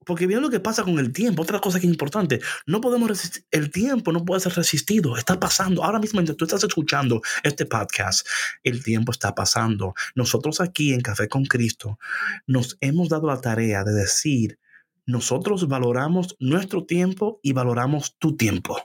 porque 0.08 0.26
bien 0.26 0.42
lo 0.42 0.50
que 0.50 0.62
pasa 0.62 0.84
con 0.84 0.98
el 1.00 1.12
tiempo, 1.12 1.44
otra 1.44 1.60
cosa 1.60 1.80
que 1.80 1.86
es 1.86 1.92
importante, 1.92 2.40
no 2.66 2.80
podemos 2.80 3.10
resistir, 3.10 3.46
el 3.52 3.70
tiempo 3.70 4.14
no 4.14 4.24
puede 4.24 4.40
ser 4.40 4.54
resistido, 4.54 5.18
está 5.18 5.38
pasando. 5.38 5.84
Ahora 5.84 6.00
mismo, 6.00 6.18
mientras 6.18 6.38
tú 6.38 6.46
estás 6.46 6.64
escuchando 6.64 7.22
este 7.44 7.66
podcast, 7.66 8.26
el 8.64 8.82
tiempo 8.84 9.12
está 9.12 9.36
pasando. 9.36 9.94
Nosotros 10.16 10.62
aquí 10.62 10.94
en 10.94 11.02
Café 11.02 11.28
con 11.28 11.44
Cristo 11.44 12.00
nos 12.48 12.78
hemos 12.80 13.10
dado 13.10 13.28
la 13.28 13.42
tarea 13.42 13.84
de 13.84 13.94
decir, 13.94 14.60
nosotros 15.06 15.68
valoramos 15.68 16.38
nuestro 16.40 16.86
tiempo 16.86 17.40
y 17.44 17.52
valoramos 17.52 18.16
tu 18.18 18.38
tiempo. 18.38 18.78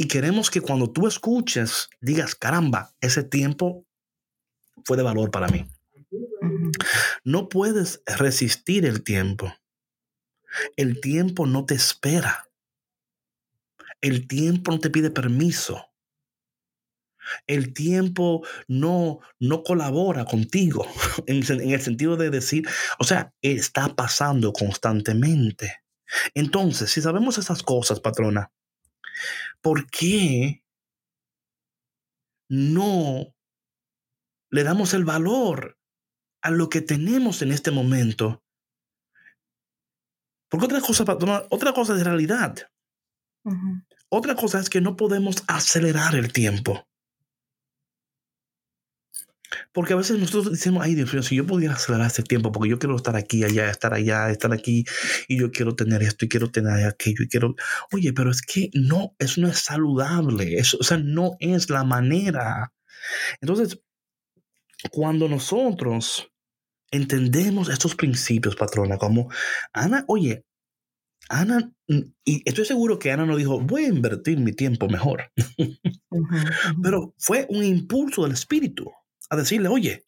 Y 0.00 0.08
queremos 0.08 0.50
que 0.50 0.62
cuando 0.62 0.90
tú 0.90 1.06
escuches, 1.06 1.90
digas, 2.00 2.34
caramba, 2.34 2.94
ese 3.02 3.22
tiempo 3.22 3.86
fue 4.82 4.96
de 4.96 5.02
valor 5.02 5.30
para 5.30 5.46
mí. 5.48 5.66
No 7.22 7.50
puedes 7.50 8.02
resistir 8.06 8.86
el 8.86 9.04
tiempo. 9.04 9.52
El 10.74 11.02
tiempo 11.02 11.44
no 11.44 11.66
te 11.66 11.74
espera. 11.74 12.48
El 14.00 14.26
tiempo 14.26 14.72
no 14.72 14.80
te 14.80 14.88
pide 14.88 15.10
permiso. 15.10 15.84
El 17.46 17.74
tiempo 17.74 18.42
no, 18.68 19.20
no 19.38 19.62
colabora 19.62 20.24
contigo 20.24 20.86
en, 21.26 21.44
en 21.46 21.72
el 21.72 21.82
sentido 21.82 22.16
de 22.16 22.30
decir, 22.30 22.66
o 22.98 23.04
sea, 23.04 23.34
está 23.42 23.94
pasando 23.94 24.54
constantemente. 24.54 25.82
Entonces, 26.32 26.90
si 26.90 27.02
sabemos 27.02 27.36
esas 27.36 27.62
cosas, 27.62 28.00
patrona, 28.00 28.50
¿por 29.62 29.90
qué 29.90 30.62
no 32.48 33.34
le 34.50 34.64
damos 34.64 34.92
el 34.94 35.04
valor 35.04 35.78
a 36.42 36.50
lo 36.50 36.68
que 36.68 36.80
tenemos 36.80 37.42
en 37.42 37.52
este 37.52 37.70
momento. 37.70 38.42
Porque 40.50 40.66
otra 40.66 40.80
cosa, 40.80 41.04
otra 41.50 41.72
cosa 41.72 41.94
es 41.94 42.04
realidad. 42.04 42.56
Otra 44.08 44.34
cosa 44.34 44.58
es 44.58 44.68
que 44.68 44.80
no 44.80 44.96
podemos 44.96 45.44
acelerar 45.46 46.16
el 46.16 46.32
tiempo. 46.32 46.88
Porque 49.72 49.92
a 49.92 49.96
veces 49.96 50.18
nosotros 50.18 50.50
decimos, 50.50 50.84
ay 50.84 50.94
Dios 50.96 51.12
mío, 51.12 51.22
si 51.22 51.36
yo 51.36 51.46
pudiera 51.46 51.74
acelerar 51.74 52.08
este 52.08 52.24
tiempo, 52.24 52.50
porque 52.50 52.70
yo 52.70 52.78
quiero 52.78 52.96
estar 52.96 53.14
aquí, 53.14 53.44
allá, 53.44 53.70
estar 53.70 53.94
allá, 53.94 54.30
estar 54.30 54.52
aquí, 54.52 54.84
y 55.28 55.38
yo 55.38 55.52
quiero 55.52 55.76
tener 55.76 56.02
esto, 56.02 56.24
y 56.24 56.28
quiero 56.28 56.50
tener 56.50 56.86
aquello, 56.86 57.22
y 57.22 57.28
quiero, 57.28 57.54
oye, 57.92 58.12
pero 58.12 58.30
es 58.30 58.42
que 58.42 58.70
no, 58.74 59.14
eso 59.18 59.40
no 59.40 59.48
es 59.48 59.58
saludable, 59.58 60.58
eso, 60.58 60.76
o 60.80 60.84
sea, 60.84 60.98
no 60.98 61.36
es 61.38 61.70
la 61.70 61.84
manera. 61.84 62.72
Entonces, 63.40 63.80
cuando 64.90 65.28
nosotros 65.28 66.32
entendemos 66.90 67.68
estos 67.68 67.94
principios, 67.94 68.56
patrona, 68.56 68.98
como 68.98 69.30
Ana, 69.72 70.04
oye, 70.08 70.44
Ana, 71.28 71.72
mm, 71.86 72.00
y 72.24 72.42
estoy 72.44 72.64
seguro 72.64 72.98
que 72.98 73.12
Ana 73.12 73.24
no 73.24 73.36
dijo, 73.36 73.60
voy 73.60 73.84
a 73.84 73.88
invertir 73.88 74.40
mi 74.40 74.52
tiempo 74.52 74.88
mejor, 74.88 75.30
pero 76.82 77.14
fue 77.18 77.46
un 77.50 77.62
impulso 77.62 78.24
del 78.24 78.32
espíritu 78.32 78.90
a 79.30 79.36
decirle, 79.36 79.68
oye, 79.68 80.04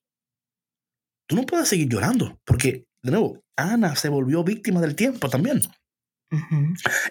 tú 1.27 1.37
no 1.37 1.43
puedes 1.43 1.69
seguir 1.69 1.89
llorando, 1.89 2.41
porque, 2.45 2.87
de 3.03 3.11
nuevo, 3.11 3.43
Ana 3.57 3.97
se 3.97 4.09
volvió 4.09 4.45
víctima 4.45 4.81
del 4.81 4.97
tiempo 4.97 5.29
también. 5.29 5.63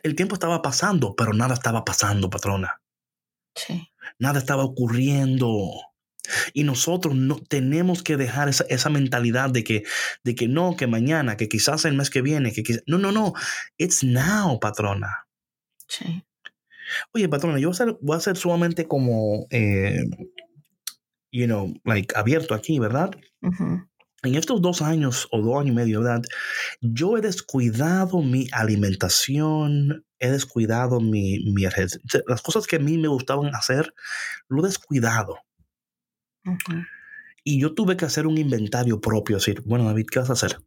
El 0.04 0.15
tiempo 0.15 0.36
estaba 0.36 0.62
pasando, 0.62 1.15
pero 1.15 1.34
nada 1.34 1.54
estaba 1.54 1.86
pasando, 1.86 2.30
patrona. 2.30 2.82
Sí. 3.56 3.91
Nada 4.19 4.39
estaba 4.39 4.63
ocurriendo. 4.63 5.69
Y 6.54 6.63
nosotros 6.63 7.15
no 7.15 7.38
tenemos 7.38 8.04
que 8.04 8.17
dejar 8.17 8.50
esa, 8.50 8.89
mentalidad 8.89 9.50
de 9.50 9.63
que, 9.63 9.84
de 10.24 10.36
que 10.36 10.47
no, 10.47 10.76
que 10.76 10.88
mañana, 10.88 11.38
que 11.38 11.50
quizás 11.50 11.86
el 11.86 11.95
mes 11.95 12.10
que 12.10 12.21
viene, 12.21 12.52
que 12.52 12.63
quizás... 12.63 12.84
No, 12.88 12.97
no, 12.97 13.12
no. 13.12 13.34
It's 13.78 14.04
now, 14.04 14.60
patrona. 14.60 15.28
Sí. 15.88 16.24
Oye, 17.13 17.30
patrona, 17.30 17.60
yo 17.60 17.69
voy 17.69 17.76
a 17.76 17.78
ser, 17.78 17.97
voy 18.02 18.17
a 18.17 18.21
ser 18.21 18.38
sumamente 18.38 18.88
como, 18.88 19.47
eh, 19.50 20.04
you 21.32 21.46
know, 21.46 21.74
like 21.86 22.13
abierto 22.15 22.54
aquí, 22.54 22.80
¿verdad? 22.80 23.12
En 24.24 24.36
estos 24.36 24.62
dos 24.62 24.82
años 24.82 25.28
o 25.32 25.41
dos 25.41 25.62
años 25.62 25.72
y 25.72 25.76
medio, 25.76 26.02
¿verdad? 26.02 26.24
Yo 26.82 27.17
he 27.17 27.22
descuidado 27.22 28.22
mi 28.22 28.48
alimentación, 28.52 30.06
he 30.20 30.30
descuidado 30.30 31.00
mi, 31.00 31.39
mi 31.52 31.63
las 32.28 32.41
cosas 32.41 32.67
que 32.67 32.76
a 32.76 32.80
mí 32.80 32.98
me 32.98 33.08
gustaban 33.08 33.56
hacer, 33.56 33.94
lo 34.48 34.63
he 34.63 34.67
descuidado. 34.67 35.39
Y 37.44 37.60
yo 37.60 37.74
tuve 37.74 37.98
que 37.98 38.06
hacer 38.06 38.28
un 38.28 38.38
inventario 38.38 39.02
propio, 39.02 39.38
decir, 39.38 39.63
bueno, 39.65 39.86
David, 39.86 40.06
¿qué 40.12 40.20
vas 40.20 40.30
a 40.30 40.34
hacer? 40.34 40.58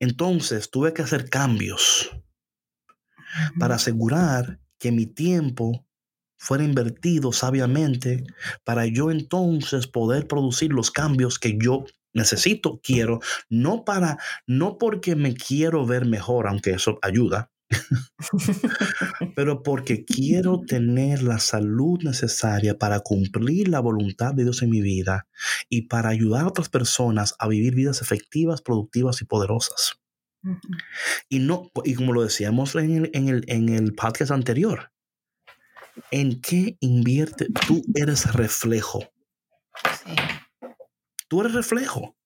Entonces 0.00 0.70
tuve 0.70 0.92
que 0.92 1.02
hacer 1.02 1.30
cambios 1.30 2.10
para 3.58 3.76
asegurar 3.76 4.60
que 4.78 4.90
mi 4.90 5.06
tiempo 5.06 5.86
fuera 6.44 6.62
invertido 6.62 7.32
sabiamente 7.32 8.24
para 8.64 8.84
yo 8.84 9.10
entonces 9.10 9.86
poder 9.86 10.28
producir 10.28 10.72
los 10.74 10.90
cambios 10.90 11.38
que 11.38 11.56
yo 11.58 11.84
necesito, 12.12 12.80
quiero, 12.82 13.20
no 13.48 13.84
para, 13.84 14.18
no 14.46 14.76
porque 14.76 15.16
me 15.16 15.34
quiero 15.34 15.86
ver 15.86 16.04
mejor, 16.04 16.46
aunque 16.46 16.72
eso 16.72 16.98
ayuda, 17.00 17.50
pero 19.34 19.62
porque 19.62 20.04
quiero 20.04 20.60
tener 20.60 21.22
la 21.22 21.38
salud 21.38 21.98
necesaria 22.02 22.78
para 22.78 23.00
cumplir 23.00 23.68
la 23.68 23.80
voluntad 23.80 24.34
de 24.34 24.44
Dios 24.44 24.62
en 24.62 24.70
mi 24.70 24.82
vida 24.82 25.26
y 25.70 25.88
para 25.88 26.10
ayudar 26.10 26.44
a 26.44 26.48
otras 26.48 26.68
personas 26.68 27.34
a 27.38 27.48
vivir 27.48 27.74
vidas 27.74 28.02
efectivas, 28.02 28.60
productivas 28.60 29.22
y 29.22 29.24
poderosas. 29.24 29.98
Y 31.30 31.38
no, 31.38 31.70
y 31.84 31.94
como 31.94 32.12
lo 32.12 32.22
decíamos 32.22 32.74
en 32.74 32.94
el, 32.94 33.10
en 33.14 33.28
el, 33.28 33.44
en 33.48 33.70
el 33.70 33.94
podcast 33.94 34.30
anterior, 34.30 34.93
¿en 36.10 36.40
qué 36.40 36.76
invierte? 36.80 37.48
Tú 37.66 37.82
eres 37.94 38.32
reflejo. 38.34 39.12
Tú 41.28 41.40
eres 41.40 41.54
reflejo. 41.54 42.16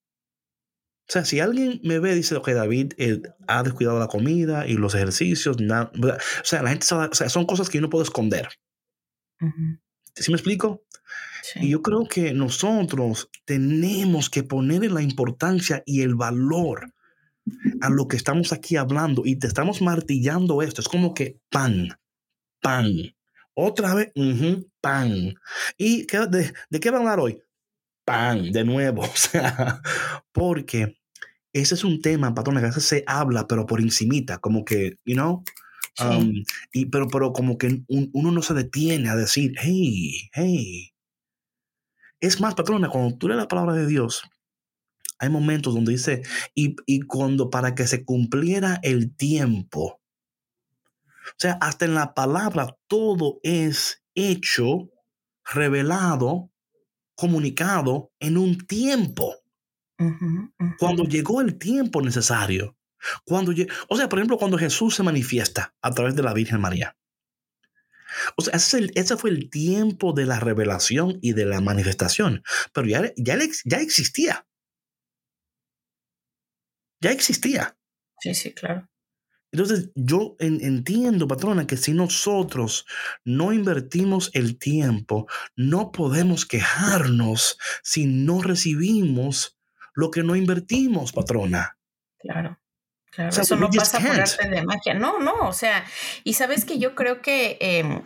O 1.09 1.11
sea, 1.11 1.25
si 1.25 1.41
alguien 1.41 1.81
me 1.85 1.99
ve 1.99 2.13
y 2.13 2.17
dice, 2.17 2.37
ok, 2.37 2.51
David 2.51 2.93
eh, 2.99 3.23
ha 3.47 3.63
descuidado 3.63 3.99
la 3.99 4.09
comida 4.09 4.67
y 4.67 4.75
los 4.75 4.95
ejercicios, 4.95 5.57
o 5.57 6.19
sea, 6.45 6.63
la 6.63 6.69
gente 6.69 6.87
o 6.95 7.15
sea, 7.15 7.29
son 7.31 7.47
cosas 7.47 7.71
que 7.71 7.79
yo 7.79 7.83
no 7.83 7.89
puedo 7.89 8.05
esconder. 8.05 8.49
¿Sí 10.15 10.31
me 10.31 10.37
explico? 10.37 10.85
Y 11.57 11.71
yo 11.71 11.81
creo 11.81 12.07
que 12.07 12.35
nosotros 12.35 13.31
tenemos 13.47 14.29
que 14.29 14.43
ponerle 14.43 14.91
la 14.91 15.01
importancia 15.01 15.83
y 15.87 16.03
el 16.03 16.15
valor 16.15 16.93
a 17.81 17.89
lo 17.89 18.07
que 18.07 18.17
estamos 18.17 18.53
aquí 18.53 18.77
hablando 18.77 19.23
y 19.25 19.37
te 19.37 19.47
estamos 19.47 19.81
martillando 19.81 20.61
esto. 20.61 20.83
Es 20.83 20.89
como 20.89 21.15
que 21.15 21.41
pan, 21.49 21.99
pan, 22.61 22.93
otra 23.59 23.93
vez, 23.95 24.13
pan. 24.81 25.35
¿Y 25.77 26.07
de, 26.07 26.53
de, 26.71 26.81
qué 26.81 26.91
van 26.91 27.01
a 27.01 27.03
hablar 27.13 27.21
hoy? 27.21 27.43
Pan, 28.05 28.53
de 28.53 28.65
nuevo. 28.65 29.03
O 29.13 29.17
sea, 29.17 29.83
porque 30.33 30.97
ese 31.53 31.75
es 31.75 31.83
un 31.83 32.01
tema, 32.01 32.35
patrón, 32.35 32.57
que 32.57 32.63
a 32.63 32.69
veces 32.69 32.85
se 32.85 33.03
habla, 33.07 33.49
pero 33.49 33.67
por 33.67 33.81
encimita, 33.81 34.39
como 34.39 34.65
que, 34.65 34.99
you 35.05 35.15
know, 35.15 35.43
um, 36.01 36.33
y, 36.73 36.87
pero, 36.87 37.09
pero 37.09 37.33
como 37.33 37.59
que 37.59 37.83
uno 37.89 38.31
no 38.31 38.43
se 38.43 38.55
detiene 38.55 39.09
a 39.09 39.17
decir, 39.17 39.55
hey, 39.61 40.31
hey. 40.33 40.93
Es 42.21 42.41
más, 42.41 42.55
patrona, 42.55 42.89
cuando 42.89 43.17
tú 43.19 43.27
lees 43.27 43.39
la 43.41 43.49
palabra 43.49 43.73
de 43.73 43.87
Dios, 43.87 44.23
hay 45.19 45.31
momentos 45.31 45.75
donde 45.75 45.93
dice, 45.93 46.23
y, 46.55 46.77
y 46.87 47.01
cuando 47.01 47.51
para 47.51 47.75
que 47.75 47.89
se 47.89 48.05
cumpliera 48.05 48.79
el 48.85 49.17
tiempo, 49.17 50.01
o 51.31 51.37
sea, 51.39 51.59
hasta 51.61 51.85
en 51.85 51.95
la 51.95 52.15
palabra 52.15 52.77
todo 52.87 53.41
es 53.43 54.03
hecho, 54.15 54.91
revelado, 55.45 56.51
comunicado 57.15 58.13
en 58.21 58.39
un 58.39 58.67
tiempo. 58.67 59.35
Cuando 60.79 61.05
llegó 61.05 61.41
el 61.41 61.59
tiempo 61.59 62.01
necesario. 62.03 62.77
Cuando, 63.25 63.53
o 63.89 63.97
sea, 63.97 64.09
por 64.09 64.19
ejemplo, 64.19 64.39
cuando 64.39 64.59
Jesús 64.59 64.95
se 64.95 65.03
manifiesta 65.03 65.75
a 65.83 65.91
través 65.91 66.15
de 66.15 66.23
la 66.23 66.35
Virgen 66.35 66.61
María. 66.61 66.97
O 68.37 68.43
sea, 68.43 68.55
ese, 68.55 69.17
fue 69.17 69.31
el 69.31 69.51
tiempo 69.51 70.13
de 70.13 70.27
la 70.27 70.41
revelación 70.41 71.19
y 71.23 71.33
de 71.33 71.45
la 71.45 71.61
manifestación. 71.61 72.43
Pero 72.73 72.87
ya, 72.87 73.13
ya, 73.17 73.39
ya 73.65 73.79
existía. 73.79 74.47
Ya 77.01 77.11
existía. 77.11 77.77
Sí, 78.21 78.35
sí, 78.35 78.53
claro. 78.53 78.89
Entonces, 79.51 79.91
yo 79.95 80.37
entiendo, 80.41 81.27
patrona, 81.27 81.67
que 81.67 81.79
si 81.79 81.93
nosotros 81.93 82.87
no 83.25 83.53
invertimos 83.53 84.31
el 84.35 84.59
tiempo, 84.59 85.27
no 85.57 85.91
podemos 85.91 86.45
quejarnos 86.45 87.59
si 87.83 88.07
no 88.07 88.43
recibimos 88.43 89.59
lo 89.95 90.11
que 90.11 90.23
no 90.23 90.37
invertimos, 90.37 91.13
patrona. 91.13 91.79
Claro. 92.19 92.59
Claro, 93.11 93.31
eso 93.31 93.57
no 93.57 93.71
pasa 93.71 93.99
por 93.99 94.21
arte 94.21 94.49
de 94.49 94.63
magia. 94.63 94.93
No, 94.93 95.19
no, 95.19 95.49
o 95.49 95.53
sea, 95.53 95.85
y 96.25 96.35
sabes 96.35 96.67
que 96.67 96.79
yo 96.79 96.95
creo 96.95 97.23
que 97.23 97.57
em, 97.61 98.03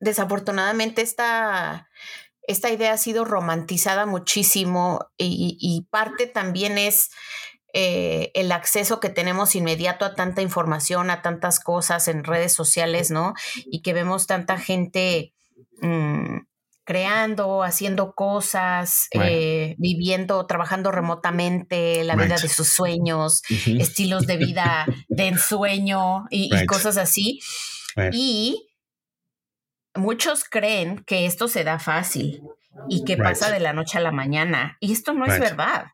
desafortunadamente 0.00 1.02
esta, 1.02 1.88
esta 2.42 2.70
idea 2.70 2.94
ha 2.94 2.98
sido 2.98 3.24
romantizada 3.24 4.06
muchísimo 4.06 5.06
y 5.16 5.86
parte 5.90 6.26
también 6.26 6.78
es 6.78 7.10
eh, 7.74 8.30
el 8.34 8.52
acceso 8.52 9.00
que 9.00 9.08
tenemos 9.08 9.54
inmediato 9.54 10.04
a 10.04 10.14
tanta 10.14 10.42
información, 10.42 11.10
a 11.10 11.22
tantas 11.22 11.60
cosas 11.60 12.08
en 12.08 12.24
redes 12.24 12.52
sociales, 12.52 13.10
¿no? 13.10 13.34
Y 13.66 13.82
que 13.82 13.92
vemos 13.92 14.26
tanta 14.26 14.58
gente 14.58 15.32
mm, 15.80 16.38
creando, 16.84 17.62
haciendo 17.62 18.14
cosas, 18.14 19.06
eh, 19.12 19.76
viviendo, 19.78 20.44
trabajando 20.46 20.90
remotamente, 20.90 22.02
la 22.02 22.16
vida 22.16 22.36
de 22.36 22.48
sus 22.48 22.68
sueños, 22.68 23.42
estilos 23.78 24.26
de 24.26 24.36
vida 24.36 24.86
de 25.08 25.28
ensueño 25.28 26.24
y, 26.30 26.50
cosas 26.66 26.96
así. 26.96 27.38
Y 28.12 28.66
muchos 29.94 30.42
creen 30.42 31.04
que 31.04 31.26
esto 31.26 31.46
se 31.46 31.62
da 31.62 31.78
fácil 31.78 32.42
y 32.88 33.04
que 33.04 33.16
pasa 33.16 33.52
de 33.52 33.60
la 33.60 33.72
noche 33.72 33.98
a 33.98 34.00
la 34.00 34.10
mañana. 34.10 34.76
Y 34.80 34.92
esto 34.92 35.12
no 35.12 35.26
es 35.26 35.38
verdad. 35.38 35.84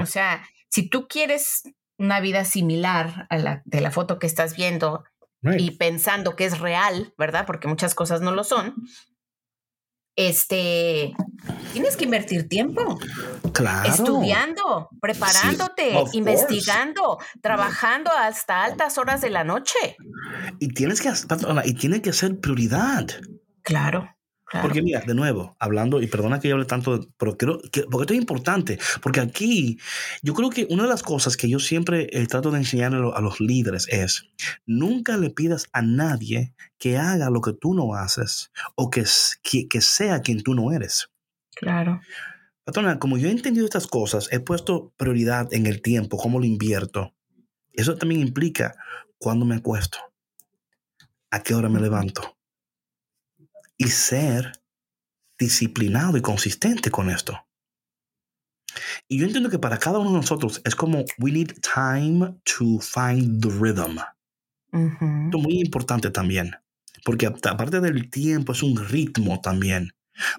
O 0.00 0.06
sea, 0.06 0.44
si 0.76 0.90
tú 0.90 1.08
quieres 1.08 1.62
una 1.98 2.20
vida 2.20 2.44
similar 2.44 3.26
a 3.30 3.38
la 3.38 3.62
de 3.64 3.80
la 3.80 3.90
foto 3.90 4.18
que 4.18 4.26
estás 4.26 4.54
viendo 4.54 5.04
y 5.56 5.70
pensando 5.70 6.36
que 6.36 6.44
es 6.44 6.58
real, 6.58 7.14
¿verdad? 7.16 7.46
Porque 7.46 7.66
muchas 7.66 7.94
cosas 7.94 8.20
no 8.20 8.30
lo 8.32 8.44
son. 8.44 8.74
Este, 10.16 11.14
tienes 11.72 11.96
que 11.96 12.04
invertir 12.04 12.46
tiempo. 12.50 12.98
Claro. 13.54 13.88
Estudiando, 13.88 14.90
preparándote, 15.00 15.94
investigando, 16.12 17.18
trabajando 17.40 18.10
hasta 18.10 18.62
altas 18.62 18.98
horas 18.98 19.22
de 19.22 19.30
la 19.30 19.44
noche. 19.44 19.96
Y 20.58 20.74
tienes 20.74 21.00
que, 21.00 21.10
y 21.64 21.74
tiene 21.74 22.02
que 22.02 22.12
ser 22.12 22.38
prioridad. 22.38 23.06
Claro. 23.62 24.14
Porque 24.62 24.80
mira, 24.80 25.00
de 25.00 25.14
nuevo, 25.14 25.56
hablando, 25.58 26.00
y 26.00 26.06
perdona 26.06 26.38
que 26.38 26.48
yo 26.48 26.54
hable 26.54 26.66
tanto, 26.66 27.08
pero 27.18 27.36
creo 27.36 27.60
que, 27.72 27.82
porque 27.82 28.02
esto 28.02 28.14
es 28.14 28.20
importante, 28.20 28.78
porque 29.02 29.20
aquí 29.20 29.78
yo 30.22 30.34
creo 30.34 30.50
que 30.50 30.68
una 30.70 30.84
de 30.84 30.88
las 30.88 31.02
cosas 31.02 31.36
que 31.36 31.48
yo 31.48 31.58
siempre 31.58 32.08
eh, 32.12 32.26
trato 32.26 32.52
de 32.52 32.58
enseñar 32.58 32.94
a, 32.94 33.20
los 33.20 33.40
líderes 33.40 33.88
es, 33.88 34.28
nunca 34.64 35.16
le 35.16 35.30
pidas 35.30 35.66
a 35.72 35.82
nadie 35.82 36.54
que 36.78 36.96
haga 36.96 37.28
lo 37.28 37.40
que 37.40 37.54
tú 37.54 37.74
no 37.74 37.94
haces 37.94 38.52
o 38.76 38.88
que, 38.88 39.04
que, 39.42 39.66
que 39.66 39.80
sea 39.80 40.22
quien 40.22 40.42
tú 40.42 40.54
no 40.54 40.72
eres. 40.72 41.10
Claro. 41.56 42.00
Patrona, 42.62 43.00
como 43.00 43.18
yo 43.18 43.28
he 43.28 43.32
entendido 43.32 43.64
estas 43.64 43.88
cosas, 43.88 44.28
he 44.30 44.38
puesto 44.38 44.92
prioridad 44.96 45.52
en 45.52 45.66
el 45.66 45.82
tiempo, 45.82 46.18
cómo 46.18 46.38
lo 46.38 46.44
invierto. 46.44 47.14
Eso 47.72 47.96
también 47.96 48.20
implica 48.20 48.76
cuándo 49.18 49.44
me 49.44 49.56
acuesto, 49.56 49.98
a 51.30 51.42
qué 51.42 51.54
hora 51.54 51.68
me 51.68 51.80
levanto 51.80 52.35
y 53.76 53.88
ser 53.88 54.52
disciplinado 55.38 56.16
y 56.16 56.22
consistente 56.22 56.90
con 56.90 57.10
esto. 57.10 57.46
Y 59.08 59.18
yo 59.18 59.26
entiendo 59.26 59.50
que 59.50 59.58
para 59.58 59.78
cada 59.78 59.98
uno 59.98 60.10
de 60.10 60.16
nosotros 60.16 60.60
es 60.64 60.74
como 60.74 61.04
we 61.18 61.30
need 61.30 61.52
time 61.62 62.38
to 62.44 62.78
find 62.80 63.42
the 63.42 63.48
rhythm. 63.48 63.98
Esto 64.72 65.38
es 65.38 65.42
muy 65.42 65.60
importante 65.60 66.10
también, 66.10 66.50
porque 67.04 67.26
aparte 67.26 67.80
del 67.80 68.10
tiempo 68.10 68.52
es 68.52 68.62
un 68.62 68.76
ritmo 68.88 69.40
también, 69.40 69.92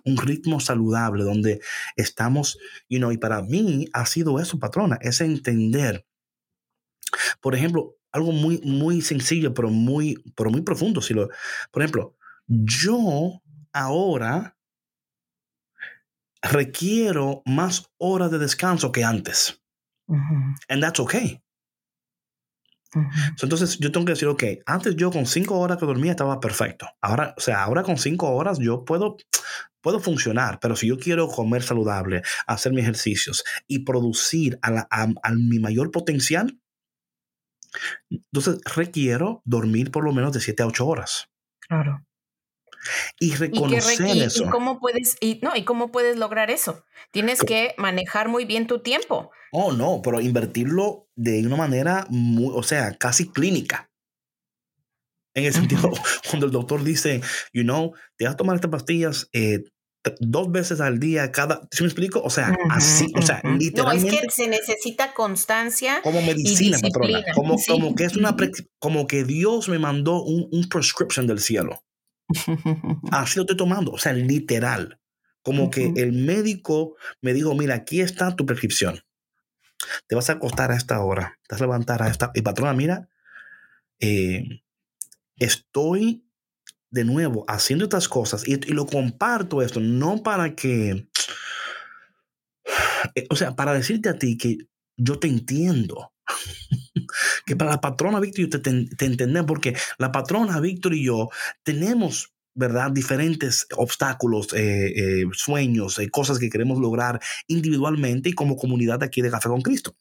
un 0.03 0.17
ritmo 0.17 0.59
saludable 0.59 1.23
donde 1.23 1.61
estamos, 1.95 2.59
you 2.89 2.99
know, 2.99 3.11
y 3.11 3.17
para 3.17 3.41
mí 3.41 3.87
ha 3.93 4.05
sido 4.05 4.39
eso, 4.39 4.59
patrona, 4.59 4.99
es 5.01 5.21
entender, 5.21 6.05
por 7.41 7.55
ejemplo, 7.55 7.95
algo 8.11 8.31
muy, 8.31 8.59
muy 8.63 9.01
sencillo, 9.01 9.53
pero 9.53 9.69
muy, 9.69 10.21
pero 10.35 10.49
muy 10.49 10.61
profundo. 10.61 11.01
Si 11.01 11.13
lo, 11.13 11.29
por 11.71 11.81
ejemplo, 11.81 12.16
yo 12.47 13.41
ahora 13.73 14.57
requiero 16.41 17.41
más 17.45 17.91
horas 17.97 18.31
de 18.31 18.39
descanso 18.39 18.91
que 18.91 19.03
antes. 19.03 19.61
And 20.69 20.81
that's 20.81 20.99
okay. 20.99 21.41
entonces 23.41 23.77
yo 23.79 23.91
tengo 23.91 24.05
que 24.05 24.13
decir, 24.13 24.27
ok, 24.29 24.43
antes 24.65 24.95
yo 24.95 25.11
con 25.11 25.25
cinco 25.25 25.59
horas 25.59 25.77
que 25.77 25.85
dormía 25.85 26.11
estaba 26.11 26.39
perfecto. 26.39 26.87
Ahora, 27.01 27.33
o 27.37 27.41
sea, 27.41 27.63
ahora 27.63 27.83
con 27.83 27.97
cinco 27.97 28.29
horas 28.31 28.59
yo 28.59 28.85
puedo, 28.85 29.17
puedo 29.81 29.99
funcionar, 29.99 30.59
pero 30.61 30.75
si 30.75 30.87
yo 30.87 30.97
quiero 30.97 31.27
comer 31.27 31.63
saludable, 31.63 32.21
hacer 32.47 32.71
mis 32.71 32.83
ejercicios 32.83 33.43
y 33.67 33.79
producir 33.79 34.57
a, 34.61 34.87
a 34.89 35.31
mi 35.33 35.59
mayor 35.59 35.91
potencial, 35.91 36.57
entonces 38.09 38.59
requiero 38.75 39.41
dormir 39.45 39.91
por 39.91 40.03
lo 40.03 40.13
menos 40.13 40.31
de 40.31 40.39
siete 40.39 40.63
a 40.63 40.67
ocho 40.67 40.87
horas. 40.87 41.29
Claro. 41.59 42.07
Y 43.19 43.35
reconocer 43.35 44.05
eso. 44.17 44.45
Y 44.45 44.49
cómo 44.49 44.79
puedes, 44.79 45.17
y, 45.19 45.39
no, 45.41 45.55
¿y 45.55 45.63
cómo 45.63 45.91
puedes 45.91 46.17
lograr 46.17 46.51
eso? 46.51 46.83
Tienes 47.11 47.41
que 47.41 47.73
manejar 47.77 48.29
muy 48.29 48.45
bien 48.45 48.67
tu 48.67 48.79
tiempo. 48.79 49.31
Oh, 49.51 49.71
no, 49.71 50.01
pero 50.03 50.19
invertirlo 50.19 51.07
de 51.15 51.45
una 51.45 51.55
manera 51.55 52.05
muy, 52.09 52.51
o 52.53 52.63
sea, 52.63 52.93
casi 52.97 53.29
clínica. 53.31 53.89
En 55.33 55.45
el 55.45 55.53
sentido, 55.53 55.91
cuando 56.29 56.47
el 56.47 56.51
doctor 56.51 56.83
dice, 56.83 57.21
you 57.53 57.63
know, 57.63 57.93
te 58.17 58.25
vas 58.25 58.33
a 58.33 58.37
tomar 58.37 58.55
estas 58.55 58.71
pastillas 58.71 59.29
eh, 59.33 59.63
dos 60.19 60.51
veces 60.51 60.81
al 60.81 60.99
día, 60.99 61.31
cada, 61.31 61.67
¿sí 61.71 61.83
me 61.83 61.87
explico? 61.87 62.21
O 62.23 62.29
sea, 62.29 62.55
así, 62.69 63.07
o 63.15 63.21
sea, 63.21 63.41
literalmente. 63.57 64.11
No, 64.11 64.17
es 64.17 64.21
que 64.21 64.29
se 64.29 64.47
necesita 64.47 65.13
constancia. 65.13 66.01
Como 66.03 66.21
medicina, 66.21 66.77
patrona. 66.79 67.23
Como, 67.33 67.57
como 67.67 67.95
que 67.95 68.05
es 68.05 68.15
una, 68.15 68.35
como 68.79 69.07
que 69.07 69.23
Dios 69.23 69.69
me 69.69 69.79
mandó 69.79 70.23
un, 70.23 70.47
un 70.51 70.69
prescription 70.69 71.27
del 71.27 71.39
cielo. 71.39 71.83
Así 73.11 73.37
lo 73.37 73.43
estoy 73.43 73.57
tomando, 73.57 73.91
o 73.91 73.97
sea, 73.97 74.13
literal. 74.13 74.99
Como 75.41 75.69
que 75.69 75.93
el 75.95 76.11
médico 76.11 76.95
me 77.21 77.33
dijo, 77.33 77.55
mira, 77.55 77.75
aquí 77.75 78.01
está 78.01 78.35
tu 78.35 78.45
prescripción. 78.45 79.01
Te 80.07 80.15
vas 80.15 80.29
a 80.29 80.33
acostar 80.33 80.71
a 80.71 80.75
esta 80.75 80.99
hora, 81.01 81.39
te 81.47 81.55
vas 81.55 81.61
a 81.61 81.65
levantar 81.65 82.03
a 82.03 82.09
esta... 82.09 82.31
Y 82.33 82.41
patrona, 82.41 82.73
mira, 82.73 83.07
eh, 83.99 84.61
estoy 85.37 86.25
de 86.89 87.05
nuevo 87.05 87.45
haciendo 87.47 87.85
estas 87.85 88.09
cosas 88.09 88.47
y, 88.47 88.53
y, 88.53 88.73
lo 88.73 88.85
comparto 88.87 89.61
esto, 89.61 89.79
no 89.79 90.21
para 90.23 90.55
que... 90.55 91.07
Eh, 93.15 93.27
o 93.29 93.35
sea, 93.35 93.55
para 93.55 93.73
decirte 93.73 94.09
a 94.09 94.17
ti 94.17 94.37
que 94.37 94.57
yo 94.97 95.19
te 95.19 95.27
entiendo. 95.27 96.11
que 97.45 97.55
para 97.55 97.71
la 97.71 97.81
patrona 97.81 98.19
Víctor 98.19 98.45
y 98.45 98.49
yo 98.49 98.61
te, 98.61 98.69
entendemos, 99.05 99.47
porque 99.47 99.75
la 99.97 100.11
patrona 100.11 100.59
Víctor 100.59 100.93
y 100.93 101.03
yo 101.05 101.29
tenemos 101.63 102.33
¿verdad? 102.59 102.89
Diferentes 102.91 103.67
obstáculos, 103.75 104.51
eh, 104.53 104.87
eh, 104.87 105.25
sueños, 105.31 105.99
eh, 105.99 106.09
cosas 106.09 106.39
que 106.39 106.49
queremos 106.49 106.79
lograr 106.79 107.21
individualmente 107.45 108.29
y 108.29 108.33
como 108.33 108.57
comunidad 108.57 109.03
aquí 109.03 109.21
de 109.21 109.29
Café 109.29 109.47
con 109.47 109.61
Cristo. 109.61 109.95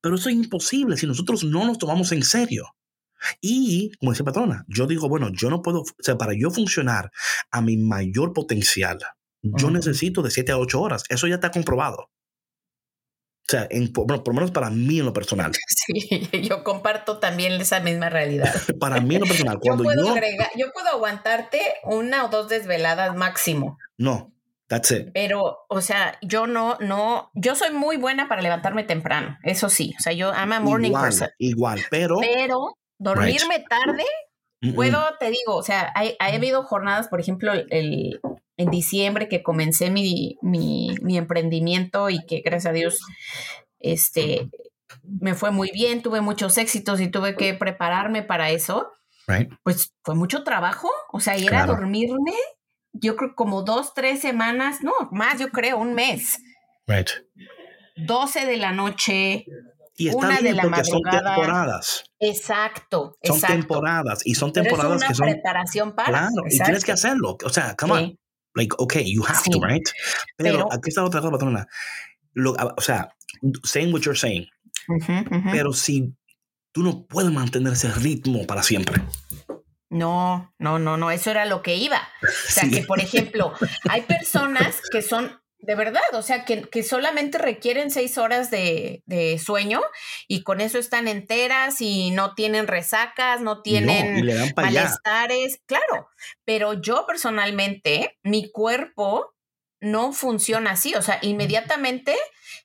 Pero 0.00 0.14
eso 0.14 0.30
es 0.30 0.36
imposible 0.36 0.96
si 0.96 1.06
nosotros 1.06 1.44
no 1.44 1.66
nos 1.66 1.76
tomamos 1.76 2.12
en 2.12 2.22
serio. 2.22 2.74
Y, 3.42 3.92
como 3.98 4.12
dice 4.12 4.24
patrona, 4.24 4.64
yo 4.68 4.86
digo, 4.86 5.06
bueno, 5.08 5.28
yo 5.32 5.50
no 5.50 5.60
puedo, 5.60 5.82
o 5.82 5.86
sea, 5.98 6.16
para 6.16 6.32
yo 6.32 6.50
funcionar 6.50 7.10
a 7.50 7.60
mi 7.60 7.76
mayor 7.76 8.32
potencial, 8.32 9.00
yo 9.42 9.70
necesito 9.70 10.22
de 10.22 10.30
7 10.30 10.52
a 10.52 10.58
8 10.58 10.80
horas. 10.80 11.04
Eso 11.10 11.26
ya 11.26 11.34
está 11.34 11.50
comprobado. 11.50 12.10
O 13.46 13.50
sea, 13.50 13.66
en, 13.68 13.92
por 13.92 14.10
lo 14.10 14.32
menos 14.32 14.52
para 14.52 14.70
mí 14.70 15.00
en 15.00 15.04
lo 15.04 15.12
personal. 15.12 15.52
Sí, 15.86 16.30
yo 16.42 16.64
comparto 16.64 17.18
también 17.18 17.52
esa 17.60 17.78
misma 17.80 18.08
realidad. 18.08 18.54
para 18.80 19.00
mí 19.00 19.16
en 19.16 19.20
lo 19.20 19.26
personal. 19.26 19.58
Cuando 19.60 19.84
yo, 19.84 19.90
puedo 19.90 20.14
yo... 20.56 20.72
puedo 20.72 20.88
aguantarte 20.88 21.60
una 21.84 22.24
o 22.24 22.28
dos 22.28 22.48
desveladas 22.48 23.14
máximo. 23.14 23.76
No, 23.98 24.32
That's 24.66 24.90
it. 24.92 25.10
Pero, 25.12 25.66
o 25.68 25.80
sea, 25.82 26.18
yo 26.22 26.46
no, 26.46 26.78
no, 26.80 27.30
yo 27.34 27.54
soy 27.54 27.70
muy 27.70 27.98
buena 27.98 28.28
para 28.28 28.40
levantarme 28.40 28.82
temprano, 28.82 29.36
eso 29.42 29.68
sí. 29.68 29.94
O 29.98 30.02
sea, 30.02 30.14
yo 30.14 30.32
I'm 30.32 30.52
a 30.52 30.60
morning 30.60 30.88
igual, 30.88 31.02
person. 31.02 31.28
Igual, 31.38 31.80
pero. 31.90 32.16
Pero 32.20 32.78
dormirme 32.98 33.62
tarde, 33.68 34.04
puedo, 34.74 35.04
te 35.20 35.26
digo, 35.26 35.56
o 35.56 35.62
sea, 35.62 35.92
ha 35.94 36.26
habido 36.26 36.62
jornadas, 36.62 37.08
por 37.08 37.20
ejemplo, 37.20 37.52
el, 37.52 38.20
en 38.56 38.70
diciembre 38.70 39.28
que 39.28 39.42
comencé 39.42 39.90
mi, 39.90 40.38
mi, 40.42 40.94
mi 41.02 41.18
emprendimiento 41.18 42.10
y 42.10 42.24
que 42.26 42.40
gracias 42.40 42.70
a 42.70 42.74
Dios, 42.74 43.00
este, 43.80 44.48
me 45.02 45.34
fue 45.34 45.50
muy 45.50 45.70
bien, 45.72 46.02
tuve 46.02 46.20
muchos 46.20 46.56
éxitos 46.58 47.00
y 47.00 47.08
tuve 47.08 47.36
que 47.36 47.54
prepararme 47.54 48.22
para 48.22 48.50
eso. 48.50 48.90
Pues 49.62 49.94
fue 50.02 50.14
mucho 50.14 50.44
trabajo, 50.44 50.90
o 51.10 51.18
sea, 51.18 51.38
ir 51.38 51.54
a 51.54 51.64
dormirme, 51.64 52.34
yo 52.92 53.16
creo 53.16 53.34
como 53.34 53.62
dos, 53.62 53.94
tres 53.94 54.20
semanas, 54.20 54.82
no, 54.82 54.92
más, 55.12 55.40
yo 55.40 55.48
creo, 55.48 55.78
un 55.78 55.94
mes. 55.94 56.38
Right. 56.86 57.08
12 57.96 58.44
de 58.44 58.56
la 58.58 58.72
noche. 58.72 59.46
Y 59.96 60.08
está 60.08 60.26
una 60.26 60.40
bien 60.40 60.44
de 60.44 60.52
la 60.54 60.62
porque 60.64 60.84
son 60.84 61.02
temporadas. 61.02 62.04
Exacto, 62.18 63.16
Son 63.22 63.40
temporadas 63.40 64.20
y 64.26 64.34
son 64.34 64.52
temporadas 64.52 64.98
Pero 65.00 65.08
que 65.08 65.14
son. 65.14 65.26
preparación 65.30 65.94
para. 65.94 66.08
Claro, 66.08 66.48
y 66.50 66.58
tienes 66.58 66.84
que 66.84 66.92
hacerlo. 66.92 67.38
O 67.44 67.48
sea, 67.48 67.74
come 67.76 67.92
on. 67.92 68.18
Like, 68.56 68.78
okay, 68.78 69.02
you 69.02 69.22
have 69.22 69.42
to, 69.44 69.58
right? 69.60 69.88
Pero, 70.36 70.68
aquí 70.72 70.90
está 70.90 71.04
otra 71.04 71.20
cosa, 71.20 71.32
patrona. 71.32 71.66
o 72.76 72.80
sea, 72.80 73.08
saying 73.64 73.92
what 73.92 74.02
you're 74.02 74.18
saying. 74.18 74.46
Pero 75.52 75.72
si 75.72 76.14
tú 76.72 76.82
no 76.82 77.06
puedes 77.06 77.32
mantener 77.32 77.72
ese 77.72 77.90
ritmo 77.92 78.46
para 78.46 78.62
siempre. 78.62 79.02
No, 79.90 80.52
no, 80.58 80.78
no, 80.78 80.96
no, 80.96 81.10
eso 81.10 81.30
era 81.30 81.46
lo 81.46 81.62
que 81.62 81.76
iba. 81.76 82.00
O 82.22 82.50
sea, 82.50 82.68
que 82.68 82.82
por 82.82 83.00
ejemplo, 83.00 83.52
hay 83.88 84.02
personas 84.08 84.80
que 84.90 85.02
son 85.02 85.32
de 85.64 85.74
verdad, 85.74 86.02
o 86.12 86.22
sea, 86.22 86.44
que, 86.44 86.62
que 86.62 86.82
solamente 86.82 87.38
requieren 87.38 87.90
seis 87.90 88.18
horas 88.18 88.50
de, 88.50 89.02
de, 89.06 89.38
sueño 89.38 89.80
y 90.28 90.42
con 90.42 90.60
eso 90.60 90.78
están 90.78 91.08
enteras 91.08 91.80
y 91.80 92.10
no 92.10 92.34
tienen 92.34 92.66
resacas, 92.66 93.40
no 93.40 93.62
tienen 93.62 94.26
malestares, 94.56 95.60
claro, 95.66 96.08
pero 96.44 96.74
yo 96.74 97.06
personalmente, 97.06 98.18
mi 98.22 98.50
cuerpo 98.50 99.34
no 99.80 100.12
funciona 100.12 100.72
así, 100.72 100.94
o 100.94 101.02
sea, 101.02 101.18
inmediatamente 101.22 102.14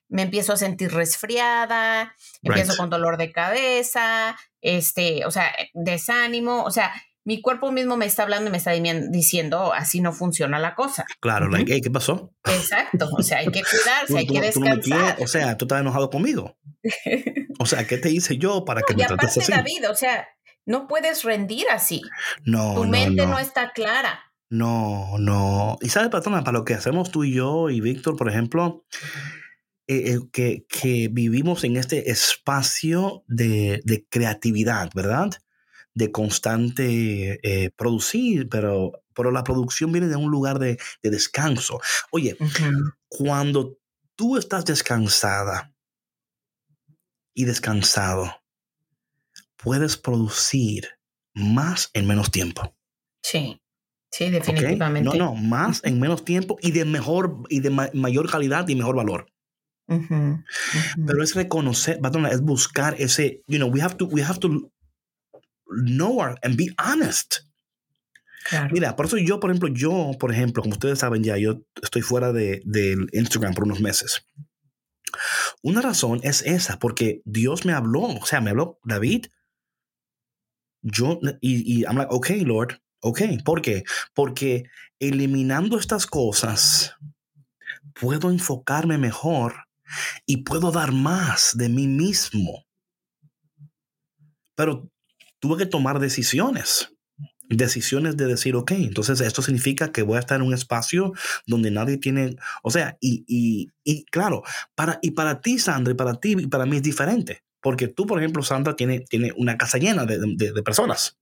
me 0.08 0.22
empiezo 0.22 0.52
a 0.52 0.56
sentir 0.56 0.92
resfriada, 0.92 2.14
empiezo 2.42 2.76
con 2.76 2.90
dolor 2.90 3.16
de 3.16 3.32
cabeza, 3.32 4.36
este, 4.60 5.24
o 5.24 5.30
sea, 5.30 5.54
desánimo, 5.72 6.64
o 6.64 6.70
sea, 6.70 6.92
mi 7.24 7.42
cuerpo 7.42 7.70
mismo 7.70 7.96
me 7.96 8.06
está 8.06 8.22
hablando 8.22 8.48
y 8.48 8.50
me 8.50 8.58
está 8.58 8.72
diciendo, 8.72 9.72
así 9.72 10.00
no 10.00 10.12
funciona 10.12 10.58
la 10.58 10.74
cosa. 10.74 11.04
Claro, 11.20 11.48
like, 11.48 11.80
¿qué 11.80 11.90
pasó? 11.90 12.32
Exacto, 12.44 13.08
o 13.16 13.22
sea, 13.22 13.38
hay 13.38 13.48
que 13.48 13.62
cuidarse, 13.70 14.18
hay 14.18 14.26
que 14.26 14.40
descansar. 14.40 15.16
o 15.20 15.26
sea, 15.26 15.56
tú 15.56 15.66
estás 15.66 15.80
enojado 15.80 16.10
conmigo. 16.10 16.58
O 17.58 17.66
sea, 17.66 17.86
¿qué 17.86 17.98
te 17.98 18.10
hice 18.10 18.38
yo 18.38 18.64
para 18.64 18.82
que 18.82 18.94
me 18.94 19.04
trates 19.04 19.36
así? 19.36 19.52
David, 19.52 19.90
o 19.90 19.94
sea, 19.94 20.26
no 20.64 20.86
puedes 20.86 21.24
rendir 21.24 21.66
así. 21.70 22.00
No, 22.44 22.74
Tu 22.74 22.84
mente 22.86 23.26
no 23.26 23.38
está 23.38 23.72
clara. 23.72 24.32
No, 24.48 25.18
no. 25.18 25.78
Y 25.80 25.90
sabes, 25.90 26.08
patrona, 26.08 26.42
para 26.42 26.58
lo 26.58 26.64
que 26.64 26.74
hacemos 26.74 27.10
tú 27.10 27.22
y 27.24 27.34
yo 27.34 27.70
y 27.70 27.80
Víctor, 27.80 28.16
por 28.16 28.28
ejemplo, 28.28 28.84
eh, 29.86 30.14
eh, 30.14 30.18
que, 30.32 30.64
que, 30.68 31.08
vivimos 31.10 31.62
en 31.64 31.76
este 31.76 32.10
espacio 32.10 33.24
de, 33.28 33.80
de 33.84 34.06
creatividad, 34.08 34.90
¿verdad? 34.94 35.30
De 35.94 36.12
constante 36.12 37.40
eh, 37.42 37.70
producir, 37.70 38.48
pero, 38.48 39.02
pero 39.14 39.30
la 39.30 39.44
producción 39.44 39.92
viene 39.92 40.06
de 40.06 40.16
un 40.16 40.30
lugar 40.30 40.58
de, 40.58 40.78
de 41.02 41.10
descanso. 41.10 41.80
Oye, 42.10 42.36
cuando 43.08 43.76
tú 44.14 44.36
estás 44.36 44.64
descansada 44.64 45.74
y 47.34 47.44
descansado, 47.44 48.40
puedes 49.56 49.96
producir 49.96 50.88
más 51.34 51.90
en 51.94 52.06
menos 52.06 52.30
tiempo. 52.30 52.74
Sí. 53.22 53.60
Sí, 54.12 54.28
definitivamente. 54.28 55.16
No, 55.16 55.32
no, 55.32 55.34
más 55.36 55.82
en 55.84 56.00
menos 56.00 56.24
tiempo 56.24 56.58
y 56.60 56.72
de 56.72 56.84
mejor 56.84 57.44
y 57.48 57.60
de 57.60 57.70
mayor 57.70 58.28
calidad 58.28 58.66
y 58.68 58.74
mejor 58.74 58.96
valor. 58.96 59.32
Pero 59.86 61.22
es 61.22 61.34
reconocer, 61.34 62.00
es 62.30 62.40
buscar 62.42 62.94
ese, 62.98 63.42
you 63.46 63.58
know, 63.58 63.68
we 63.68 63.80
have 63.80 63.96
to, 63.96 64.06
we 64.06 64.22
have 64.22 64.38
to 64.40 64.72
know 65.70 66.20
our, 66.20 66.38
and 66.42 66.56
be 66.56 66.74
honest. 66.78 67.40
Mira, 68.72 68.96
por 68.96 69.06
eso 69.06 69.18
yo, 69.18 69.38
por 69.38 69.50
ejemplo, 69.50 69.68
yo, 69.68 70.12
por 70.18 70.32
ejemplo, 70.32 70.62
como 70.62 70.74
ustedes 70.74 70.98
saben 70.98 71.22
ya, 71.22 71.36
yo 71.36 71.62
estoy 71.82 72.02
fuera 72.02 72.32
de, 72.32 72.62
del 72.64 73.08
Instagram 73.12 73.54
por 73.54 73.64
unos 73.64 73.80
meses. 73.80 74.24
Una 75.62 75.82
razón 75.82 76.20
es 76.22 76.42
esa, 76.42 76.78
porque 76.78 77.22
Dios 77.24 77.64
me 77.64 77.72
habló, 77.72 78.00
o 78.00 78.26
sea, 78.26 78.40
me 78.40 78.50
habló 78.50 78.80
David. 78.82 79.26
Yo, 80.82 81.20
y, 81.40 81.80
y 81.80 81.82
I'm 81.82 81.96
like, 81.96 82.12
okay, 82.12 82.40
Lord, 82.40 82.80
Ok, 83.02 83.22
¿por 83.44 83.62
qué? 83.62 83.84
Porque 84.14 84.64
eliminando 84.98 85.78
estas 85.78 86.06
cosas, 86.06 86.96
puedo 87.98 88.30
enfocarme 88.30 88.98
mejor 88.98 89.54
y 90.26 90.38
puedo 90.38 90.70
dar 90.70 90.92
más 90.92 91.52
de 91.54 91.70
mí 91.70 91.86
mismo. 91.86 92.66
Pero 94.54 94.89
tuve 95.40 95.58
que 95.58 95.66
tomar 95.66 95.98
decisiones. 95.98 96.92
Decisiones 97.48 98.16
de 98.16 98.26
decir, 98.26 98.54
ok, 98.54 98.70
entonces 98.72 99.20
esto 99.20 99.42
significa 99.42 99.90
que 99.90 100.02
voy 100.02 100.16
a 100.16 100.20
estar 100.20 100.40
en 100.40 100.46
un 100.46 100.54
espacio 100.54 101.12
donde 101.46 101.72
nadie 101.72 101.98
tiene, 101.98 102.36
o 102.62 102.70
sea, 102.70 102.96
y, 103.00 103.24
y, 103.82 104.04
claro, 104.04 104.44
para, 104.76 105.00
y 105.02 105.10
para 105.10 105.40
ti, 105.40 105.58
Sandra, 105.58 105.92
y 105.92 105.96
para 105.96 106.14
ti, 106.14 106.36
y 106.38 106.46
para 106.46 106.64
mí 106.64 106.76
es 106.76 106.82
diferente. 106.82 107.42
Porque 107.60 107.88
tú, 107.88 108.06
por 108.06 108.20
ejemplo, 108.20 108.44
Sandra, 108.44 108.76
tiene, 108.76 109.00
tiene 109.00 109.32
una 109.36 109.58
casa 109.58 109.78
llena 109.78 110.06
de, 110.06 110.18
de 110.18 110.62
personas. 110.62 111.18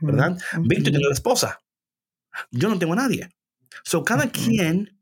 ¿verdad? 0.00 0.36
Víctor 0.62 0.92
tiene 0.92 1.06
la 1.06 1.12
esposa. 1.12 1.60
Yo 2.50 2.68
no 2.68 2.78
tengo 2.78 2.92
a 2.94 2.96
nadie. 2.96 3.30
So, 3.84 4.04
cada 4.04 4.30
quien 4.30 4.98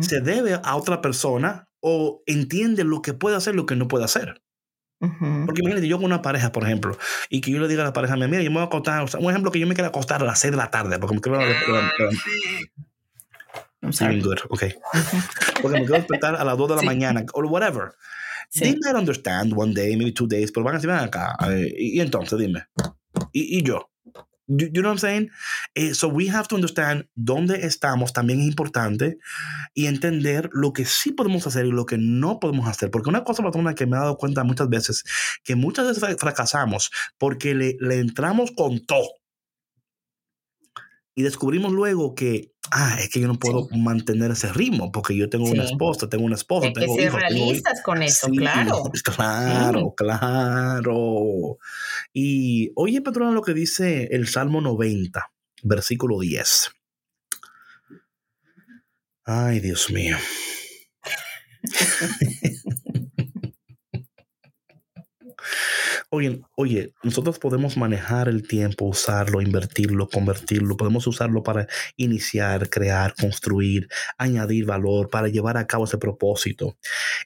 se 0.00 0.20
debe 0.20 0.54
a 0.62 0.76
otra 0.76 1.00
persona 1.00 1.68
o 1.80 2.22
entiende 2.26 2.82
lo 2.82 3.02
que 3.02 3.14
puede 3.14 3.36
hacer, 3.36 3.54
lo 3.54 3.66
que 3.66 3.76
no 3.76 3.86
puede 3.86 4.04
hacer. 4.04 4.42
Porque 5.46 5.60
imagínate, 5.60 5.88
yo 5.88 5.96
con 5.96 6.06
una 6.06 6.22
pareja, 6.22 6.52
por 6.52 6.64
ejemplo, 6.64 6.96
y 7.28 7.40
que 7.40 7.50
yo 7.50 7.58
le 7.60 7.68
diga 7.68 7.82
a 7.82 7.86
la 7.86 7.92
pareja, 7.92 8.16
mira, 8.16 8.42
yo 8.42 8.50
me 8.50 8.56
voy 8.56 8.62
a 8.62 8.66
acostar, 8.66 9.02
o 9.02 9.08
sea, 9.08 9.20
un 9.20 9.30
ejemplo 9.30 9.50
que 9.50 9.58
yo 9.58 9.66
me 9.66 9.74
quiero 9.74 9.88
acostar 9.88 10.22
a 10.22 10.24
las 10.24 10.38
6 10.40 10.52
de 10.52 10.56
la 10.56 10.70
tarde, 10.70 10.98
porque 10.98 11.14
me 11.14 11.20
quiero... 11.20 11.40
I'm 13.82 13.92
sorry. 13.92 14.20
Good. 14.20 14.38
Okay. 14.48 14.74
Porque 15.60 15.80
me 15.80 15.84
quiero 15.84 15.94
despertar 15.94 16.36
a 16.36 16.44
las 16.44 16.56
2 16.56 16.68
de 16.70 16.76
la 16.76 16.82
mañana, 16.82 17.24
o 17.34 17.42
whatever. 17.46 17.92
Sí. 18.48 18.60
They 18.60 18.76
might 18.82 18.96
understand 18.96 19.52
one 19.54 19.74
day, 19.74 19.96
maybe 19.96 20.12
two 20.12 20.26
days, 20.26 20.52
pero 20.52 20.64
van 20.64 20.74
a 20.74 20.78
decir, 20.78 20.88
ven 20.88 21.00
acá. 21.00 21.36
y, 21.76 21.98
y 21.98 22.00
entonces, 22.00 22.38
dime 22.38 22.66
y, 23.32 23.58
y 23.58 23.62
yo. 23.62 23.90
You, 24.58 24.82
know 24.82 24.90
what 24.90 24.94
I'm 24.94 24.98
saying? 24.98 25.30
Eh, 25.74 25.94
so 25.94 26.08
we 26.08 26.28
have 26.28 26.48
to 26.48 26.54
understand 26.54 27.08
dónde 27.14 27.64
estamos 27.66 28.12
también 28.12 28.40
es 28.40 28.46
importante 28.46 29.18
y 29.74 29.86
entender 29.86 30.50
lo 30.52 30.72
que 30.72 30.84
sí 30.84 31.12
podemos 31.12 31.46
hacer 31.46 31.66
y 31.66 31.72
lo 31.72 31.86
que 31.86 31.98
no 31.98 32.38
podemos 32.38 32.68
hacer. 32.68 32.90
Porque 32.90 33.08
una 33.08 33.24
cosa, 33.24 33.42
patrona, 33.42 33.74
que 33.74 33.86
me 33.86 33.96
he 33.96 34.00
dado 34.00 34.16
cuenta 34.16 34.44
muchas 34.44 34.68
veces, 34.68 35.04
que 35.42 35.56
muchas 35.56 35.86
veces 35.86 36.16
fracasamos 36.18 36.90
porque 37.18 37.54
le, 37.54 37.76
le 37.80 37.98
entramos 37.98 38.52
con 38.52 38.84
todo 38.86 39.08
y 41.14 41.22
descubrimos 41.22 41.72
luego 41.72 42.14
que, 42.14 42.52
ah, 42.70 42.96
es 43.00 43.08
que 43.08 43.20
yo 43.20 43.28
no 43.28 43.38
puedo 43.38 43.68
mantener 43.70 44.32
ese 44.32 44.52
ritmo 44.52 44.90
porque 44.90 45.16
yo 45.16 45.28
tengo 45.28 45.44
una 45.46 45.64
esposa, 45.64 46.08
tengo 46.08 46.24
una 46.24 46.34
esposa, 46.34 46.72
tengo 46.72 46.96
que 46.96 47.02
ser 47.02 47.12
realistas 47.12 47.82
con 47.82 48.02
eso, 48.02 48.28
claro. 48.28 48.82
Claro, 49.16 49.94
claro. 49.96 51.58
Y 52.12 52.72
oye, 52.74 53.00
patrona, 53.00 53.30
lo 53.32 53.42
que 53.42 53.54
dice 53.54 54.08
el 54.10 54.26
Salmo 54.28 54.60
90, 54.60 55.30
versículo 55.62 56.18
10. 56.18 56.70
Ay, 59.24 59.60
Dios 59.60 59.90
mío. 59.90 60.16
Oye, 66.14 66.42
oye, 66.54 66.94
nosotros 67.02 67.40
podemos 67.40 67.76
manejar 67.76 68.28
el 68.28 68.46
tiempo, 68.46 68.84
usarlo, 68.84 69.40
invertirlo, 69.40 70.08
convertirlo, 70.08 70.76
podemos 70.76 71.08
usarlo 71.08 71.42
para 71.42 71.66
iniciar, 71.96 72.70
crear, 72.70 73.14
construir, 73.16 73.88
añadir 74.16 74.64
valor, 74.64 75.10
para 75.10 75.26
llevar 75.26 75.56
a 75.56 75.66
cabo 75.66 75.86
ese 75.86 75.98
propósito. 75.98 76.78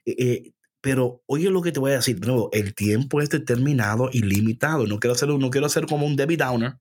Eh, 0.06 0.16
eh, 0.18 0.52
pero 0.80 1.22
oye 1.26 1.50
lo 1.50 1.60
que 1.60 1.70
te 1.70 1.80
voy 1.80 1.90
a 1.90 1.96
decir, 1.96 2.18
nuevo, 2.26 2.48
el 2.54 2.74
tiempo 2.74 3.20
es 3.20 3.28
determinado 3.28 4.08
y 4.10 4.22
limitado. 4.22 4.86
No 4.86 4.98
quiero 4.98 5.14
ser, 5.14 5.28
no 5.28 5.50
quiero 5.50 5.68
ser 5.68 5.84
como 5.84 6.06
un 6.06 6.16
Debbie 6.16 6.38
Downer. 6.38 6.78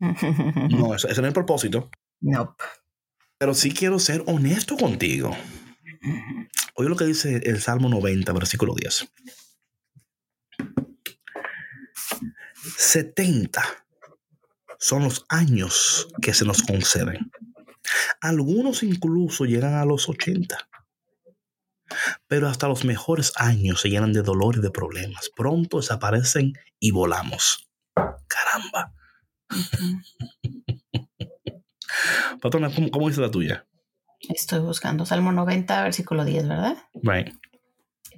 No, 0.00 0.08
ese, 0.94 1.08
no 1.08 1.12
es 1.12 1.18
el 1.18 1.32
propósito. 1.34 1.90
No. 2.22 2.56
Pero 3.36 3.52
sí 3.52 3.72
quiero 3.72 3.98
ser 3.98 4.22
honesto 4.26 4.78
contigo. 4.78 5.36
Oye 6.76 6.88
lo 6.88 6.96
que 6.96 7.04
dice 7.04 7.42
el 7.44 7.60
Salmo 7.60 7.90
90, 7.90 8.32
versículo 8.32 8.74
10. 8.74 9.06
70 12.76 13.62
son 14.78 15.04
los 15.04 15.24
años 15.28 16.08
que 16.20 16.34
se 16.34 16.44
nos 16.44 16.62
conceden. 16.62 17.30
Algunos 18.20 18.82
incluso 18.82 19.44
llegan 19.44 19.74
a 19.74 19.84
los 19.84 20.08
80. 20.08 20.56
Pero 22.26 22.48
hasta 22.48 22.68
los 22.68 22.84
mejores 22.84 23.32
años 23.36 23.80
se 23.80 23.90
llenan 23.90 24.12
de 24.12 24.22
dolor 24.22 24.56
y 24.56 24.60
de 24.60 24.70
problemas. 24.70 25.30
Pronto 25.34 25.76
desaparecen 25.78 26.54
y 26.78 26.90
volamos. 26.90 27.68
Caramba. 27.94 28.92
Patrona, 32.40 32.70
¿cómo, 32.90 33.08
dice 33.08 33.20
la 33.20 33.30
tuya? 33.30 33.66
Estoy 34.28 34.60
buscando 34.60 35.04
Salmo 35.04 35.32
90, 35.32 35.82
versículo 35.84 36.24
10, 36.24 36.48
¿verdad? 36.48 36.76
Right. 37.02 37.34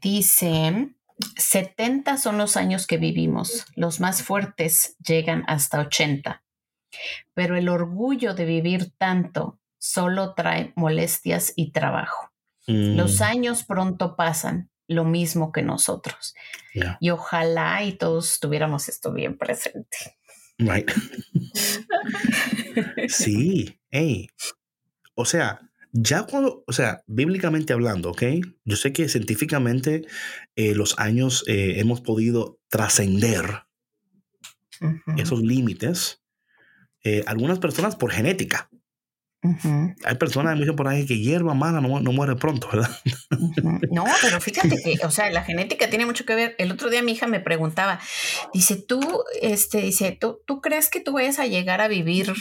Dice, 0.00 0.94
70 1.36 2.16
son 2.16 2.38
los 2.38 2.56
años 2.56 2.86
que 2.86 2.98
vivimos, 2.98 3.66
los 3.76 4.00
más 4.00 4.22
fuertes 4.22 4.96
llegan 5.04 5.44
hasta 5.46 5.80
80, 5.80 6.42
pero 7.34 7.56
el 7.56 7.68
orgullo 7.68 8.34
de 8.34 8.44
vivir 8.44 8.92
tanto 8.98 9.60
solo 9.78 10.34
trae 10.34 10.72
molestias 10.76 11.52
y 11.56 11.72
trabajo. 11.72 12.32
Los 12.66 13.20
mm. 13.20 13.22
años 13.22 13.64
pronto 13.64 14.16
pasan, 14.16 14.70
lo 14.88 15.04
mismo 15.04 15.52
que 15.52 15.62
nosotros. 15.62 16.34
Y 17.00 17.10
ojalá 17.10 17.84
y 17.84 17.92
todos 17.92 18.40
tuviéramos 18.40 18.88
esto 18.88 19.12
bien 19.12 19.36
presente. 19.36 20.16
Right. 20.58 20.90
sí, 23.08 23.78
hey. 23.90 24.28
O 25.14 25.24
sea, 25.24 25.60
ya 25.92 26.24
cuando, 26.24 26.64
o 26.66 26.72
sea, 26.72 27.02
bíblicamente 27.06 27.72
hablando, 27.72 28.10
¿ok? 28.10 28.22
Yo 28.64 28.76
sé 28.76 28.92
que 28.92 29.08
científicamente 29.08 30.06
eh, 30.56 30.74
los 30.74 30.98
años 30.98 31.44
eh, 31.48 31.74
hemos 31.78 32.00
podido 32.00 32.60
trascender 32.68 33.64
esos 35.16 35.40
límites. 35.40 36.22
Eh, 37.02 37.22
algunas 37.26 37.58
personas 37.58 37.96
por 37.96 38.12
genética. 38.12 38.68
Hay 40.04 40.14
personas, 40.18 40.58
dicen 40.58 40.74
por 40.74 40.88
ahí, 40.88 41.04
que 41.04 41.18
hierba 41.18 41.52
mala 41.52 41.82
no, 41.82 42.00
no 42.00 42.12
muere 42.12 42.34
pronto, 42.34 42.66
¿verdad? 42.72 42.90
No, 43.90 44.06
pero 44.22 44.40
fíjate 44.40 44.74
que, 44.82 45.04
o 45.04 45.10
sea, 45.10 45.30
la 45.30 45.42
genética 45.42 45.90
tiene 45.90 46.06
mucho 46.06 46.24
que 46.24 46.34
ver. 46.34 46.54
El 46.58 46.72
otro 46.72 46.88
día 46.88 47.02
mi 47.02 47.12
hija 47.12 47.26
me 47.26 47.40
preguntaba, 47.40 48.00
dice, 48.54 48.76
tú, 48.76 49.22
este, 49.42 49.82
dice, 49.82 50.16
¿tú, 50.18 50.40
tú 50.46 50.62
crees 50.62 50.88
que 50.88 51.00
tú 51.00 51.12
vayas 51.12 51.38
a 51.38 51.46
llegar 51.46 51.82
a 51.82 51.88
vivir 51.88 52.32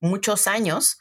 muchos 0.00 0.46
años? 0.46 0.98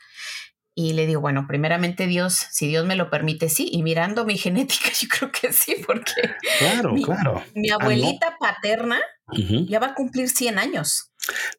Y 0.75 0.93
le 0.93 1.05
digo, 1.05 1.21
bueno, 1.21 1.45
primeramente 1.47 2.07
Dios, 2.07 2.47
si 2.51 2.67
Dios 2.67 2.85
me 2.85 2.95
lo 2.95 3.09
permite, 3.09 3.49
sí. 3.49 3.69
Y 3.71 3.83
mirando 3.83 4.25
mi 4.25 4.37
genética, 4.39 4.89
yo 4.99 5.07
creo 5.07 5.31
que 5.31 5.53
sí, 5.53 5.75
porque 5.85 6.13
claro, 6.59 6.93
mi, 6.93 7.03
claro. 7.03 7.43
mi 7.53 7.69
abuelita 7.69 8.37
paterna 8.39 8.99
ya 9.67 9.79
va 9.79 9.87
a 9.87 9.93
cumplir 9.95 10.29
100 10.29 10.59
años. 10.59 11.11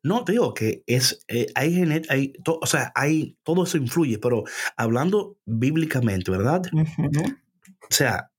No, 0.02 0.24
te 0.24 0.32
digo 0.32 0.52
que 0.52 0.82
es, 0.86 1.24
eh, 1.28 1.46
hay 1.54 1.74
genet, 1.74 2.06
hay, 2.10 2.34
o 2.44 2.66
sea, 2.66 2.92
hay, 2.94 3.38
todo 3.42 3.64
eso 3.64 3.78
influye, 3.78 4.18
pero 4.18 4.44
hablando 4.76 5.38
bíblicamente, 5.46 6.30
¿verdad? 6.30 6.62
O 6.74 7.94
sea, 7.94 8.30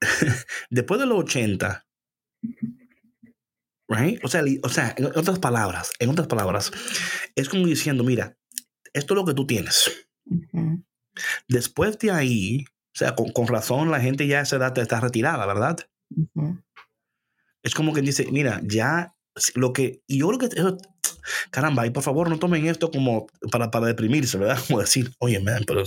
después 0.70 1.00
de 1.00 1.06
los 1.06 1.18
80, 1.18 1.86
right? 3.88 4.24
O 4.24 4.28
sea, 4.28 4.44
o 4.62 4.68
sea, 4.68 4.94
en 4.96 5.06
otras 5.06 5.40
palabras, 5.40 5.92
en 5.98 6.10
otras 6.10 6.28
palabras, 6.28 6.70
es 7.34 7.48
como 7.48 7.66
diciendo, 7.66 8.04
mira, 8.04 8.36
esto 8.92 9.14
es 9.14 9.16
lo 9.16 9.24
que 9.24 9.34
tú 9.34 9.46
tienes. 9.46 9.90
Después 11.48 11.98
de 11.98 12.10
ahí, 12.10 12.64
o 12.94 12.98
sea, 12.98 13.14
con, 13.14 13.46
razón 13.46 13.90
la 13.90 14.00
gente 14.00 14.26
ya 14.26 14.40
a 14.40 14.42
esa 14.42 14.56
edad 14.56 14.76
está 14.78 15.00
retirada, 15.00 15.46
¿verdad? 15.46 15.78
Es 17.62 17.74
como 17.74 17.92
que 17.92 18.02
dice, 18.02 18.26
mira, 18.30 18.60
ya 18.64 19.14
lo 19.54 19.72
que, 19.72 20.02
y 20.06 20.18
yo 20.18 20.28
creo 20.28 20.38
que, 20.38 20.48
caramba, 21.50 21.86
y 21.86 21.90
por 21.90 22.02
favor 22.02 22.28
no 22.28 22.38
tomen 22.38 22.66
esto 22.66 22.90
como 22.90 23.26
para, 23.50 23.70
para 23.70 23.86
deprimirse, 23.86 24.38
¿verdad? 24.38 24.58
Como 24.66 24.80
decir, 24.80 25.12
oye, 25.18 25.40
man, 25.40 25.64
pero 25.66 25.84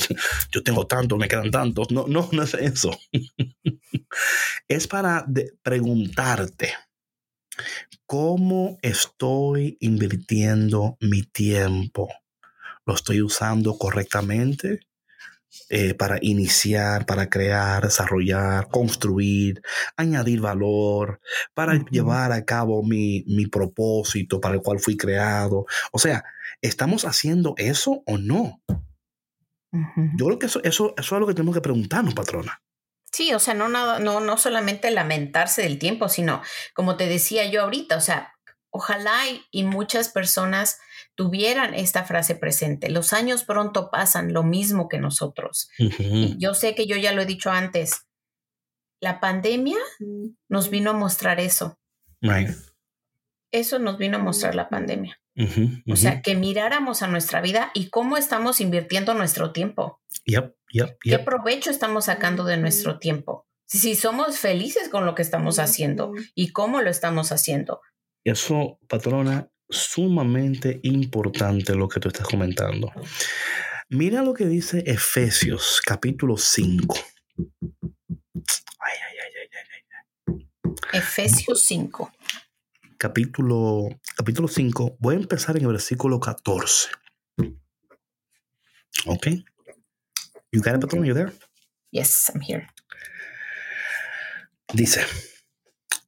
yo 0.52 0.64
tengo 0.64 0.88
tantos, 0.88 1.18
me 1.18 1.28
quedan 1.28 1.52
tantos. 1.52 1.92
No, 1.92 2.06
no, 2.08 2.30
no 2.32 2.44
es 2.44 2.54
eso. 2.54 2.98
es 4.68 4.88
para 4.88 5.26
preguntarte, 5.62 6.74
¿cómo 8.06 8.78
estoy 8.82 9.78
invirtiendo 9.80 10.98
mi 11.00 11.24
tiempo? 11.24 12.10
Lo 12.86 12.96
estoy 12.96 13.22
usando 13.22 13.78
correctamente 13.78 14.80
eh, 15.70 15.94
para 15.94 16.18
iniciar, 16.22 17.06
para 17.06 17.30
crear, 17.30 17.84
desarrollar, 17.84 18.70
construir, 18.70 19.62
añadir 19.96 20.42
valor, 20.42 21.22
para 21.54 21.84
llevar 21.92 22.32
a 22.32 22.44
cabo 22.44 22.84
mi, 22.84 23.24
propósito 23.52 24.42
para 24.42 24.56
el 24.56 24.62
cual 24.62 24.80
fui 24.80 24.98
creado. 24.98 25.66
O 25.92 26.00
sea, 26.00 26.24
¿estamos 26.62 27.06
haciendo 27.06 27.54
eso 27.58 28.02
o 28.08 28.18
no? 28.18 28.62
Yo 30.18 30.26
creo 30.26 30.40
que 30.40 30.48
eso, 30.48 30.62
eso, 30.64 30.94
eso 30.98 31.16
es 31.16 31.20
lo 31.20 31.28
que 31.28 31.34
tenemos 31.34 31.56
que 31.56 31.62
preguntarnos, 31.62 32.14
patrona. 32.14 32.62
Sí, 33.12 33.32
o 33.34 33.40
sea, 33.40 33.54
no, 33.54 33.70
no, 33.70 34.00
no, 34.00 34.20
no 34.20 34.38
solamente 34.38 34.90
lamentarse 34.90 35.62
del 35.62 35.78
tiempo, 35.78 36.10
sino, 36.10 36.42
como 36.74 36.98
te 36.98 37.08
decía 37.08 37.46
yo 37.46 37.62
ahorita, 37.62 37.96
o 37.96 38.02
sea, 38.02 38.33
ojalá 38.74 39.22
y 39.52 39.64
muchas 39.64 40.10
personas 40.10 40.80
tuvieran 41.16 41.76
esta 41.76 42.04
frase 42.04 42.36
presente. 42.36 42.90
Los 42.90 43.14
años 43.14 43.44
pronto 43.44 43.92
pasan, 43.92 44.34
lo 44.34 44.44
mismo 44.44 44.90
que 44.90 44.98
nosotros. 44.98 45.70
Yo 46.38 46.56
sé 46.56 46.74
que 46.74 46.88
yo 46.88 46.98
ya 46.98 47.14
lo 47.14 47.22
he 47.22 47.26
dicho 47.26 47.52
antes. 47.52 48.08
La 49.00 49.20
pandemia 49.20 49.78
nos 50.50 50.70
vino 50.72 50.90
a 50.90 50.94
mostrar 50.94 51.40
eso. 51.40 51.80
Eso 53.52 53.78
nos 53.78 54.00
vino 54.00 54.18
a 54.18 54.22
mostrar 54.22 54.56
la 54.56 54.70
pandemia. 54.70 55.22
O 55.88 55.96
sea, 55.96 56.24
que 56.24 56.36
miráramos 56.36 57.04
a 57.04 57.08
nuestra 57.08 57.42
vida 57.42 57.70
y 57.76 57.90
cómo 57.90 58.18
estamos 58.18 58.60
invirtiendo 58.60 59.14
nuestro 59.14 59.52
tiempo. 59.52 60.02
¿Qué 60.26 61.20
provecho 61.20 61.70
estamos 61.70 62.06
sacando 62.06 62.44
de 62.44 62.58
nuestro 62.58 62.98
tiempo? 62.98 63.46
Si 63.66 63.96
somos 63.96 64.40
felices 64.40 64.90
con 64.90 65.06
lo 65.06 65.14
que 65.14 65.22
estamos 65.22 65.60
haciendo 65.60 66.12
y 66.34 66.50
cómo 66.50 66.82
lo 66.82 66.90
estamos 66.90 67.32
haciendo. 67.32 67.82
Eso, 68.24 68.80
patrona, 68.88 69.50
sumamente 69.70 70.80
importante 70.84 71.76
lo 71.76 71.90
que 71.90 72.00
tú 72.00 72.08
estás 72.08 72.28
comentando. 72.28 72.92
Mira 73.90 74.22
lo 74.22 74.34
que 74.34 74.46
dice 74.46 74.84
Efesios 74.86 75.82
capítulo 75.86 76.38
5. 76.38 76.96
Efesios 80.94 81.66
5. 81.66 82.14
Capítulo, 82.98 83.90
capítulo 84.16 84.48
5. 84.48 84.98
Voy 85.00 85.16
a 85.16 85.20
empezar 85.20 85.58
en 85.58 85.64
el 85.64 85.72
versículo 85.72 86.20
14. 86.20 86.90
Ok. 89.06 89.28
You 90.52 90.62
got 90.62 90.76
it, 90.76 90.82
patrón? 90.82 91.04
You 91.04 91.14
there? 91.14 91.34
Yes, 91.92 92.32
I'm 92.34 92.42
here. 92.42 92.68
Dice, 94.74 95.06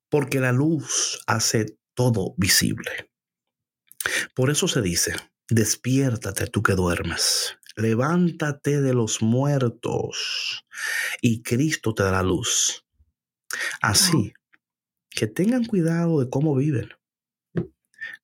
porque 0.10 0.40
la 0.40 0.54
luz 0.54 1.22
hace 1.28 1.78
todo 1.96 2.36
visible 2.38 3.10
por 4.34 4.50
eso 4.50 4.68
se 4.68 4.82
dice, 4.82 5.16
despiértate 5.50 6.48
tú 6.48 6.62
que 6.62 6.74
duermes, 6.74 7.58
levántate 7.76 8.82
de 8.82 8.94
los 8.94 9.22
muertos 9.22 10.66
y 11.22 11.42
Cristo 11.42 11.94
te 11.94 12.04
dará 12.04 12.24
luz. 12.24 12.86
Así 13.82 14.34
que 15.10 15.28
tengan 15.28 15.66
cuidado 15.66 16.20
de 16.20 16.30
cómo 16.30 16.56
viven. 16.56 16.90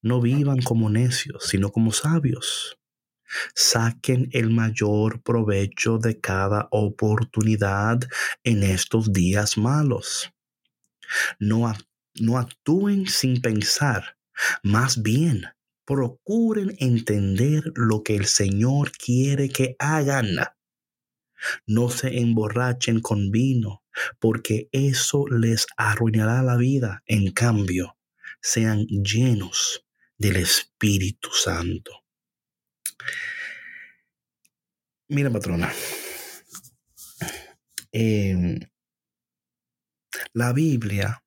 No 0.02 0.22
vivan 0.22 0.62
como 0.62 0.90
necios, 0.90 1.48
sino 1.48 1.72
como 1.72 1.92
sabios. 1.92 2.78
Saquen 3.56 4.30
el 4.34 4.50
mayor 4.50 5.22
provecho 5.24 5.98
de 5.98 6.20
cada 6.20 6.68
oportunidad 6.70 8.02
en 8.44 8.64
estos 8.64 9.14
días 9.14 9.58
malos. 9.58 10.32
No, 11.40 11.72
no 12.20 12.38
actúen 12.38 13.08
sin 13.08 13.42
pensar, 13.42 14.18
más 14.64 15.02
bien 15.02 15.46
procuren 15.86 16.76
entender 16.80 17.64
lo 17.76 18.04
que 18.04 18.16
el 18.16 18.26
Señor 18.26 18.92
quiere 18.92 19.50
que 19.50 19.76
hagan. 19.80 20.28
No 21.66 21.90
se 21.90 22.20
emborrachen 22.20 23.02
con 23.02 23.32
vino, 23.32 23.84
porque 24.20 24.70
eso 24.72 25.28
les 25.28 25.68
arruinará 25.76 26.44
la 26.44 26.56
vida. 26.56 27.04
En 27.08 27.32
cambio, 27.32 27.98
sean 28.42 28.86
llenos 28.86 29.86
del 30.18 30.38
Espíritu 30.38 31.30
Santo. 31.34 31.92
Mira, 35.10 35.30
patrona. 35.30 35.74
Em, 37.92 38.60
la 40.34 40.54
Biblia. 40.54 41.22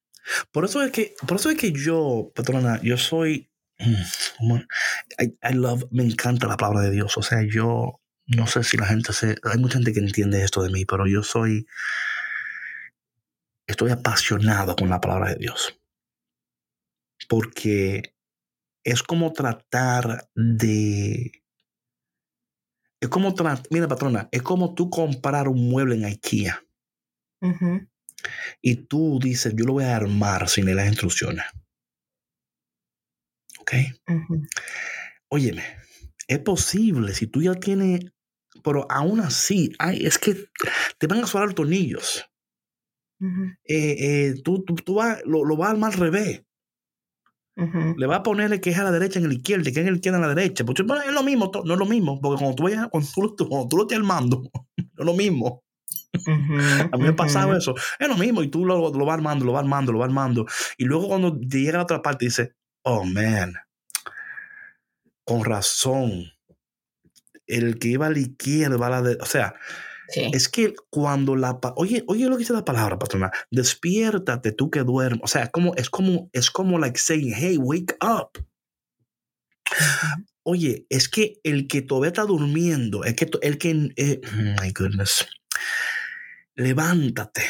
Por 0.53 0.65
eso 0.65 0.83
es 0.83 0.91
que, 0.93 1.15
por 1.27 1.37
eso 1.37 1.51
es 1.51 1.59
que 1.59 1.73
yo, 1.73 2.33
patrona, 2.35 2.81
yo 2.83 2.97
soy 2.97 3.51
I, 3.79 5.55
love, 5.55 5.85
me 5.91 6.05
encanta 6.05 6.47
la 6.47 6.57
palabra 6.57 6.83
de 6.83 6.91
Dios. 6.91 7.17
O 7.19 7.23
sea, 7.23 7.43
yo 7.43 8.01
no 8.27 8.47
sé 8.47 8.63
si 8.63 8.77
la 8.77 8.87
gente 8.87 9.13
se. 9.13 9.37
Hay 9.43 9.59
mucha 9.59 9.75
gente 9.75 9.93
que 9.93 10.01
entiende 10.01 10.43
esto 10.43 10.63
de 10.63 10.71
mí, 10.71 10.85
pero 10.85 11.07
yo 11.07 11.23
soy. 11.23 11.67
Estoy 13.67 13.91
apasionado 13.91 14.77
con 14.77 14.91
la 14.91 15.01
palabra 15.01 15.31
de 15.31 15.37
Dios. 15.37 15.81
Porque 17.29 18.15
es 18.85 19.03
como 19.03 19.33
tratar 19.33 20.29
de. 20.35 21.43
Es 23.01 23.09
como, 23.11 23.35
mira, 23.71 23.89
patrona, 23.89 24.29
es 24.33 24.43
como 24.43 24.75
tú 24.75 24.89
comprar 24.89 25.49
un 25.49 25.69
mueble 25.69 25.97
en 25.97 26.07
IKEA. 26.07 26.63
Y 28.61 28.77
tú 28.87 29.19
dices, 29.23 29.55
yo 29.57 29.65
lo 29.65 29.75
voy 29.75 29.85
a 29.85 29.97
armar 29.97 30.49
sin 30.49 30.75
las 30.75 30.89
instrucciones. 30.89 31.45
¿Ok? 33.61 33.73
Óyeme, 35.29 35.65
es 36.29 36.39
posible 36.41 37.15
si 37.15 37.27
tú 37.27 37.43
ya 37.43 37.55
tienes, 37.55 38.13
pero 38.63 38.87
aún 38.91 39.21
así, 39.21 39.73
ay, 39.79 40.05
es 40.05 40.19
que 40.19 40.49
te 40.99 41.07
van 41.07 41.25
a 41.25 41.27
sonar 41.27 41.55
tornillos. 41.55 42.25
Eh, 43.65 43.97
eh, 43.99 44.35
tú, 44.45 44.65
tú, 44.65 45.01
lo, 45.25 45.45
lo 45.45 45.57
vas 45.57 45.69
a 45.69 45.73
armar 45.73 45.93
al 45.93 45.99
revés. 45.99 46.45
Le 47.57 48.07
va 48.07 48.17
a 48.17 48.23
ponerle 48.23 48.61
que 48.61 48.71
es 48.71 48.79
a 48.79 48.85
la 48.85 48.91
derecha 48.91 49.21
en 49.21 49.27
el 49.27 49.35
izquierdo, 49.35 49.65
que 49.65 49.71
es 49.71 49.77
en 49.77 49.87
el 49.87 49.97
izquierdo 49.97 50.19
a 50.19 50.23
la 50.23 50.35
derecha. 50.35 50.65
Porque 50.65 50.83
es 50.83 51.13
lo 51.13 51.23
mismo, 51.23 51.51
no 51.65 51.73
es 51.75 51.79
lo 51.79 51.87
mismo. 51.87 52.21
Porque 52.21 52.39
cuando 52.39 52.57
tú, 52.57 52.65
vayas, 52.65 52.89
cuando 52.91 53.69
tú, 53.69 53.77
lo 53.77 53.83
estás 53.83 53.99
armando, 53.99 54.43
no 54.77 54.85
es 54.99 55.07
lo 55.07 55.15
mismo. 55.15 55.64
A 56.93 56.97
mí 56.97 57.03
me 57.03 57.09
ha 57.09 57.17
pasado 57.17 57.57
eso. 57.57 57.75
Es 57.99 58.09
lo 58.09 58.17
mismo. 58.17 58.43
Y 58.43 58.49
tú 58.49 58.65
lo, 58.65 58.93
lo 58.93 59.05
vas 59.05 59.15
armando, 59.15 59.45
lo 59.45 59.53
vas 59.53 59.63
armando, 59.63 59.93
lo 59.93 59.99
vas 59.99 60.09
armando. 60.09 60.47
Y 60.79 60.85
luego 60.85 61.09
cuando 61.09 61.39
llega 61.39 61.73
a 61.73 61.77
la 61.79 61.83
otra 61.83 62.03
parte, 62.03 62.27
dice, 62.27 62.55
oh 62.83 63.05
man, 63.05 63.55
con 65.25 65.45
razón. 65.45 66.31
El 67.47 67.79
que 67.79 67.89
iba 67.89 68.07
a 68.07 68.11
la 68.11 68.19
izquierda 68.19 68.77
va 68.77 68.87
a 68.87 68.91
la 68.91 69.03
derecha. 69.03 69.23
O 69.23 69.27
sea, 69.27 69.55
es 70.33 70.49
que 70.49 70.75
cuando 70.91 71.37
la 71.37 71.59
oye, 71.77 72.05
oye 72.07 72.27
lo 72.27 72.37
que 72.37 72.41
dice 72.41 72.53
la 72.53 72.65
palabra, 72.65 72.99
patrona, 72.99 73.31
despiértate 73.51 74.53
tú 74.53 74.71
que 74.71 74.81
duermes. 74.81 75.21
O 75.23 75.29
sea, 75.29 75.51
como, 75.51 75.75
es 75.75 75.91
como, 75.91 76.31
es 76.33 76.51
como 76.51 76.79
like 76.79 76.99
saying, 76.99 77.35
hey, 77.37 77.59
wake 77.59 77.97
up. 78.03 78.45
Oye, 80.43 80.87
es 80.91 81.09
que 81.09 81.41
el 81.43 81.69
que 81.69 81.83
todavía 81.83 82.09
está 82.09 82.25
durmiendo, 82.25 83.05
es 83.05 83.15
que 83.15 83.31
el 83.43 83.59
que, 83.59 83.91
eh, 83.97 84.21
my 84.61 84.73
goodness, 84.73 85.27
levántate. 86.55 87.43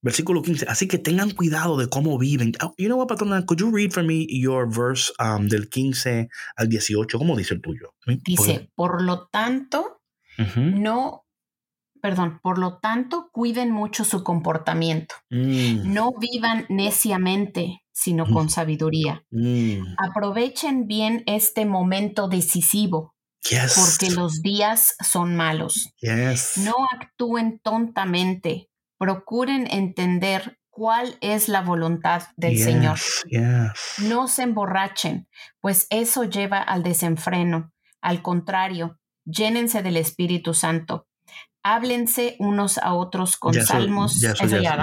Versículo 0.00 0.42
15. 0.42 0.66
Así 0.68 0.86
que 0.86 0.98
tengan 0.98 1.32
cuidado 1.32 1.76
de 1.76 1.88
cómo 1.88 2.18
viven. 2.18 2.52
Oh, 2.62 2.72
you 2.78 2.86
know 2.86 2.98
what, 2.98 3.08
patrona? 3.08 3.44
Could 3.44 3.60
you 3.60 3.70
read 3.70 3.92
for 3.92 4.04
me 4.04 4.26
your 4.28 4.68
verse 4.68 5.12
um, 5.18 5.48
del 5.48 5.68
15 5.68 6.28
al 6.56 6.68
18? 6.68 7.18
¿Cómo 7.18 7.36
dice 7.36 7.54
el 7.54 7.60
tuyo? 7.60 7.94
Dice, 8.24 8.70
por 8.76 9.02
lo 9.02 9.26
tanto, 9.26 10.00
no 10.56 11.24
perdón, 12.00 12.40
por 12.42 12.58
lo 12.58 12.78
tanto, 12.78 13.30
cuiden 13.32 13.70
mucho 13.70 14.04
su 14.04 14.22
comportamiento. 14.22 15.14
Mm. 15.30 15.92
No 15.92 16.12
vivan 16.18 16.66
neciamente, 16.68 17.82
sino 17.92 18.26
mm. 18.26 18.32
con 18.32 18.50
sabiduría. 18.50 19.24
Mm. 19.30 19.94
Aprovechen 19.98 20.86
bien 20.86 21.22
este 21.26 21.66
momento 21.66 22.28
decisivo, 22.28 23.14
porque 23.74 24.10
los 24.10 24.42
días 24.42 24.94
son 25.04 25.36
malos. 25.36 25.92
No 26.56 26.74
actúen 26.94 27.60
tontamente, 27.60 28.70
procuren 28.98 29.66
entender 29.70 30.58
cuál 30.70 31.16
es 31.20 31.48
la 31.48 31.62
voluntad 31.62 32.24
del 32.36 32.58
Señor. 32.58 32.98
No 33.98 34.28
se 34.28 34.42
emborrachen, 34.42 35.28
pues 35.60 35.86
eso 35.90 36.24
lleva 36.24 36.58
al 36.58 36.82
desenfreno. 36.82 37.72
Al 38.00 38.22
contrario, 38.22 38.98
llénense 39.24 39.82
del 39.82 39.96
Espíritu 39.96 40.54
Santo 40.54 41.08
háblense 41.62 42.36
unos 42.38 42.78
a 42.78 42.94
otros 42.94 43.36
con 43.36 43.54
salmos. 43.54 44.20
Ya, 44.20 44.32
Eso 44.32 44.46
ya, 44.46 44.82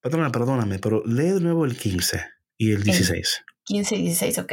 Perdóname, 0.00 0.30
perdóname, 0.30 0.78
pero 0.78 1.02
lee 1.06 1.30
de 1.30 1.40
nuevo 1.40 1.64
el 1.64 1.76
15 1.76 2.24
y 2.58 2.72
el 2.72 2.82
16. 2.82 3.44
15 3.64 3.96
y 3.96 4.02
16, 4.02 4.38
ok. 4.38 4.52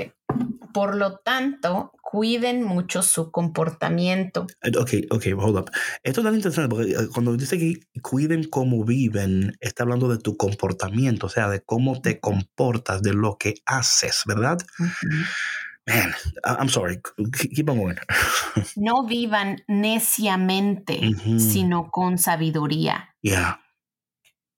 Por 0.73 0.95
lo 0.95 1.17
tanto, 1.17 1.91
cuiden 2.01 2.63
mucho 2.63 3.01
su 3.03 3.31
comportamiento. 3.31 4.47
Eh, 4.61 4.71
ok, 4.77 4.91
ok, 5.11 5.25
hold 5.37 5.57
up. 5.57 5.71
Esto 6.03 6.21
es 6.21 6.25
tan 6.25 6.35
interesante 6.35 6.69
porque 6.69 6.91
eh, 6.91 7.07
cuando 7.13 7.35
dice 7.37 7.57
que 7.57 7.79
cuiden 8.01 8.49
cómo 8.49 8.83
viven, 8.83 9.55
está 9.59 9.83
hablando 9.83 10.09
de 10.09 10.17
tu 10.17 10.35
comportamiento, 10.37 11.27
o 11.27 11.29
sea, 11.29 11.49
de 11.49 11.61
cómo 11.63 12.01
te 12.01 12.19
comportas, 12.19 13.01
de 13.01 13.13
lo 13.13 13.37
que 13.37 13.55
haces, 13.65 14.23
¿verdad? 14.25 14.57
Man, 15.87 16.13
I'm 16.43 16.69
sorry. 16.69 17.01
Keep 17.55 17.69
on 17.69 17.77
going. 17.77 17.95
no 18.75 19.05
vivan 19.05 19.63
neciamente, 19.67 20.99
sino 21.39 21.89
con 21.89 22.17
sabiduría. 22.17 23.15
Yeah. 23.21 23.61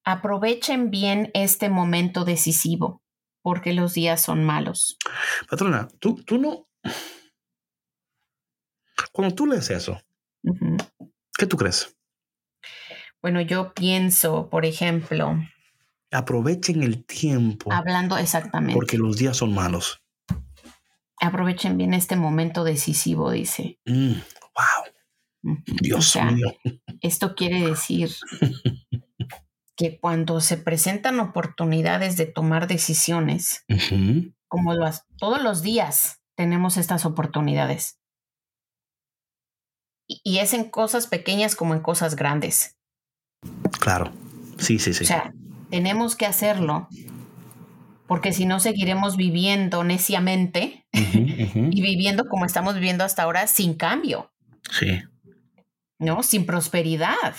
Aprovechen 0.05 0.91
bien 0.91 1.32
este 1.34 1.70
momento 1.70 2.26
decisivo, 2.26 3.03
porque 3.44 3.74
los 3.74 3.94
días 3.94 4.22
son 4.22 4.44
malos. 4.44 4.98
Patrona, 5.48 5.88
tú, 6.00 6.16
tú 6.24 6.39
no. 6.39 6.68
Cuando 9.12 9.36
tú 9.36 9.46
lees 9.46 9.70
eso, 9.70 10.02
¿qué 11.38 11.46
tú 11.46 11.58
crees? 11.58 11.96
Bueno, 13.22 13.41
yo 13.41 13.74
pienso, 13.74 14.50
por 14.50 14.66
ejemplo. 14.66 15.38
Aprovechen 16.12 16.82
el 16.82 17.06
tiempo. 17.06 17.72
Hablando 17.72 18.18
exactamente. 18.18 18.74
Porque 18.74 18.98
los 18.98 19.18
días 19.18 19.38
son 19.38 19.54
malos. 19.54 20.02
Aprovechen 21.22 21.78
bien 21.78 21.94
este 21.94 22.16
momento 22.16 22.64
decisivo, 22.64 23.32
dice. 23.32 23.80
Mm, 23.86 24.14
wow. 24.14 25.54
Dios 25.82 26.18
mío. 26.32 26.54
Esto 27.02 27.36
quiere 27.36 27.62
decir 27.62 28.10
que 29.76 29.99
cuando 29.99 30.41
se 30.41 30.57
presentan 30.57 31.19
oportunidades 31.19 32.17
de 32.17 32.26
tomar 32.26 32.67
decisiones, 32.67 33.65
como 34.47 34.74
todos 35.17 35.41
los 35.41 35.61
días 35.61 36.21
tenemos 36.36 36.78
estas 36.78 37.05
oportunidades. 37.05 37.99
Y, 40.07 40.39
es 40.39 40.53
en 40.53 40.69
cosas 40.69 41.07
pequeñas 41.07 41.55
como 41.55 41.74
en 41.74 41.80
cosas 41.80 42.15
grandes. 42.15 42.78
Claro. 43.80 44.11
Sí, 44.57 44.78
sí, 44.78 44.93
sí. 44.93 45.05
O 45.05 45.07
sea, 45.07 45.34
tenemos 45.69 46.15
que 46.15 46.26
hacerlo 46.26 46.88
porque 48.05 48.34
si 48.34 48.45
no 48.45 48.59
seguiremos 48.59 49.17
viviendo 49.17 49.84
neciamente 49.84 50.86
y 50.91 51.82
viviendo 51.82 52.26
como 52.26 52.45
estamos 52.45 52.76
viviendo 52.76 53.03
hasta 53.03 53.24
ahora 53.24 53.47
sin 53.47 53.74
cambio. 53.74 54.32
Sí. 54.69 55.01
¿No? 55.99 56.21
Sin 56.21 56.45
prosperidad. 56.45 57.34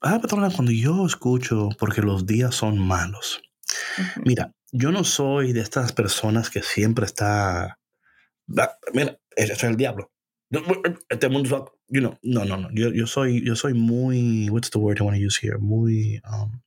Ah, 0.00 0.18
patrona, 0.20 0.50
cuando 0.50 0.72
yo 0.72 1.06
escucho 1.06 1.68
porque 1.78 2.02
los 2.02 2.26
días 2.26 2.54
son 2.54 2.78
malos, 2.78 3.42
mira, 4.24 4.52
yo 4.72 4.92
no 4.92 5.04
soy 5.04 5.52
de 5.52 5.60
estas 5.60 5.92
personas 5.92 6.50
que 6.50 6.62
siempre 6.62 7.04
está, 7.04 7.78
mira, 8.92 9.18
ese 9.36 9.52
es 9.52 9.64
el 9.64 9.76
diablo. 9.76 10.10
Este 11.10 11.28
mundo, 11.28 11.78
you 11.88 12.00
know, 12.00 12.18
no, 12.22 12.44
no, 12.44 12.56
no. 12.56 12.70
Yo, 12.72 12.90
yo 12.90 13.06
soy, 13.06 13.44
yo 13.44 13.54
soy 13.54 13.74
muy, 13.74 14.48
what's 14.50 14.70
the 14.70 14.78
word 14.78 14.98
I 14.98 15.02
want 15.02 15.16
to 15.16 15.22
use 15.22 15.38
here? 15.38 15.58
Muy, 15.58 16.20
um, 16.24 16.62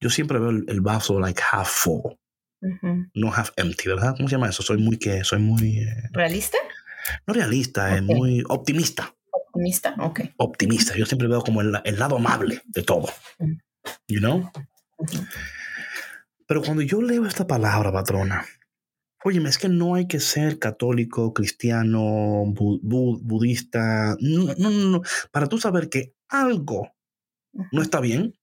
yo 0.00 0.10
siempre 0.10 0.38
veo 0.40 0.50
el, 0.50 0.80
vaso 0.80 1.20
like 1.20 1.40
half 1.40 1.68
full, 1.68 2.16
no 3.14 3.30
half 3.30 3.50
empty, 3.56 3.88
¿verdad? 3.88 4.14
¿Cómo 4.16 4.28
se 4.28 4.34
llama 4.34 4.48
eso? 4.48 4.62
Soy 4.62 4.78
muy 4.78 4.98
que, 4.98 5.22
soy 5.22 5.38
muy... 5.38 5.78
Eh, 5.78 6.08
¿Realista? 6.12 6.58
No 7.26 7.34
realista, 7.34 7.96
es 7.96 8.02
muy 8.02 8.42
optimista. 8.48 9.14
Optimista, 9.52 9.94
ok. 9.98 10.20
Optimista. 10.38 10.96
Yo 10.96 11.04
siempre 11.04 11.28
veo 11.28 11.42
como 11.42 11.60
el, 11.60 11.72
lado 11.98 12.16
amable 12.16 12.62
de 12.64 12.82
todo. 12.82 13.08
You 14.08 14.20
know? 14.20 14.50
Pero 16.46 16.62
cuando 16.62 16.82
yo 16.82 17.02
leo 17.02 17.26
esta 17.26 17.46
palabra, 17.46 17.92
patrona, 17.92 18.46
oye, 19.24 19.46
es 19.46 19.58
que 19.58 19.68
no 19.68 19.94
hay 19.94 20.06
que 20.06 20.20
ser 20.20 20.58
católico, 20.58 21.34
cristiano, 21.34 22.44
budista. 22.46 24.16
No, 24.20 24.54
no, 24.56 24.70
no, 24.70 24.90
no. 24.90 25.02
Para 25.30 25.48
tú 25.48 25.58
saber 25.58 25.90
que 25.90 26.14
algo 26.28 26.90
no 27.72 27.82
está 27.82 28.00
bien, 28.00 28.34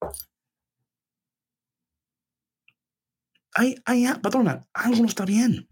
ay, 3.55 3.76
ay, 3.86 4.05
patrona, 4.22 4.68
algo 4.74 5.01
no 5.01 5.07
está 5.07 5.26
bien. 5.26 5.68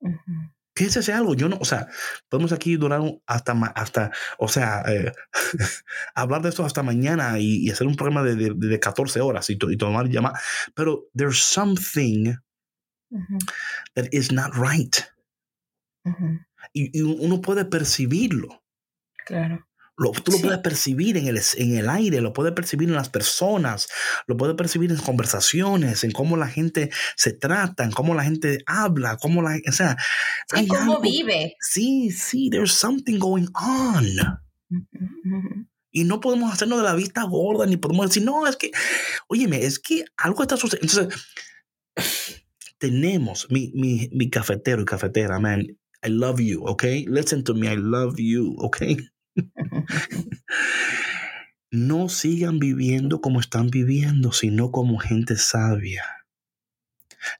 ¿Qué 0.00 0.59
es 0.84 0.96
ese 0.96 1.12
algo? 1.12 1.34
Yo 1.34 1.48
no, 1.48 1.56
o 1.60 1.64
sea, 1.64 1.88
podemos 2.28 2.52
aquí 2.52 2.76
durar 2.76 3.00
hasta, 3.26 3.52
hasta 3.74 4.10
o 4.38 4.48
sea, 4.48 4.82
eh, 4.88 5.12
hablar 6.14 6.42
de 6.42 6.50
esto 6.50 6.64
hasta 6.64 6.82
mañana 6.82 7.38
y, 7.38 7.70
hacer 7.70 7.86
un 7.86 7.96
programa 7.96 8.22
de, 8.22 8.54
de, 8.54 8.80
14 8.80 9.20
horas 9.20 9.48
y, 9.50 9.58
y 9.60 9.76
tomar 9.76 10.08
llamadas, 10.08 10.40
pero 10.74 11.04
there's 11.14 11.38
something 11.38 12.34
that 13.94 14.06
is 14.12 14.32
not 14.32 14.52
right. 14.54 14.96
y, 16.72 17.02
uno 17.02 17.40
puede 17.40 17.64
percibirlo. 17.64 18.62
Claro 19.26 19.69
tú 20.24 20.32
lo 20.32 20.38
puedes 20.38 20.58
percibir 20.60 21.16
en 21.16 21.26
el, 21.26 21.40
en 21.56 21.76
el 21.76 21.88
aire, 21.90 22.20
lo 22.20 22.32
puedes 22.32 22.52
percibir 22.54 22.88
en 22.88 22.94
las 22.94 23.10
personas, 23.10 23.88
lo 24.26 24.36
puedes 24.36 24.56
percibir 24.56 24.90
en 24.90 24.96
conversaciones, 24.96 26.04
en 26.04 26.12
cómo 26.12 26.36
la 26.36 26.48
gente 26.48 26.90
se 27.16 27.32
trata, 27.32 27.84
en 27.84 27.92
cómo 27.92 28.14
la 28.14 28.24
gente 28.24 28.62
habla, 28.66 29.18
cómo 29.18 29.42
la, 29.42 29.58
o 29.68 29.72
sea, 29.72 29.96
en 30.54 30.66
cómo 30.66 31.00
vive. 31.00 31.56
Sí, 31.60 32.10
sí, 32.10 32.48
there's 32.50 32.72
something 32.72 33.18
going 33.18 33.48
on. 33.54 34.40
Y 35.90 36.04
no 36.04 36.20
podemos 36.20 36.52
hacernos 36.52 36.78
de 36.78 36.84
la 36.84 36.94
vista 36.94 37.24
gorda, 37.24 37.66
ni 37.66 37.76
podemos 37.76 38.06
decir, 38.06 38.24
no, 38.24 38.46
es 38.46 38.56
que, 38.56 38.70
óyeme, 39.28 39.64
es 39.64 39.78
que 39.78 40.04
algo 40.16 40.42
está 40.42 40.56
sucediendo. 40.56 41.00
Entonces, 41.02 41.24
tenemos 42.78 43.48
mi, 43.50 43.72
mi, 43.74 44.08
mi 44.12 44.30
cafetero 44.30 44.80
y 44.80 44.84
cafetera, 44.86 45.38
man, 45.38 45.66
I 46.02 46.08
love 46.08 46.40
you, 46.40 46.64
okay? 46.64 47.04
Listen 47.06 47.44
to 47.44 47.54
me, 47.54 47.70
I 47.70 47.76
love 47.76 48.14
you, 48.16 48.56
okay? 48.60 48.96
no 51.70 52.08
sigan 52.08 52.58
viviendo 52.58 53.20
como 53.20 53.40
están 53.40 53.68
viviendo, 53.68 54.32
sino 54.32 54.70
como 54.70 54.98
gente 54.98 55.36
sabia. 55.36 56.04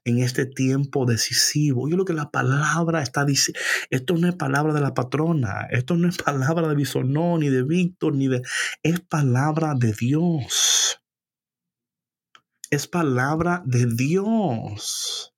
En 0.05 0.19
este 0.19 0.45
tiempo 0.45 1.05
decisivo, 1.05 1.89
yo 1.89 1.97
lo 1.97 2.05
que 2.05 2.13
la 2.13 2.29
palabra 2.29 3.01
está 3.01 3.25
diciendo, 3.25 3.59
esto 3.89 4.15
no 4.15 4.29
es 4.29 4.35
palabra 4.35 4.73
de 4.73 4.81
la 4.81 4.93
patrona, 4.93 5.67
esto 5.71 5.95
no 5.95 6.07
es 6.07 6.17
palabra 6.23 6.67
de 6.67 6.75
Bisonó, 6.75 7.37
ni 7.37 7.49
de 7.49 7.63
Víctor, 7.63 8.15
ni 8.15 8.27
de, 8.27 8.41
es 8.83 8.99
palabra 9.01 9.73
de 9.75 9.93
Dios. 9.93 11.01
Es 12.69 12.87
palabra 12.87 13.63
de 13.65 13.85
Dios. 13.85 15.33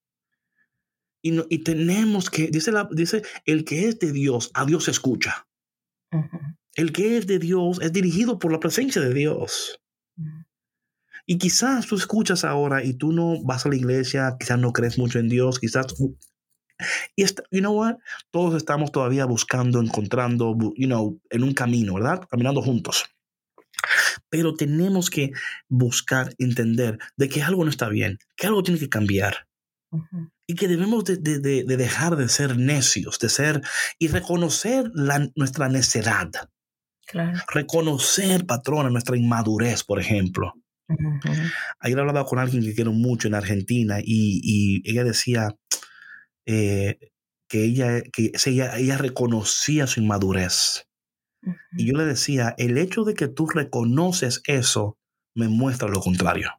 Y, 1.23 1.39
y 1.49 1.59
tenemos 1.59 2.29
que, 2.29 2.47
dice, 2.47 2.71
la, 2.71 2.87
dice, 2.91 3.23
el 3.45 3.63
que 3.63 3.87
es 3.87 3.97
de 3.97 4.11
Dios, 4.11 4.51
a 4.53 4.65
Dios 4.65 4.87
escucha. 4.87 5.47
El 6.75 6.91
que 6.91 7.17
es 7.17 7.27
de 7.27 7.39
Dios 7.39 7.79
es 7.81 7.93
dirigido 7.93 8.39
por 8.39 8.51
la 8.51 8.59
presencia 8.59 9.01
de 9.01 9.13
Dios. 9.13 9.79
Y 11.25 11.37
quizás 11.37 11.87
tú 11.87 11.95
escuchas 11.95 12.43
ahora 12.43 12.83
y 12.83 12.95
tú 12.95 13.11
no 13.11 13.41
vas 13.43 13.65
a 13.65 13.69
la 13.69 13.75
iglesia, 13.75 14.35
quizás 14.39 14.59
no 14.59 14.73
crees 14.73 14.97
mucho 14.97 15.19
en 15.19 15.29
Dios, 15.29 15.59
quizás... 15.59 15.87
Y 17.15 17.23
está, 17.23 17.43
you 17.51 17.59
know 17.59 17.77
what? 17.77 17.97
Todos 18.31 18.55
estamos 18.55 18.91
todavía 18.91 19.25
buscando, 19.25 19.79
encontrando, 19.79 20.57
you 20.75 20.87
know, 20.87 21.21
en 21.29 21.43
un 21.43 21.53
camino, 21.53 21.93
¿verdad? 21.93 22.27
Caminando 22.29 22.61
juntos. 22.61 23.05
Pero 24.29 24.55
tenemos 24.55 25.09
que 25.09 25.31
buscar 25.69 26.33
entender 26.39 26.97
de 27.15 27.29
que 27.29 27.41
algo 27.41 27.63
no 27.63 27.69
está 27.69 27.87
bien, 27.87 28.17
que 28.35 28.47
algo 28.47 28.63
tiene 28.63 28.79
que 28.79 28.89
cambiar. 28.89 29.47
Y 30.47 30.55
que 30.55 30.67
debemos 30.67 31.05
de, 31.05 31.17
de, 31.17 31.39
de, 31.39 31.77
dejar 31.77 32.15
de 32.15 32.27
ser 32.27 32.57
necios, 32.57 33.17
de 33.19 33.29
ser 33.29 33.61
y 33.97 34.09
reconocer 34.09 34.91
la, 34.93 35.29
nuestra 35.35 35.69
necedad. 35.69 36.29
Reconocer, 37.53 38.45
patrona, 38.45 38.89
nuestra 38.89 39.17
inmadurez, 39.17 39.83
por 39.83 39.99
ejemplo. 39.99 40.53
Ayer 41.79 41.99
hablaba 41.99 42.25
con 42.25 42.39
alguien 42.39 42.63
que 42.63 42.75
quiero 42.75 42.91
mucho 42.91 43.27
en 43.27 43.35
Argentina 43.35 43.99
y, 43.99 44.41
y 44.43 44.89
ella 44.89 45.03
decía 45.03 45.55
eh, 46.45 46.99
que, 47.47 47.63
ella, 47.63 48.01
que 48.01 48.31
ella, 48.45 48.77
ella 48.77 48.97
reconocía 48.97 49.87
su 49.87 50.01
inmadurez. 50.01 50.87
Y 51.73 51.87
yo 51.87 51.97
le 51.97 52.05
decía, 52.05 52.55
el 52.57 52.77
hecho 52.77 53.03
de 53.03 53.13
que 53.13 53.27
tú 53.27 53.47
reconoces 53.47 54.41
eso 54.45 54.97
me 55.35 55.49
muestra 55.49 55.89
lo 55.89 55.99
contrario. 55.99 56.51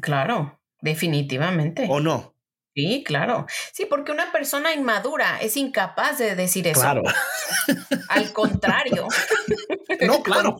Claro, 0.00 0.62
definitivamente. 0.80 1.86
¿O 1.88 2.00
no? 2.00 2.34
Sí, 2.80 3.04
claro. 3.04 3.46
Sí, 3.72 3.86
porque 3.86 4.12
una 4.12 4.32
persona 4.32 4.72
inmadura 4.72 5.38
es 5.40 5.56
incapaz 5.56 6.18
de 6.18 6.34
decir 6.34 6.66
eso. 6.66 6.80
Claro. 6.80 7.02
Al 8.08 8.32
contrario. 8.32 9.06
No, 10.00 10.22
claro. 10.22 10.56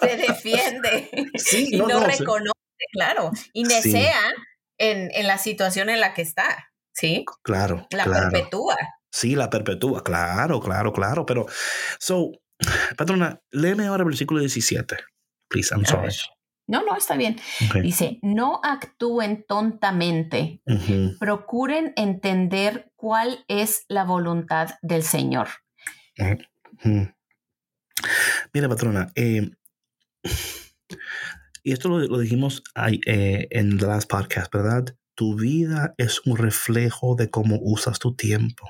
se 0.00 0.16
defiende 0.16 1.08
sí, 1.36 1.68
y 1.70 1.78
no, 1.78 1.86
reconoce, 2.00 2.52
claro. 2.92 3.30
Y 3.54 3.64
desea 3.64 4.20
en, 4.76 5.08
en, 5.14 5.26
la 5.26 5.38
situación 5.38 5.88
en 5.88 6.00
la 6.00 6.12
que 6.12 6.20
está. 6.20 6.72
¿Sí? 6.92 7.24
Claro. 7.42 7.86
La 7.90 8.04
perpetúa. 8.04 8.76
Sí, 9.10 9.34
la 9.34 9.48
perpetúa. 9.48 10.02
Claro, 10.02 10.60
claro, 10.60 10.92
claro. 10.92 11.24
Pero, 11.24 11.46
so, 11.98 12.32
patrona, 12.98 13.40
léeme 13.50 13.86
ahora 13.86 14.02
el 14.02 14.08
versículo 14.08 14.40
17. 14.40 14.96
Please, 15.48 15.74
I'm 15.74 15.86
sorry. 15.86 16.12
No, 16.66 16.84
no, 16.84 16.96
está 16.96 17.16
bien. 17.16 17.36
Dice, 17.82 18.18
no 18.22 18.60
actúen 18.62 19.44
tontamente, 19.46 20.62
procuren 21.18 21.92
entender 21.96 22.92
cuál 22.96 23.44
es 23.48 23.84
la 23.88 24.04
voluntad 24.04 24.70
del 24.80 25.02
Señor. 25.02 25.48
Mira, 28.52 28.68
patrona, 28.68 29.12
eh, 29.14 29.50
y 31.62 31.72
esto 31.72 31.88
lo, 31.88 32.18
dijimos 32.18 32.62
eh, 33.06 33.48
en 33.50 33.72
el 33.72 33.78
last 33.78 34.10
podcast, 34.10 34.52
¿verdad? 34.52 34.96
Tu 35.14 35.36
vida 35.36 35.94
es 35.96 36.20
un 36.26 36.36
reflejo 36.36 37.14
de 37.14 37.30
cómo 37.30 37.58
usas 37.60 37.98
tu 37.98 38.14
tiempo. 38.14 38.68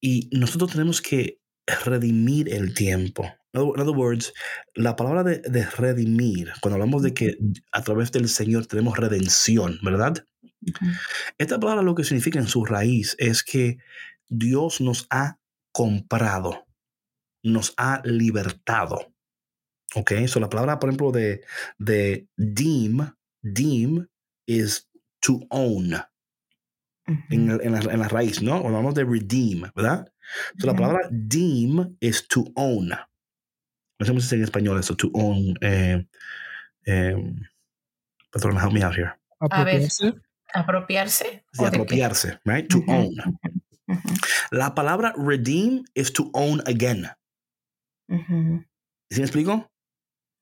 Y 0.00 0.28
nosotros 0.32 0.72
tenemos 0.72 1.00
que 1.00 1.40
redimir 1.84 2.52
el 2.52 2.74
tiempo. 2.74 3.24
In 3.56 3.80
other 3.80 3.96
words, 3.96 4.34
la 4.74 4.96
palabra 4.96 5.24
de, 5.24 5.66
redimir, 5.76 6.52
cuando 6.60 6.74
hablamos 6.74 7.02
de 7.02 7.14
que 7.14 7.38
a 7.72 7.82
través 7.82 8.12
del 8.12 8.28
Señor 8.28 8.66
tenemos 8.66 8.98
redención, 8.98 9.78
¿verdad? 9.82 10.24
Esta 11.38 11.58
palabra 11.58 11.82
lo 11.82 11.94
que 11.94 12.04
significa 12.04 12.38
en 12.38 12.48
su 12.48 12.64
raíz 12.64 13.16
es 13.18 13.42
que 13.42 13.78
Dios 14.28 14.80
nos 14.80 15.06
ha 15.10 15.38
comprado, 15.72 16.66
nos 17.42 17.72
ha 17.76 18.02
libertado. 18.04 19.12
Ok, 19.94 20.12
so 20.26 20.40
la 20.40 20.50
palabra, 20.50 20.78
por 20.78 20.90
ejemplo, 20.90 21.12
de, 21.12 21.42
de 21.78 22.28
deem, 22.36 23.10
deem 23.40 24.06
is 24.46 24.88
to 25.20 25.40
own. 25.48 25.94
en, 27.30 27.72
la, 27.72 28.08
raíz, 28.08 28.42
¿no? 28.42 28.58
O 28.58 28.66
hablamos 28.66 28.94
de 28.94 29.04
redeem, 29.04 29.62
¿verdad? 29.74 30.12
So 30.58 30.66
la 30.66 30.74
palabra 30.74 31.08
deem 31.10 31.96
is 32.00 32.26
to 32.28 32.44
own. 32.54 32.90
No 33.98 34.06
sé 34.06 34.12
se 34.12 34.20
dice 34.20 34.34
en 34.36 34.42
español 34.42 34.78
eso, 34.78 34.94
to 34.96 35.10
own. 35.14 35.56
Eh, 35.60 36.06
eh, 36.86 37.16
help 38.32 38.72
me 38.72 38.82
out 38.82 38.94
here. 38.94 39.12
Apropiarse. 39.40 40.14
Apropiarse. 40.54 41.44
Sí, 41.52 41.64
apropiarse, 41.64 42.40
right? 42.44 42.68
To 42.68 42.82
own. 42.88 43.14
La 44.50 44.74
palabra 44.74 45.14
redeem 45.16 45.84
is 45.94 46.12
to 46.12 46.30
own 46.32 46.60
again. 46.66 47.08
¿Sí 48.08 49.20
me 49.20 49.24
explico? 49.24 49.70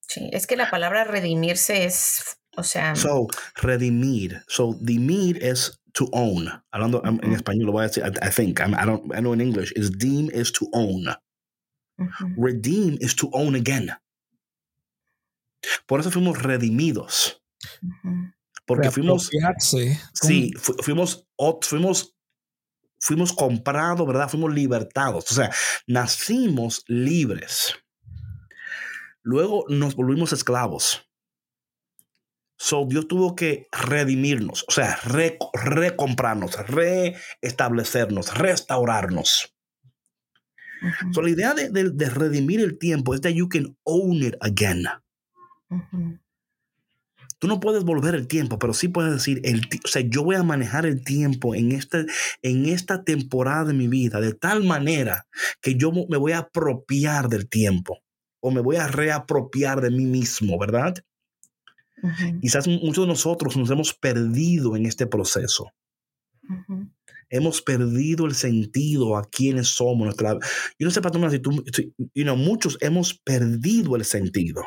Sí, 0.00 0.28
es 0.32 0.46
que 0.46 0.56
la 0.56 0.70
palabra 0.70 1.04
redimirse 1.04 1.84
es, 1.84 2.38
o 2.56 2.62
sea. 2.62 2.94
So, 2.94 3.26
redimir. 3.56 4.42
So, 4.48 4.76
dimir 4.80 5.42
es 5.42 5.80
to 5.92 6.08
own. 6.12 6.48
Hablando 6.70 7.02
en 7.04 7.32
español, 7.32 7.66
lo 7.66 7.72
voy 7.72 7.84
a 7.84 7.88
decir, 7.88 8.04
I, 8.04 8.30
think, 8.30 8.60
I, 8.60 8.84
don't, 8.84 9.12
I 9.14 9.20
know 9.20 9.32
in 9.32 9.40
English, 9.40 9.72
is 9.76 9.90
deem 9.90 10.30
is 10.32 10.52
to 10.52 10.66
own. 10.72 11.06
Redeem 12.36 12.96
is 13.00 13.14
to 13.16 13.30
own 13.32 13.54
again. 13.54 13.90
Por 15.86 16.00
eso 16.00 16.10
fuimos 16.10 16.42
redimidos. 16.42 17.42
Porque 18.66 18.90
fuimos. 18.90 19.30
Sí, 20.12 20.52
fuimos, 20.82 21.26
fuimos, 21.62 22.16
fuimos 23.00 23.32
comprados, 23.32 24.06
¿verdad? 24.06 24.28
Fuimos 24.28 24.52
libertados. 24.52 25.30
O 25.30 25.34
sea, 25.34 25.50
nacimos 25.86 26.84
libres. 26.86 27.74
Luego 29.22 29.64
nos 29.68 29.94
volvimos 29.94 30.32
esclavos. 30.32 31.08
So 32.56 32.86
Dios 32.86 33.08
tuvo 33.08 33.34
que 33.34 33.68
redimirnos, 33.72 34.64
o 34.68 34.70
sea, 34.70 34.98
recomprarnos, 35.02 36.56
reestablecernos, 36.68 38.32
restaurarnos. 38.38 39.53
So, 41.12 41.22
la 41.22 41.30
idea 41.30 41.54
de, 41.54 41.70
de, 41.70 42.10
redimir 42.10 42.60
el 42.60 42.78
tiempo 42.78 43.14
es 43.14 43.20
que 43.20 43.34
you 43.34 43.48
can 43.48 43.76
own 43.84 44.22
it 44.22 44.34
again. 44.40 44.84
Tú 47.38 47.48
no 47.48 47.60
puedes 47.60 47.84
volver 47.84 48.14
el 48.14 48.26
tiempo, 48.26 48.58
pero 48.58 48.72
sí 48.72 48.88
puedes 48.88 49.12
decir, 49.12 49.40
el, 49.44 49.60
o 49.84 49.88
sea, 49.88 50.02
yo 50.02 50.24
voy 50.24 50.36
a 50.36 50.42
manejar 50.42 50.86
el 50.86 51.04
tiempo 51.04 51.54
en, 51.54 51.72
este, 51.72 52.06
en 52.42 52.66
esta 52.66 53.04
temporada 53.04 53.64
de 53.66 53.74
mi 53.74 53.88
vida 53.88 54.20
de 54.20 54.32
tal 54.32 54.64
manera 54.64 55.26
que 55.60 55.74
yo 55.74 55.92
me 55.92 56.16
voy 56.16 56.32
a 56.32 56.38
apropiar 56.38 57.28
del 57.28 57.48
tiempo 57.48 57.98
o 58.40 58.50
me 58.50 58.60
voy 58.60 58.76
a 58.76 58.88
reapropiar 58.88 59.80
de 59.80 59.90
mí 59.90 60.06
mismo, 60.06 60.58
¿verdad? 60.58 60.94
Quizás 62.40 62.68
muchos 62.68 63.04
de 63.04 63.08
nosotros 63.08 63.56
nos 63.56 63.70
hemos 63.70 63.94
perdido 63.94 64.76
en 64.76 64.86
este 64.86 65.06
proceso. 65.06 65.70
Hemos 67.28 67.62
perdido 67.62 68.26
el 68.26 68.34
sentido 68.34 69.16
a 69.16 69.24
quienes 69.24 69.68
somos. 69.68 70.04
Nuestra, 70.06 70.34
yo 70.78 70.86
no 70.86 70.90
sé, 70.90 71.00
Patrona, 71.00 71.30
si 71.30 71.38
tú, 71.38 71.64
you 72.14 72.36
muchos 72.36 72.78
hemos 72.80 73.14
perdido 73.14 73.96
el 73.96 74.04
sentido. 74.04 74.64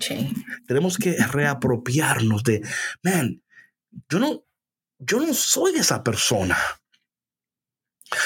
Sí. 0.00 0.32
Tenemos 0.66 0.96
que 0.96 1.16
reapropiarnos 1.16 2.42
de, 2.44 2.62
man, 3.02 3.42
yo 4.08 4.18
no, 4.18 4.44
yo 4.98 5.20
no 5.20 5.32
soy 5.34 5.74
esa 5.74 6.02
persona. 6.02 6.56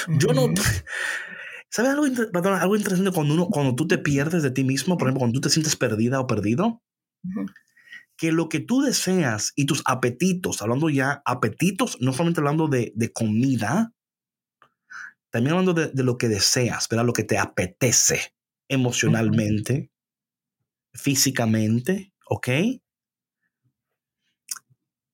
Yo 0.07 0.33
no... 0.33 0.47
¿Sabes 1.69 1.91
algo, 1.91 2.03
algo 2.03 2.75
interesante 2.75 3.11
cuando, 3.11 3.33
uno, 3.33 3.47
cuando 3.47 3.75
tú 3.75 3.87
te 3.87 3.97
pierdes 3.97 4.43
de 4.43 4.51
ti 4.51 4.65
mismo? 4.65 4.97
Por 4.97 5.07
ejemplo, 5.07 5.19
cuando 5.19 5.35
tú 5.35 5.41
te 5.41 5.49
sientes 5.49 5.77
perdida 5.77 6.19
o 6.19 6.27
perdido 6.27 6.81
que 8.21 8.31
lo 8.31 8.49
que 8.49 8.59
tú 8.59 8.81
deseas 8.81 9.51
y 9.55 9.65
tus 9.65 9.81
apetitos, 9.83 10.61
hablando 10.61 10.91
ya 10.91 11.23
apetitos, 11.25 11.97
no 12.01 12.13
solamente 12.13 12.39
hablando 12.39 12.67
de, 12.67 12.93
comida, 13.15 13.95
también 15.31 15.55
hablando 15.55 15.73
de, 15.73 16.03
lo 16.03 16.19
que 16.19 16.27
deseas, 16.29 16.87
¿verdad? 16.87 17.07
Lo 17.07 17.13
que 17.13 17.23
te 17.23 17.39
apetece 17.39 18.35
emocionalmente, 18.69 19.89
físicamente, 20.93 22.13
¿ok? 22.29 22.47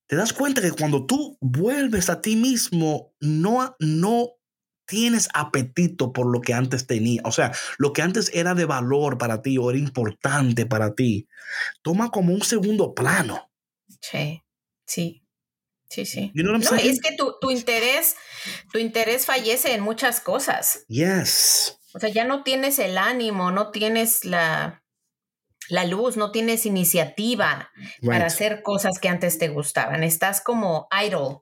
te 0.07 0.15
das 0.17 0.33
cuenta 0.33 0.61
que 0.61 0.71
cuando 0.71 1.05
tú 1.05 1.37
vuelves 1.39 2.09
a 2.09 2.19
ti 2.19 2.35
mismo, 2.35 3.13
no, 3.21 3.73
no 3.79 4.36
tienes 4.87 5.29
apetito 5.33 6.13
por 6.13 6.25
lo 6.25 6.41
que 6.41 6.53
antes 6.53 6.87
tenía. 6.87 7.21
O 7.25 7.31
sea, 7.31 7.51
lo 7.77 7.93
que 7.93 8.01
antes 8.01 8.31
era 8.33 8.55
de 8.55 8.65
valor 8.65 9.17
para 9.17 9.41
ti 9.41 9.57
o 9.57 9.69
era 9.69 9.77
importante 9.77 10.65
para 10.65 10.95
ti, 10.95 11.27
toma 11.83 12.09
como 12.09 12.33
un 12.33 12.41
segundo 12.41 12.95
plano. 12.95 13.51
Sí, 14.01 14.43
sí. 14.85 15.23
Sí, 15.89 16.05
sí. 16.05 16.31
no, 16.33 16.57
es 16.57 16.99
que 16.99 17.15
tu, 17.15 17.37
tu, 17.39 17.49
interés, 17.49 18.17
tu 18.73 18.77
interés 18.77 19.25
fallece 19.25 19.73
en 19.73 19.81
muchas 19.81 20.19
cosas. 20.19 20.83
Yes. 20.89 21.79
O 21.93 21.99
sea, 21.99 22.09
ya 22.09 22.25
no 22.25 22.43
tienes 22.43 22.77
el 22.79 22.97
ánimo, 22.97 23.51
no 23.51 23.71
tienes 23.71 24.25
la, 24.25 24.83
la 25.69 25.85
luz, 25.85 26.17
no 26.17 26.31
tienes 26.31 26.65
iniciativa 26.65 27.71
para 28.05 28.25
hacer 28.25 28.61
cosas 28.63 28.99
que 28.99 29.09
antes 29.09 29.37
te 29.37 29.47
gustaban. 29.47 30.03
Estás 30.03 30.41
como 30.41 30.87
idle. 30.91 31.39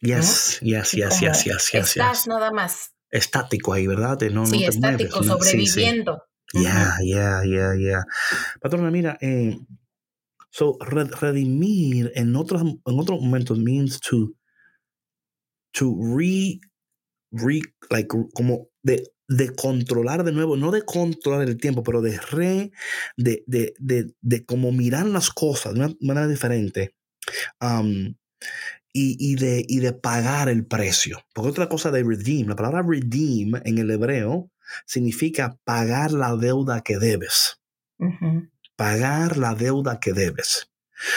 Yes, 0.00 0.60
yes, 0.62 0.92
yes, 0.94 1.20
yes, 1.20 1.44
yes, 1.44 1.72
yes, 1.72 1.96
Estás 1.96 2.26
nada 2.26 2.52
más. 2.52 2.94
Estático 3.10 3.72
ahí, 3.72 3.86
¿verdad? 3.86 4.20
No, 4.30 4.46
sí, 4.46 4.64
estático, 4.64 5.22
sobreviviendo. 5.22 6.22
Ya, 6.54 6.96
ya, 7.04 7.42
ya, 7.44 7.74
ya. 7.78 8.04
Patrona, 8.60 8.90
mira, 8.90 9.18
eh, 9.20 9.58
so 10.50 10.78
redimir 10.80 12.12
en 12.14 12.36
otros 12.36 12.62
en 12.62 12.98
otros 12.98 13.20
momentos 13.20 13.58
means 13.58 14.00
to 14.00 14.32
to 15.72 15.94
re 16.16 16.60
re 17.32 17.60
like 17.90 18.08
como 18.34 18.68
de 18.82 19.04
de 19.28 19.54
controlar 19.54 20.24
de 20.24 20.32
nuevo, 20.32 20.56
no 20.56 20.70
de 20.70 20.82
controlar 20.82 21.46
el 21.46 21.58
tiempo, 21.58 21.82
pero 21.82 22.00
de 22.00 22.18
re, 22.18 22.70
de, 23.18 23.44
de, 23.46 23.74
de, 23.78 24.14
de 24.22 24.46
como 24.46 24.72
mirar 24.72 25.04
las 25.04 25.28
cosas 25.28 25.74
de 25.74 25.80
una 25.80 25.94
manera 26.00 26.26
diferente 26.26 26.94
y, 28.98 29.16
y, 29.20 29.36
de, 29.36 29.64
y 29.68 29.78
de 29.78 29.92
pagar 29.92 30.48
el 30.48 30.66
precio. 30.66 31.24
Porque 31.32 31.50
otra 31.50 31.68
cosa 31.68 31.92
de 31.92 32.02
redeem, 32.02 32.48
la 32.48 32.56
palabra 32.56 32.82
redeem 32.82 33.54
en 33.64 33.78
el 33.78 33.90
hebreo 33.90 34.50
significa 34.86 35.56
pagar 35.64 36.10
la 36.10 36.34
deuda 36.36 36.80
que 36.82 36.98
debes. 36.98 37.60
Pagar 38.74 39.36
la 39.36 39.54
deuda 39.54 40.00
que 40.00 40.12
debes. 40.12 40.72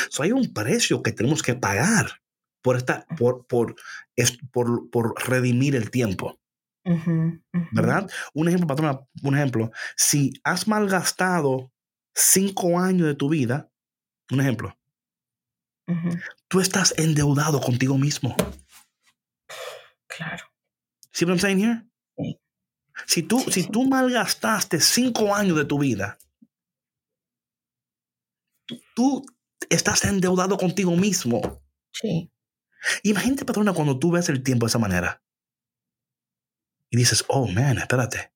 So, 0.09 0.21
hay 0.21 0.32
un 0.32 0.53
precio 0.53 1.01
que 1.01 1.11
tenemos 1.11 1.41
que 1.41 1.55
pagar 1.55 2.21
por, 2.61 2.77
esta, 2.77 3.07
por, 3.17 3.47
por, 3.47 3.75
por, 4.51 4.89
por 4.91 5.27
redimir 5.27 5.75
el 5.75 5.89
tiempo. 5.89 6.39
¿Verdad? 7.71 8.09
Un 8.36 8.47
ejemplo, 8.47 8.67
patrona, 8.67 8.99
un 9.23 9.36
ejemplo. 9.36 9.71
Si 9.95 10.34
has 10.43 10.67
malgastado 10.67 11.71
cinco 12.13 12.79
años 12.79 13.07
de 13.07 13.15
tu 13.15 13.27
vida, 13.27 13.71
un 14.32 14.39
ejemplo, 14.39 14.77
tú 16.47 16.59
estás 16.59 16.93
endeudado 16.97 17.59
contigo 17.59 17.97
mismo. 17.97 18.36
Claro. 20.07 20.45
¿Sí 21.11 21.25
what 21.25 21.34
I'm 21.34 21.39
saying 21.39 21.59
here? 21.59 21.86
Si 23.07 23.23
tú, 23.23 23.39
si 23.51 23.67
tú 23.67 23.88
malgastaste 23.88 24.79
cinco 24.79 25.34
años 25.34 25.57
de 25.57 25.65
tu 25.65 25.79
vida, 25.79 26.17
tú 28.95 29.25
estás 29.69 30.03
endeudado 30.05 30.57
contigo 30.57 30.95
mismo. 30.95 31.61
Sí. 31.91 32.32
Imagínate, 33.03 33.45
patrona, 33.45 33.73
cuando 33.73 33.97
tú 33.99 34.11
ves 34.11 34.29
el 34.29 34.43
tiempo 34.43 34.65
de 34.65 34.69
esa 34.69 34.79
manera 34.79 35.21
y 36.89 36.97
dices, 36.97 37.23
oh, 37.27 37.47
man, 37.47 37.77
espérate. 37.77 38.30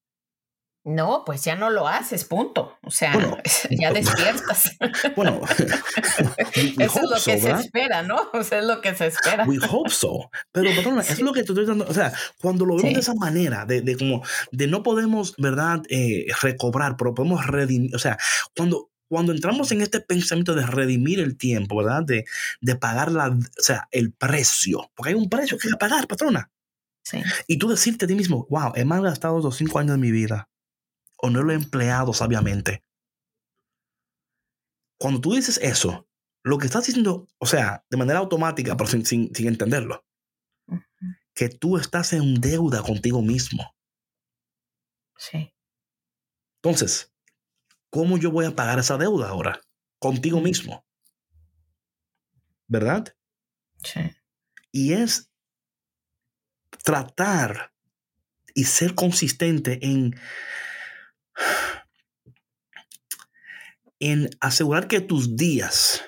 No, 0.86 1.24
pues 1.26 1.44
ya 1.44 1.56
no 1.56 1.72
lo 1.72 1.88
haces, 1.88 2.26
punto. 2.26 2.78
O 2.84 2.92
sea, 2.92 3.12
ya 3.72 3.92
despiertas. 3.94 4.78
Bueno, 5.16 5.42
eso 6.54 7.00
es 7.00 7.10
lo 7.10 7.16
que 7.16 7.40
se 7.40 7.52
espera, 7.52 8.04
¿no? 8.04 8.30
O 8.34 8.44
sea, 8.44 8.60
es 8.60 8.66
lo 8.66 8.82
que 8.82 8.94
se 8.94 9.08
espera. 9.08 9.46
We 9.46 9.58
hope 9.68 9.90
so. 9.90 10.30
Pero, 10.52 10.70
patrona, 10.76 11.02
es 11.02 11.20
lo 11.20 11.34
que 11.34 11.42
te 11.42 11.54
estoy 11.54 11.66
dando. 11.66 11.88
O 11.88 11.94
sea, 11.94 12.14
cuando 12.40 12.68
lo 12.68 12.76
vemos 12.76 12.94
de 12.94 13.00
esa 13.00 13.16
manera, 13.16 13.66
de, 13.66 13.82
de, 13.82 13.98
como, 13.98 14.24
de 14.52 14.68
no 14.68 14.84
podemos, 14.84 15.34
¿verdad?, 15.40 15.82
eh, 15.90 16.28
recobrar, 16.44 16.98
pero 16.98 17.16
podemos 17.16 17.48
redimir. 17.48 17.96
O 17.96 18.00
sea, 18.00 18.20
cuando, 18.56 18.92
cuando 19.10 19.32
entramos 19.32 19.72
en 19.72 19.82
este 19.82 20.02
pensamiento 20.02 20.54
de 20.54 20.68
redimir 20.68 21.20
el 21.20 21.36
tiempo, 21.36 21.78
¿verdad? 21.78 22.04
De, 22.04 22.26
de 22.62 22.76
pagar 22.76 23.12
la, 23.12 23.30
o 23.30 23.40
sea, 23.58 23.88
el 23.90 24.14
precio, 24.14 24.92
porque 24.96 25.10
hay 25.10 25.16
un 25.16 25.30
precio 25.30 25.58
que 25.58 25.68
hay 25.68 25.72
que 25.72 25.78
pagar, 25.80 26.08
patrona. 26.08 26.52
Y 27.48 27.58
tú 27.58 27.70
decirte 27.70 28.06
a 28.06 28.08
ti 28.08 28.16
mismo, 28.16 28.48
wow, 28.50 28.74
he 28.76 28.84
malgastado 28.84 29.40
los 29.40 29.56
cinco 29.56 29.80
años 29.80 29.92
de 29.92 30.00
mi 30.00 30.12
vida 30.12 30.50
o 31.18 31.30
no 31.30 31.44
lo 31.44 31.52
he 31.52 31.56
empleado 31.56 32.14
sabiamente. 32.14 32.84
Cuando 34.98 35.22
tú 35.22 35.34
dices 35.34 35.60
eso, 35.62 36.08
lo 36.44 36.58
que 36.58 36.68
estás 36.68 36.86
diciendo, 36.86 37.28
o 37.38 37.46
sea, 37.46 37.86
de 37.90 37.98
manera 37.98 38.20
automática, 38.20 38.78
pero 38.78 38.90
sin, 38.90 39.06
sin, 39.06 39.48
entenderlo, 39.48 40.06
que 41.34 41.50
tú 41.50 41.78
estás 41.78 42.14
en 42.14 42.40
deuda 42.40 42.82
contigo 42.82 43.22
mismo. 43.22 43.76
Sí. 45.18 45.54
Entonces, 46.62 47.14
¿cómo 47.90 48.18
yo 48.18 48.32
voy 48.32 48.46
a 48.46 48.56
pagar 48.56 48.80
esa 48.80 48.98
deuda 48.98 49.30
ahora? 49.30 49.60
Contigo 50.00 50.40
mismo. 50.40 50.86
¿Verdad? 52.68 53.16
Sí. 53.84 54.02
Y 54.72 54.94
es 54.94 55.32
tratar 56.84 57.74
y 58.54 58.66
ser 58.66 58.96
consistente 58.96 59.80
en, 59.82 60.16
en 64.00 64.30
asegurar 64.40 64.88
que 64.88 65.02
tus 65.02 65.36
días, 65.36 66.04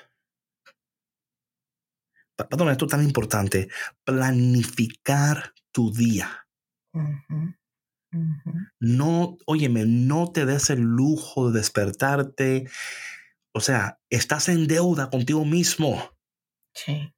perdón, 2.36 2.70
esto 2.70 2.84
es 2.84 2.90
tan 2.90 3.02
importante, 3.02 3.68
planificar 4.04 5.54
tu 5.72 5.92
día. 5.92 6.46
No, 8.80 9.36
óyeme, 9.46 9.84
no 9.84 10.32
te 10.32 10.46
des 10.46 10.70
el 10.70 10.80
lujo 10.80 11.50
de 11.50 11.58
despertarte. 11.58 12.68
O 13.52 13.60
sea, 13.60 14.00
estás 14.10 14.48
en 14.48 14.66
deuda 14.66 15.10
contigo 15.10 15.44
mismo. 15.44 16.16
Sí. 16.74 17.12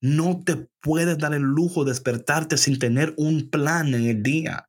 No 0.00 0.42
te 0.44 0.68
puedes 0.80 1.18
dar 1.18 1.34
el 1.34 1.42
lujo 1.42 1.84
de 1.84 1.92
despertarte 1.92 2.56
sin 2.56 2.78
tener 2.78 3.14
un 3.16 3.50
plan 3.50 3.94
en 3.94 4.04
el 4.04 4.22
día, 4.22 4.68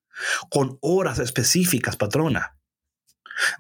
con 0.50 0.78
horas 0.82 1.20
específicas, 1.20 1.98
patrona. 1.98 2.57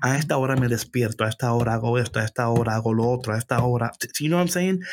A 0.02 0.18
esta 0.18 0.38
hora 0.38 0.56
me 0.56 0.68
despierto, 0.68 1.24
a 1.24 1.30
esta 1.30 1.52
hora 1.54 1.74
hago 1.74 1.98
esto, 1.98 2.20
a 2.20 2.24
esta 2.24 2.48
hora 2.50 2.76
hago 2.76 2.94
lo 2.94 3.08
otro, 3.10 3.34
a 3.34 3.38
esta 3.38 3.64
hora. 3.64 3.92
You 4.20 4.28
know 4.28 4.38
what 4.38 4.48
I'm 4.48 4.52
saying? 4.52 4.84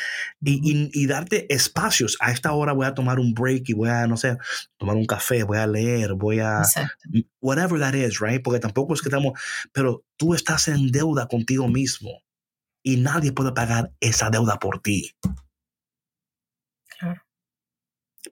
Y, 0.41 0.89
y, 0.93 1.07
darte 1.07 1.51
espacios. 1.53 2.17
A 2.19 2.31
esta 2.31 2.51
hora 2.53 2.73
voy 2.73 2.85
a 2.85 2.93
tomar 2.93 3.19
un 3.19 3.33
break 3.33 3.69
y 3.69 3.73
voy 3.73 3.89
a, 3.89 4.07
no 4.07 4.17
sé, 4.17 4.37
tomar 4.77 4.95
un 4.95 5.05
café, 5.05 5.43
voy 5.43 5.57
a 5.57 5.67
leer, 5.67 6.13
voy 6.13 6.39
a. 6.39 6.63
Whatever 7.39 7.79
that 7.79 7.93
is, 7.93 8.19
right? 8.19 8.41
Porque 8.43 8.59
tampoco 8.59 8.93
es 8.93 9.01
que 9.01 9.09
estamos. 9.09 9.39
Pero 9.71 10.03
tú 10.17 10.33
estás 10.33 10.67
en 10.67 10.91
deuda 10.91 11.27
contigo 11.27 11.67
mismo 11.67 12.21
y 12.83 12.97
nadie 12.97 13.31
puede 13.31 13.51
pagar 13.51 13.91
esa 13.99 14.29
deuda 14.29 14.59
por 14.59 14.81
ti. 14.81 15.11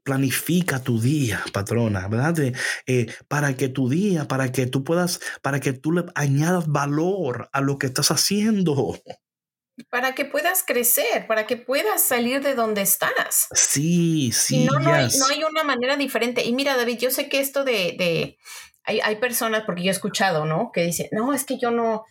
Planifica 0.04 0.82
tu 0.82 1.00
día, 1.00 1.44
patrona, 1.52 2.08
¿verdad? 2.08 2.54
Eh, 2.88 3.14
para 3.28 3.56
que 3.56 3.70
tu 3.70 3.90
día, 3.90 4.28
para 4.28 4.52
que 4.52 4.66
tú 4.66 4.84
puedas, 4.84 5.20
para 5.42 5.60
que 5.60 5.74
tú 5.74 5.92
le 5.92 6.06
añadas 6.16 6.68
valor 6.68 7.50
a 7.54 7.62
lo 7.62 7.78
que 7.78 7.88
estás 7.88 8.12
haciendo. 8.12 9.00
Para 9.90 10.14
que 10.14 10.26
puedas 10.26 10.64
crecer, 10.66 11.26
para 11.28 11.48
que 11.48 11.58
puedas 11.58 12.04
salir 12.04 12.44
de 12.44 12.54
donde 12.56 12.82
estás. 12.82 13.48
Sí, 13.54 14.32
sí. 14.32 14.66
no, 14.66 14.80
no, 14.80 14.94
hay, 14.94 15.10
no, 15.18 15.28
hay, 15.28 15.44
una 15.44 15.64
manera 15.64 15.98
diferente. 15.98 16.44
Y 16.44 16.54
mira, 16.54 16.78
David, 16.78 17.00
yo 17.00 17.12
sé 17.12 17.28
que 17.28 17.40
esto 17.40 17.64
de, 17.64 17.96
de 17.98 18.38
hay, 18.84 19.00
hay 19.00 19.16
personas, 19.16 19.64
porque 19.66 19.84
yo 19.84 19.90
he 19.90 19.92
escuchado, 19.92 20.46
¿no? 20.46 20.72
Que 20.72 20.84
dicen, 20.84 21.08
no, 21.12 21.34
es 21.34 21.44
que 21.46 21.58
yo 21.58 21.72
no, 21.72 22.06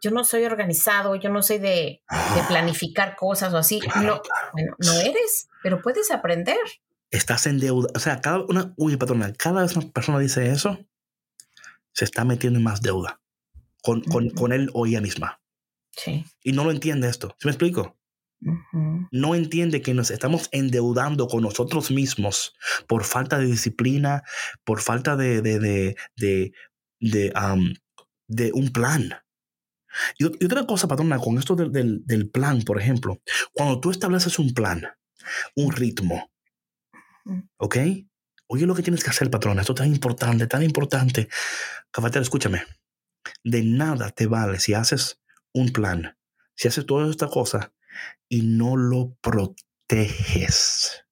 yo 0.00 0.10
no 0.10 0.24
soy 0.24 0.44
organizado, 0.44 1.16
yo 1.16 1.30
no 1.30 1.42
soy 1.42 1.58
de, 1.58 1.68
de 1.68 2.02
ah. 2.08 2.44
planificar 2.46 3.16
cosas 3.16 3.52
o 3.54 3.58
así. 3.58 3.80
no, 3.96 4.20
bueno, 4.52 4.76
no 4.78 4.92
eres, 5.00 5.48
pero 5.62 5.80
puedes 5.80 6.10
aprender. 6.10 6.58
Estás 7.14 7.46
en 7.46 7.60
deuda. 7.60 7.88
O 7.94 7.98
sea, 8.00 8.20
cada 8.20 8.40
una, 8.40 8.74
uy, 8.76 8.96
patrona, 8.96 9.32
cada 9.32 9.62
vez 9.62 9.76
una 9.76 9.88
persona 9.90 10.18
dice 10.18 10.50
eso, 10.50 10.84
se 11.92 12.04
está 12.04 12.24
metiendo 12.24 12.58
en 12.58 12.64
más 12.64 12.82
deuda 12.82 13.20
con, 13.82 14.02
con, 14.02 14.30
con 14.30 14.52
él 14.52 14.70
o 14.74 14.86
ella 14.86 15.00
misma. 15.00 15.40
Sí. 15.92 16.24
Y 16.42 16.52
no 16.52 16.64
lo 16.64 16.72
entiende 16.72 17.08
esto. 17.08 17.36
¿Sí 17.38 17.46
me 17.46 17.52
explico? 17.52 17.96
No 19.10 19.34
entiende 19.34 19.80
que 19.80 19.94
nos 19.94 20.10
estamos 20.10 20.48
endeudando 20.52 21.28
con 21.28 21.42
nosotros 21.42 21.90
mismos 21.90 22.54
por 22.88 23.04
falta 23.04 23.38
de 23.38 23.46
disciplina, 23.46 24.22
por 24.64 24.80
falta 24.80 25.16
de, 25.16 25.40
de, 25.40 25.58
de, 25.60 25.96
de, 26.16 26.52
de, 27.00 27.32
de 28.26 28.52
un 28.52 28.70
plan. 28.70 29.14
Y, 30.18 30.24
otra 30.24 30.66
cosa, 30.66 30.88
patrona, 30.88 31.18
con 31.18 31.38
esto 31.38 31.54
del, 31.54 32.30
plan, 32.32 32.62
por 32.62 32.80
ejemplo, 32.80 33.20
cuando 33.52 33.80
tú 33.80 33.90
estableces 33.90 34.38
un 34.38 34.52
plan, 34.52 34.82
un 35.54 35.72
ritmo, 35.72 36.30
¿ok? 37.56 37.76
Oye 38.46 38.66
lo 38.66 38.74
que 38.74 38.82
tienes 38.82 39.02
que 39.02 39.10
hacer, 39.10 39.30
patrona, 39.30 39.62
esto 39.62 39.72
es 39.72 39.78
tan 39.78 39.88
importante, 39.88 40.46
tan 40.46 40.62
importante. 40.62 41.28
Cafetero, 41.90 42.22
escúchame. 42.22 42.62
De 43.42 43.62
nada 43.62 44.10
te 44.10 44.26
vale 44.26 44.60
si 44.60 44.74
haces 44.74 45.20
un 45.52 45.70
plan, 45.70 46.18
si 46.54 46.68
haces 46.68 46.84
toda 46.84 47.10
esta 47.10 47.28
cosa 47.28 47.72
y 48.28 48.42
no 48.42 48.76
lo 48.76 49.16
proteges. 49.20 51.04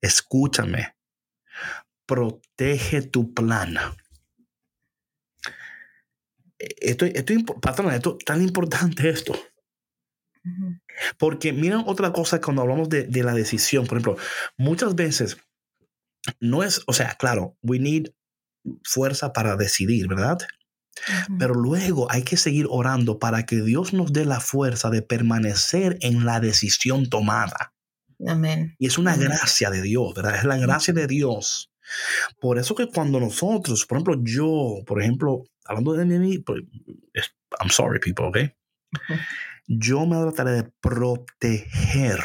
Escúchame. 0.00 0.96
Protege 2.06 3.02
tu 3.02 3.32
plan. 3.32 3.76
Esto, 6.58 7.06
esto, 7.06 7.34
patrona, 7.60 7.96
esto 7.96 8.18
tan 8.18 8.42
importante 8.42 9.08
esto. 9.08 9.34
Porque 11.18 11.52
miren 11.52 11.82
otra 11.86 12.12
cosa 12.12 12.40
cuando 12.40 12.62
hablamos 12.62 12.88
de, 12.88 13.04
de, 13.04 13.22
la 13.22 13.34
decisión. 13.34 13.86
Por 13.86 13.98
ejemplo, 13.98 14.16
muchas 14.56 14.94
veces 14.94 15.36
no 16.40 16.62
es, 16.62 16.82
o 16.86 16.92
sea, 16.92 17.14
claro, 17.14 17.56
we 17.62 17.78
need 17.78 18.10
fuerza 18.84 19.32
para 19.32 19.56
decidir, 19.56 20.08
¿verdad? 20.08 20.38
Pero 21.38 21.54
luego 21.54 22.10
hay 22.10 22.22
que 22.22 22.36
seguir 22.36 22.66
orando 22.68 23.18
para 23.18 23.44
que 23.46 23.62
Dios 23.62 23.92
nos 23.92 24.12
dé 24.12 24.24
la 24.24 24.40
fuerza 24.40 24.90
de 24.90 25.02
permanecer 25.02 25.96
en 26.00 26.24
la 26.24 26.38
decisión 26.38 27.08
tomada. 27.08 27.72
Amén. 28.26 28.76
Y 28.78 28.86
es 28.86 28.98
una 28.98 29.16
gracia 29.16 29.70
de 29.70 29.82
Dios, 29.82 30.14
¿verdad? 30.14 30.36
Es 30.36 30.44
la 30.44 30.58
gracia 30.58 30.92
de 30.92 31.06
Dios. 31.06 31.72
Por 32.40 32.58
eso 32.58 32.74
que 32.74 32.88
cuando 32.88 33.18
nosotros, 33.18 33.86
por 33.86 33.98
ejemplo, 33.98 34.20
yo, 34.22 34.82
por 34.86 35.00
ejemplo, 35.00 35.44
hablando 35.64 35.94
de 35.94 36.04
mí, 36.04 36.38
pues, 36.38 36.62
I'm 37.58 37.70
sorry, 37.70 37.98
people, 37.98 38.26
¿ok? 38.26 38.52
Yo 39.66 40.06
me 40.06 40.16
trataré 40.20 40.50
de 40.52 40.72
proteger 40.80 42.20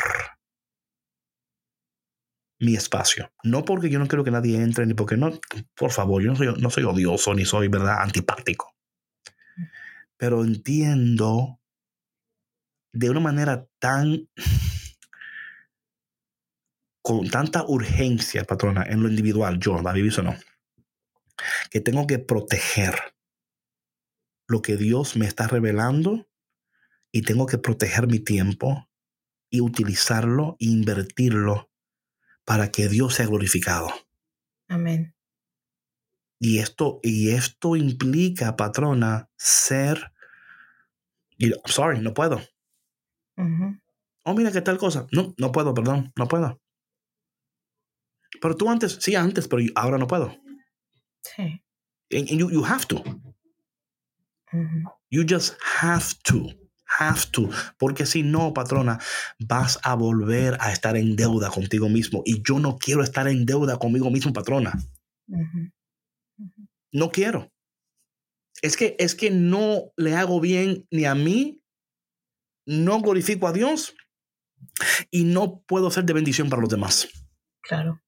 mi 2.59 2.75
espacio. 2.75 3.31
No 3.43 3.63
porque 3.65 3.89
yo 3.89 3.99
no 3.99 4.07
quiero 4.07 4.23
que 4.23 4.31
nadie 4.31 4.61
entre, 4.61 4.85
ni 4.85 4.93
porque 4.93 5.17
no, 5.17 5.39
por 5.75 5.91
favor, 5.91 6.23
yo 6.23 6.33
no 6.33 6.69
soy, 6.69 6.83
odioso, 6.83 7.33
ni 7.33 7.45
soy, 7.45 7.67
¿verdad?, 7.67 8.01
antipático. 8.01 8.75
Pero 10.17 10.43
entiendo 10.43 11.59
de 12.93 13.09
una 13.09 13.19
manera 13.19 13.67
tan, 13.79 14.27
con 17.03 17.29
tanta 17.29 17.63
urgencia, 17.67 18.43
patrona, 18.43 18.83
en 18.83 19.03
lo 19.03 19.09
individual, 19.09 19.59
yo, 19.59 19.79
David 19.83 20.11
no, 20.23 20.35
que 21.69 21.81
tengo 21.81 22.07
que 22.07 22.17
proteger 22.17 22.95
lo 24.47 24.61
que 24.61 24.77
Dios 24.77 25.15
me 25.15 25.27
está 25.27 25.47
revelando 25.47 26.27
y 27.17 27.23
tengo 27.23 27.47
que 27.47 27.57
proteger 27.57 28.05
mi 28.05 28.19
tiempo 28.19 28.87
y 29.49 29.61
utilizarlo 29.61 30.55
e 30.59 30.65
invertirlo 30.65 31.71
para 32.45 32.69
que 32.69 32.89
Dios 32.89 33.15
sea 33.15 33.25
glorificado. 33.25 33.89
Amén. 34.67 35.15
Y 36.39 36.59
esto, 36.59 36.99
y 37.01 37.31
esto 37.31 37.75
implica, 37.75 38.55
patrona, 38.55 39.31
ser. 39.35 40.13
I'm 41.39 41.53
sorry, 41.65 41.99
no 42.01 42.13
puedo. 42.13 42.39
Oh, 44.23 44.35
mira 44.35 44.51
qué 44.51 44.61
tal 44.61 44.77
cosa. 44.77 45.07
No, 45.11 45.33
no 45.39 45.51
puedo, 45.51 45.73
perdón, 45.73 46.13
no 46.15 46.27
puedo. 46.27 46.61
Pero 48.39 48.55
tú 48.55 48.69
antes, 48.69 48.99
sí, 49.01 49.15
antes, 49.15 49.47
pero 49.47 49.63
ahora 49.73 49.97
no 49.97 50.05
puedo. 50.05 50.37
Sí. 51.23 51.63
And, 52.11 52.27
you, 52.27 52.51
you 52.51 52.63
have 52.63 52.85
to. 52.85 53.03
You 55.09 55.25
just 55.27 55.55
have 55.81 56.13
to 56.25 56.66
have 56.97 57.21
to, 57.31 57.49
porque 57.77 58.05
si 58.05 58.23
no, 58.23 58.53
patrona, 58.53 58.99
vas 59.39 59.79
a 59.83 59.95
volver 59.95 60.57
a 60.59 60.71
estar 60.71 60.97
en 60.97 61.15
deuda 61.15 61.49
contigo 61.49 61.89
mismo. 61.89 62.23
Y 62.25 62.41
yo 62.41 62.59
no 62.59 62.77
quiero 62.77 63.03
estar 63.03 63.27
en 63.27 63.45
deuda 63.45 63.77
conmigo 63.77 64.09
mismo, 64.09 64.33
patrona. 64.33 64.73
No 66.91 67.11
quiero. 67.11 67.51
Es 68.61 68.75
que, 68.75 68.95
es 68.99 69.13
que 69.15 69.29
no 69.29 69.91
le 69.97 70.15
hago 70.15 70.39
bien 70.39 70.87
ni 70.89 71.05
a 71.05 71.13
mí, 71.13 71.61
no 72.65 72.99
glorifico 73.01 73.47
a 73.47 73.53
Dios 73.53 73.95
y 75.11 75.23
no 75.23 75.61
puedo 75.67 75.91
ser 75.91 76.05
de 76.05 76.13
bendición 76.13 76.49
para 76.49 76.61
los 76.61 76.69
demás. 76.69 77.07
Claro. 77.61 78.01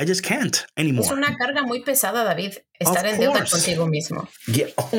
I 0.00 0.06
just 0.06 0.24
can't 0.24 0.56
anymore. 0.76 1.04
Es 1.04 1.12
una 1.12 1.36
carga 1.36 1.64
muy 1.64 1.82
pesada, 1.82 2.22
David, 2.22 2.54
estar 2.78 3.04
en 3.04 3.18
deuda 3.18 3.44
contigo 3.44 3.86
mismo. 3.86 4.28
Oh 4.76 4.90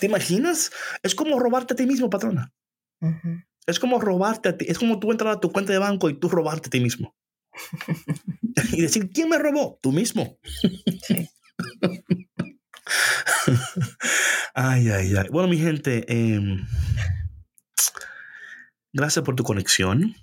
¿Te 0.00 0.06
imaginas? 0.06 0.72
Es 1.02 1.14
como 1.14 1.38
robarte 1.38 1.74
a 1.74 1.76
ti 1.76 1.86
mismo, 1.86 2.10
patrona. 2.10 2.52
Es 3.66 3.78
como 3.78 4.00
robarte 4.00 4.48
a 4.48 4.56
ti. 4.58 4.66
Es 4.68 4.78
como 4.78 4.98
tú 4.98 5.12
entrar 5.12 5.32
a 5.32 5.40
tu 5.40 5.52
cuenta 5.52 5.72
de 5.72 5.78
banco 5.78 6.10
y 6.10 6.18
tú 6.18 6.28
robarte 6.28 6.66
a 6.66 6.70
ti 6.70 6.80
mismo. 6.80 7.14
y 8.72 8.82
decir, 8.82 9.10
¿quién 9.10 9.28
me 9.28 9.38
robó? 9.38 9.78
Tú 9.80 9.92
mismo. 9.92 10.36
ay, 14.54 14.88
ay, 14.88 15.14
ay. 15.16 15.28
Bueno, 15.30 15.48
mi 15.48 15.58
gente, 15.58 16.04
em, 16.08 16.66
gracias 18.92 19.24
por 19.24 19.36
tu 19.36 19.44
conexión. 19.44 20.16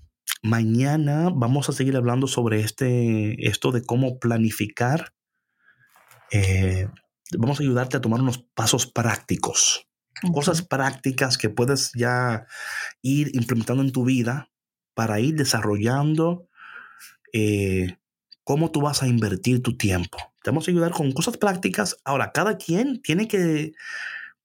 Mañana 0.44 1.30
vamos 1.34 1.70
a 1.70 1.74
seguir 1.74 1.96
hablando 1.96 2.28
sobre 2.28 2.62
este, 2.62 3.48
esto 3.48 3.72
de 3.72 3.84
cómo 3.84 4.18
planificar. 4.20 5.14
Eh, 6.32 6.88
vamos 7.38 7.60
a 7.60 7.64
ayudarte 7.64 7.98
a 7.98 8.02
tomar 8.02 8.22
unos 8.22 8.39
pasos 8.39 8.88
prácticos, 8.88 9.88
cosas 10.34 10.62
prácticas 10.62 11.38
que 11.38 11.50
puedes 11.50 11.92
ya 11.94 12.46
ir 13.02 13.30
implementando 13.34 13.84
en 13.84 13.92
tu 13.92 14.04
vida 14.04 14.50
para 14.94 15.20
ir 15.20 15.36
desarrollando 15.36 16.48
eh, 17.34 17.98
cómo 18.44 18.72
tú 18.72 18.82
vas 18.82 19.04
a 19.04 19.08
invertir 19.08 19.62
tu 19.62 19.78
tiempo. 19.78 20.18
Te 20.44 20.50
vamos 20.50 20.68
a 20.68 20.72
ayudar 20.72 20.92
con 20.92 21.12
cosas 21.12 21.38
prácticas. 21.38 21.98
Ahora, 22.04 22.32
cada 22.32 22.58
quien 22.58 23.02
tiene 23.02 23.28
que 23.28 23.74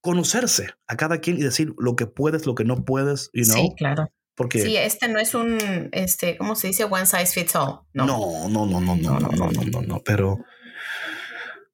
conocerse 0.03 0.68
a 0.86 0.97
cada 0.97 1.18
quien 1.18 1.38
y 1.38 1.42
decir 1.42 1.74
lo 1.78 1.97
que 1.97 2.07
puedes, 2.07 2.47
lo 2.47 2.55
que 2.55 2.64
no 2.64 2.84
puedes. 2.84 3.30
You 3.32 3.44
know? 3.44 3.57
Sí, 3.57 3.74
claro. 3.76 4.11
Porque, 4.37 4.61
sí, 4.61 4.76
este 4.76 5.09
no 5.09 5.18
es 5.18 5.34
un, 5.34 5.89
este, 5.93 6.37
¿cómo 6.37 6.57
se 6.57 6.68
dice? 6.68 6.84
One 6.84 7.07
size 7.07 7.26
fits 7.28 7.57
all. 7.57 7.80
No, 7.95 8.05
no, 8.07 8.49
no, 8.49 8.66
no, 8.66 8.80
no, 8.80 8.97
no, 8.97 9.18
no, 9.18 9.51
no, 9.51 9.62
no, 9.62 9.82
no, 9.82 10.03
pero, 10.05 10.45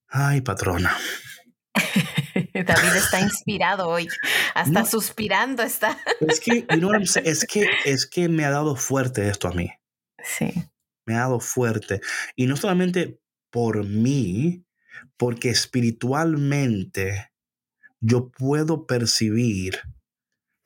ay, 0.08 0.40
patrona. 0.42 0.96
David 2.54 2.96
está 2.96 3.20
inspirado 3.20 3.88
hoy, 3.88 4.08
hasta 4.54 4.84
suspirando 4.84 5.62
está. 5.64 5.98
Es 6.20 6.38
que, 6.38 6.66
es 7.24 7.46
que, 7.46 7.66
es 7.84 8.06
que 8.06 8.28
me 8.28 8.44
ha 8.44 8.50
dado 8.50 8.76
fuerte 8.76 9.28
esto 9.28 9.48
a 9.48 9.52
mí. 9.52 9.70
Sí. 10.22 10.52
Me 11.04 11.16
ha 11.16 11.20
dado 11.20 11.40
fuerte. 11.40 12.00
Y 12.36 12.46
no 12.46 12.56
solamente 12.56 13.18
por 13.50 13.84
mí, 13.84 14.64
porque 15.16 15.50
espiritualmente 15.50 17.32
yo 18.00 18.30
puedo 18.30 18.86
percibir 18.86 19.80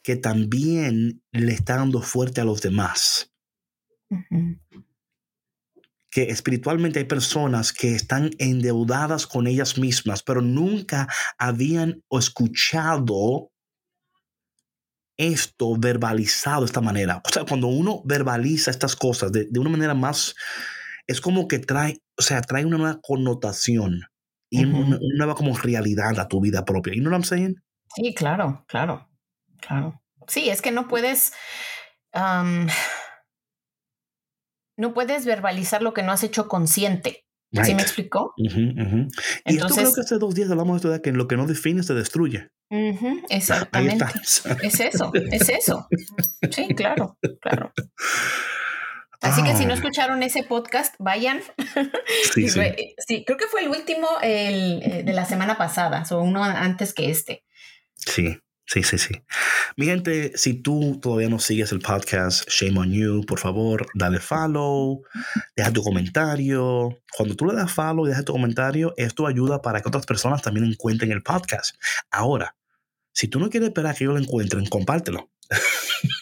que 0.06 0.14
también 0.14 1.20
le 1.32 1.52
está 1.52 1.78
dando 1.78 2.00
fuerte 2.00 2.40
a 2.40 2.44
los 2.44 2.62
demás. 2.62 3.34
Que 6.12 6.30
espiritualmente 6.30 7.00
hay 7.00 7.06
personas 7.06 7.72
que 7.72 7.96
están 7.96 8.30
endeudadas 8.38 9.26
con 9.26 9.48
ellas 9.48 9.78
mismas, 9.78 10.22
pero 10.22 10.42
nunca 10.42 11.08
habían 11.38 12.04
escuchado 12.08 13.50
esto 15.16 15.74
verbalizado 15.76 16.60
de 16.60 16.66
esta 16.66 16.80
manera. 16.80 17.20
O 17.24 17.28
sea, 17.28 17.44
cuando 17.44 17.66
uno 17.66 18.00
verbaliza 18.04 18.70
estas 18.70 18.94
cosas 18.94 19.32
de, 19.32 19.48
una 19.58 19.70
manera 19.70 19.94
más, 19.94 20.36
es 21.08 21.20
como 21.20 21.48
que 21.48 21.58
trae, 21.58 22.00
o 22.16 22.22
sea, 22.22 22.42
trae 22.42 22.64
una 22.64 22.78
nueva 22.78 23.00
connotación 23.02 24.02
y 24.50 24.66
una, 24.66 25.00
nueva 25.16 25.34
como 25.34 25.56
realidad 25.56 26.16
a 26.20 26.28
tu 26.28 26.40
vida 26.40 26.64
propia. 26.64 26.94
¿Y 26.94 27.00
no 27.00 27.10
lo 27.10 27.16
I'm 27.16 27.24
saying? 27.24 27.56
Sí, 27.96 28.14
claro, 28.14 28.64
claro. 28.68 29.08
Claro. 29.60 30.02
Sí, 30.28 30.50
es 30.50 30.62
que 30.62 30.72
no 30.72 30.88
puedes. 30.88 31.32
no 34.76 34.94
puedes 34.94 35.24
verbalizar 35.24 35.82
lo 35.82 35.94
que 35.94 36.02
no 36.02 36.12
has 36.12 36.22
hecho 36.22 36.48
consciente. 36.48 37.26
¿Sí 37.64 37.74
me 37.74 37.82
explicó? 37.82 38.34
Y 38.36 38.48
esto 39.44 39.68
creo 39.68 39.94
que 39.94 40.00
hace 40.00 40.18
dos 40.18 40.34
días 40.34 40.50
hablamos 40.50 40.74
de 40.74 40.76
esto 40.78 40.90
de 40.90 41.00
que 41.02 41.12
lo 41.12 41.28
que 41.28 41.36
no 41.36 41.46
define 41.46 41.82
se 41.82 41.94
destruye. 41.94 42.50
exactamente. 43.30 44.04
Es 44.62 44.80
eso, 44.80 45.12
es 45.14 45.48
eso. 45.48 45.86
Sí, 46.50 46.68
claro, 46.74 47.18
claro. 47.40 47.72
Así 49.22 49.42
que 49.42 49.54
si 49.54 49.66
no 49.66 49.74
escucharon 49.74 50.22
ese 50.22 50.42
podcast, 50.42 50.94
vayan. 50.98 51.40
Sí, 52.32 52.48
sí. 52.48 53.24
creo 53.24 53.38
que 53.38 53.46
fue 53.46 53.62
el 53.62 53.68
último 53.68 54.08
el, 54.22 54.82
eh, 54.82 55.02
de 55.04 55.12
la 55.12 55.24
semana 55.24 55.56
pasada, 55.56 56.04
o 56.10 56.20
uno 56.20 56.44
antes 56.44 56.92
que 56.92 57.10
este. 57.10 57.44
Sí. 57.94 58.38
Sí, 58.66 58.82
sí, 58.82 58.98
sí. 58.98 59.14
Mi 59.76 59.86
gente, 59.86 60.32
si 60.36 60.54
tú 60.54 60.98
todavía 61.00 61.28
no 61.28 61.38
sigues 61.38 61.70
el 61.70 61.78
podcast, 61.78 62.48
shame 62.48 62.78
on 62.80 62.90
you, 62.90 63.24
por 63.24 63.38
favor, 63.38 63.86
dale 63.94 64.18
follow, 64.18 65.02
deja 65.56 65.72
tu 65.72 65.82
comentario. 65.82 66.98
Cuando 67.16 67.36
tú 67.36 67.46
le 67.46 67.54
das 67.54 67.72
follow 67.72 68.06
y 68.06 68.08
dejas 68.08 68.24
tu 68.24 68.32
comentario, 68.32 68.92
esto 68.96 69.28
ayuda 69.28 69.62
para 69.62 69.80
que 69.80 69.88
otras 69.88 70.04
personas 70.04 70.42
también 70.42 70.66
encuentren 70.66 71.12
el 71.12 71.22
podcast. 71.22 71.76
Ahora, 72.10 72.56
si 73.12 73.28
tú 73.28 73.38
no 73.38 73.48
quieres 73.50 73.68
esperar 73.68 73.92
a 73.92 73.94
que 73.94 74.04
ellos 74.04 74.14
lo 74.14 74.20
encuentren, 74.20 74.66
compártelo. 74.66 75.30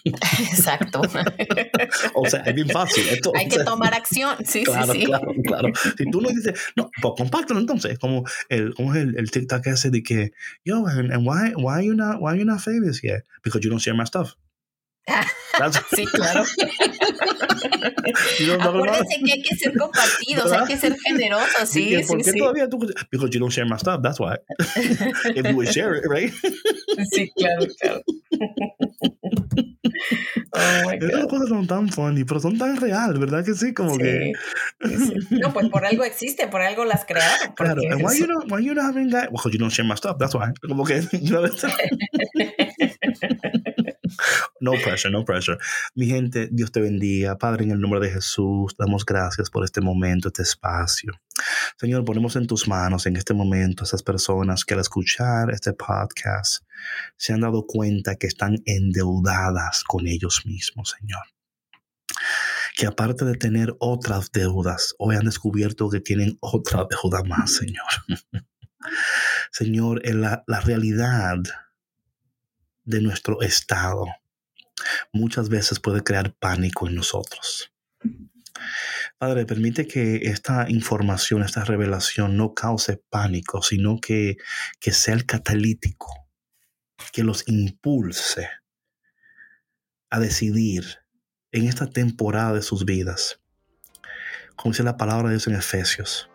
Exacto. 0.05 1.03
o 2.15 2.29
sea, 2.29 2.41
es 2.41 2.55
bien 2.55 2.69
fácil. 2.69 3.05
Hay 3.35 3.49
que 3.49 3.65
tomar 3.65 3.95
acción. 3.95 4.37
Sí, 4.45 4.65
claro, 4.65 4.93
sí, 4.93 5.01
sí. 5.01 5.07
Claro, 5.07 5.33
claro. 5.45 5.69
Si 5.97 6.11
tú 6.11 6.21
no 6.21 6.29
dices, 6.29 6.59
no, 6.77 6.91
pues 7.01 7.15
compártelo 7.17 7.61
entonces. 7.61 7.99
Como 7.99 8.25
el, 8.49 8.75
como 8.75 8.95
el, 8.95 9.17
el 9.19 9.31
TikTok 9.31 9.67
ese 9.67 9.91
de 9.91 10.03
que, 10.03 10.33
yo, 10.65 10.87
and, 10.87 11.27
why, 11.27 11.55
why, 11.57 11.75
are 11.75 11.85
you 11.85 11.95
not, 11.95 12.21
why 12.21 12.31
are 12.31 12.39
you 12.39 12.45
not 12.45 12.61
famous 12.61 13.03
yet? 13.03 13.25
Because 13.43 13.65
you 13.65 13.71
don't 13.71 13.81
share 13.81 13.97
my 13.97 14.05
stuff. 14.05 14.37
Sí, 15.95 16.05
claro. 16.07 16.45
Acuérdense 18.61 19.21
que 19.25 19.33
hay 19.33 19.43
que 19.43 19.57
ser 19.57 19.77
compartidos, 19.77 20.53
hay 20.53 20.67
que 20.67 20.77
ser 20.77 20.97
generosos, 21.07 21.69
sí, 21.69 21.97
sí, 21.97 22.03
¿Por 22.07 22.19
qué 22.19 22.33
sí. 22.33 22.39
todavía 22.39 22.69
tú? 22.69 22.79
Because 23.11 23.31
you 23.31 23.41
don't 23.41 23.53
share 23.53 23.67
my 23.67 23.77
stuff, 23.77 24.01
that's 24.03 24.19
why. 24.19 24.37
If 25.35 25.47
you 25.47 25.55
would 25.55 25.69
share 25.69 25.97
it, 25.97 26.05
right? 26.09 26.33
sí, 27.13 27.31
claro, 27.37 27.67
claro. 27.81 28.03
Oh 30.57 30.91
Esas 30.91 31.27
cosas 31.27 31.49
son 31.49 31.67
tan 31.67 31.89
funny, 31.89 32.25
pero 32.25 32.41
son 32.41 32.57
tan 32.57 32.77
real, 32.77 33.19
¿verdad 33.19 33.45
que 33.45 33.55
sí? 33.55 33.75
Como 33.75 33.99
que. 33.99 34.33
No, 35.31 35.53
pues 35.53 35.69
por 35.69 35.85
algo 35.85 36.05
existe, 36.05 36.47
por 36.47 36.63
algo 36.63 36.85
las 36.85 37.05
crearon. 37.05 37.55
Claro, 37.57 37.83
and 37.91 38.03
why 38.03 38.17
you 38.17 38.27
not, 38.27 38.51
why 38.51 38.65
you 38.65 38.75
not 38.75 38.85
having 38.85 39.11
that? 39.11 39.31
Well, 39.33 39.53
you 39.53 39.59
don't 39.59 39.73
share 39.73 39.87
my 39.87 39.97
stuff, 39.97 40.17
that's 40.19 40.35
why. 40.35 40.53
Como 40.67 40.85
que. 40.85 41.03
No 44.61 44.73
pressure, 44.83 45.13
no 45.13 45.25
pressure. 45.25 45.59
Mi 45.95 46.07
gente, 46.07 46.49
Dios 46.51 46.73
te 46.73 46.81
bendiga. 46.81 47.37
Padre, 47.39 47.65
en 47.65 47.71
el 47.73 47.81
nombre 47.81 48.01
de 48.01 48.11
Jesús, 48.11 48.75
damos 48.79 49.05
gracias 49.05 49.51
por 49.51 49.65
este 49.65 49.81
momento, 49.81 50.29
este 50.29 50.43
espacio. 50.43 51.13
Señor, 51.79 52.05
ponemos 52.05 52.37
en 52.37 52.47
tus 52.47 52.69
manos 52.69 53.07
en 53.07 53.17
este 53.17 53.35
momento 53.35 53.83
a 53.83 53.87
esas 53.87 54.03
personas 54.03 54.65
que 54.65 54.75
al 54.75 54.81
escuchar 54.81 55.51
este 55.51 55.73
podcast 55.73 56.65
se 57.17 57.33
han 57.33 57.41
dado 57.41 57.67
cuenta 57.67 58.17
que 58.17 58.27
están 58.27 58.57
endeudadas 58.65 59.83
con 59.85 60.07
ellos 60.07 60.43
mismos, 60.47 60.95
Señor. 60.99 61.23
Que 62.77 62.87
aparte 62.87 63.25
de 63.25 63.35
tener 63.35 63.75
otras 63.79 64.31
deudas, 64.33 64.95
hoy 64.99 65.17
han 65.17 65.25
descubierto 65.25 65.89
que 65.89 66.01
tienen 66.01 66.39
otra 66.41 66.87
deuda 66.91 67.23
más, 67.25 67.55
Señor. 67.55 67.85
Señor, 69.53 70.07
en 70.07 70.21
la, 70.21 70.45
la 70.47 70.61
realidad 70.61 71.39
de 72.85 73.01
nuestro 73.01 73.41
estado 73.43 74.07
muchas 75.13 75.49
veces 75.49 75.81
puede 75.81 76.03
crear 76.03 76.35
pánico 76.35 76.89
en 76.89 76.95
nosotros. 76.95 77.73
Padre, 79.19 79.47
permite 79.47 79.87
que 79.87 80.17
esta 80.29 80.67
información, 80.69 81.43
esta 81.43 81.65
revelación 81.65 82.37
no 82.37 82.55
cause 82.55 83.03
pánico, 83.11 83.63
sino 83.63 83.99
que, 84.01 84.37
que 84.81 84.93
sea 84.93 85.15
el 85.15 85.27
catalítico, 85.27 86.29
que 87.13 87.25
los 87.25 87.49
impulse 87.49 88.49
a 90.11 90.21
decidir 90.21 90.99
en 91.53 91.67
esta 91.67 91.89
temporada 91.89 92.53
de 92.53 92.63
sus 92.63 92.85
vidas, 92.85 93.41
como 94.57 94.73
dice 94.73 94.83
la 94.83 94.97
palabra 94.97 95.29
de 95.29 95.35
Dios 95.35 95.47
en 95.47 95.55
Efesios, 95.55 96.29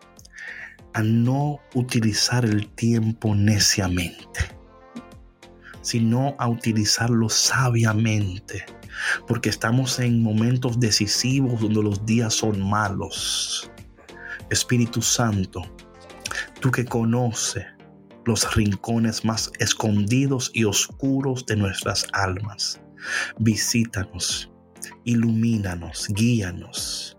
a 0.94 1.04
no 1.04 1.60
utilizar 1.74 2.46
el 2.46 2.74
tiempo 2.74 3.36
neciamente 3.36 4.59
sino 5.82 6.36
a 6.40 6.48
utilizarlo 6.48 7.30
sabiamente, 7.30 8.66
porque 9.28 9.50
estamos 9.50 10.00
en 10.00 10.22
momentos 10.22 10.80
decisivos 10.80 11.62
donde 11.62 11.84
los 11.84 12.06
días 12.06 12.34
son 12.34 12.62
malos. 12.62 13.72
Espíritu 14.50 15.02
Santo, 15.02 15.62
tú 16.60 16.72
que 16.72 16.86
conoces 16.86 17.66
los 18.26 18.56
rincones 18.56 19.24
más 19.24 19.52
escondidos 19.60 20.52
y 20.54 20.66
oscuros 20.66 21.46
de 21.46 21.56
nuestras 21.56 22.06
almas, 22.14 22.80
visítanos, 23.38 24.52
ilumínanos, 25.06 26.08
guíanos 26.10 27.19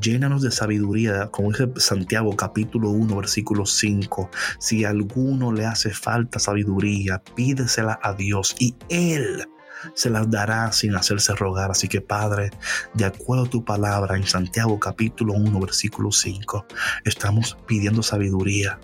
Llénanos 0.00 0.42
de 0.42 0.50
sabiduría, 0.50 1.28
como 1.28 1.50
dice 1.50 1.68
Santiago 1.76 2.34
capítulo 2.36 2.90
1, 2.90 3.16
versículo 3.16 3.66
5. 3.66 4.30
Si 4.58 4.84
a 4.84 4.90
alguno 4.90 5.52
le 5.52 5.66
hace 5.66 5.90
falta 5.90 6.38
sabiduría, 6.38 7.22
pídesela 7.34 7.98
a 8.02 8.14
Dios 8.14 8.54
y 8.58 8.74
Él 8.88 9.46
se 9.94 10.10
las 10.10 10.30
dará 10.30 10.72
sin 10.72 10.94
hacerse 10.94 11.34
rogar. 11.34 11.70
Así 11.70 11.88
que 11.88 12.00
Padre, 12.00 12.50
de 12.94 13.04
acuerdo 13.04 13.44
a 13.44 13.50
tu 13.50 13.64
palabra 13.64 14.16
en 14.16 14.26
Santiago 14.26 14.78
capítulo 14.78 15.34
1, 15.34 15.60
versículo 15.60 16.12
5, 16.12 16.66
estamos 17.04 17.56
pidiendo 17.66 18.02
sabiduría. 18.02 18.78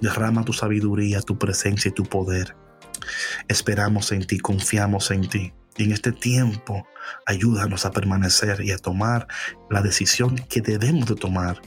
Derrama 0.00 0.44
tu 0.44 0.52
sabiduría, 0.52 1.20
tu 1.20 1.38
presencia 1.38 1.88
y 1.88 1.92
tu 1.92 2.04
poder. 2.04 2.56
Esperamos 3.48 4.12
en 4.12 4.26
ti, 4.26 4.38
confiamos 4.38 5.10
en 5.10 5.28
ti. 5.28 5.52
Y 5.76 5.84
en 5.84 5.92
este 5.92 6.12
tiempo, 6.12 6.86
ayúdanos 7.26 7.84
a 7.86 7.90
permanecer 7.90 8.60
y 8.62 8.72
a 8.72 8.78
tomar 8.78 9.26
la 9.70 9.82
decisión 9.82 10.36
que 10.48 10.60
debemos 10.60 11.06
de 11.06 11.14
tomar 11.14 11.60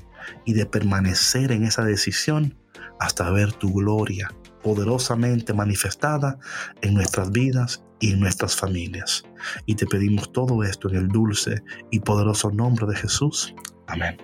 y 0.46 0.54
de 0.54 0.66
permanecer 0.66 1.52
en 1.52 1.64
esa 1.64 1.84
decisión 1.84 2.58
hasta 3.00 3.30
ver 3.32 3.54
tu 3.54 3.74
gloria 3.74 4.32
poderosamente 4.64 5.54
manifestada 5.54 6.38
en 6.82 6.94
nuestras 6.94 7.32
vidas 7.32 7.84
y 8.00 8.12
en 8.12 8.20
nuestras 8.20 8.56
familias. 8.56 9.24
Y 9.66 9.76
te 9.76 9.86
pedimos 9.86 10.32
todo 10.32 10.64
esto 10.64 10.90
en 10.90 10.96
el 10.96 11.08
dulce 11.08 11.62
y 11.92 12.00
poderoso 12.00 12.52
nombre 12.52 12.86
de 12.88 12.96
Jesús. 12.96 13.54
Amén. 13.88 14.18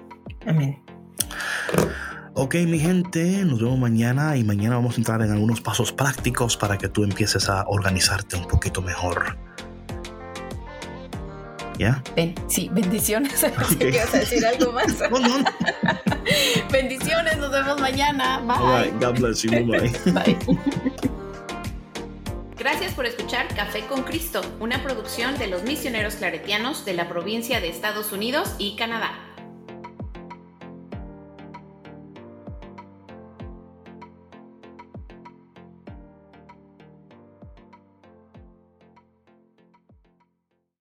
Amén. 0.46 0.84
Ok, 2.36 2.56
mi 2.68 2.80
gente, 2.80 3.46
nos 3.46 3.62
vemos 3.62 3.78
mañana 3.78 4.36
y 4.36 4.44
mañana 4.44 4.76
vamos 4.76 4.96
a 4.96 4.98
entrar 4.98 5.22
en 5.22 5.32
algunos 5.32 5.62
pasos 5.62 5.92
prácticos 5.92 6.58
para 6.58 6.78
que 6.78 6.90
tú 6.90 7.04
empieces 7.04 7.48
a 7.48 7.64
organizarte 7.68 8.36
un 8.36 8.48
poquito 8.48 8.82
mejor. 8.82 9.38
¿Ya? 11.78 12.04
sí, 12.48 12.70
bendiciones. 12.72 13.46
Okay. 13.74 13.92
¿Quieres 13.92 14.12
decir 14.12 14.46
algo 14.46 14.72
más? 14.72 15.00
no, 15.12 15.20
no. 15.20 15.46
bendiciones, 16.72 17.38
nos 17.38 17.52
vemos 17.52 17.80
mañana. 17.80 18.40
Bye. 18.40 18.92
God 19.00 19.20
bless 19.20 19.42
you. 19.44 19.52
Bye. 19.52 19.92
Bye. 20.12 20.38
Gracias 22.58 22.94
por 22.94 23.06
escuchar 23.06 23.48
Café 23.56 23.82
con 23.88 24.04
Cristo, 24.04 24.42
una 24.60 24.82
producción 24.84 25.38
de 25.38 25.48
los 25.48 25.64
misioneros 25.64 26.16
claretianos 26.16 26.86
de 26.86 26.94
la 26.94 27.10
provincia 27.10 27.60
de 27.60 27.70
Estados 27.70 28.12
Unidos 28.12 28.56
y 28.58 28.76
Canadá. 28.76 29.33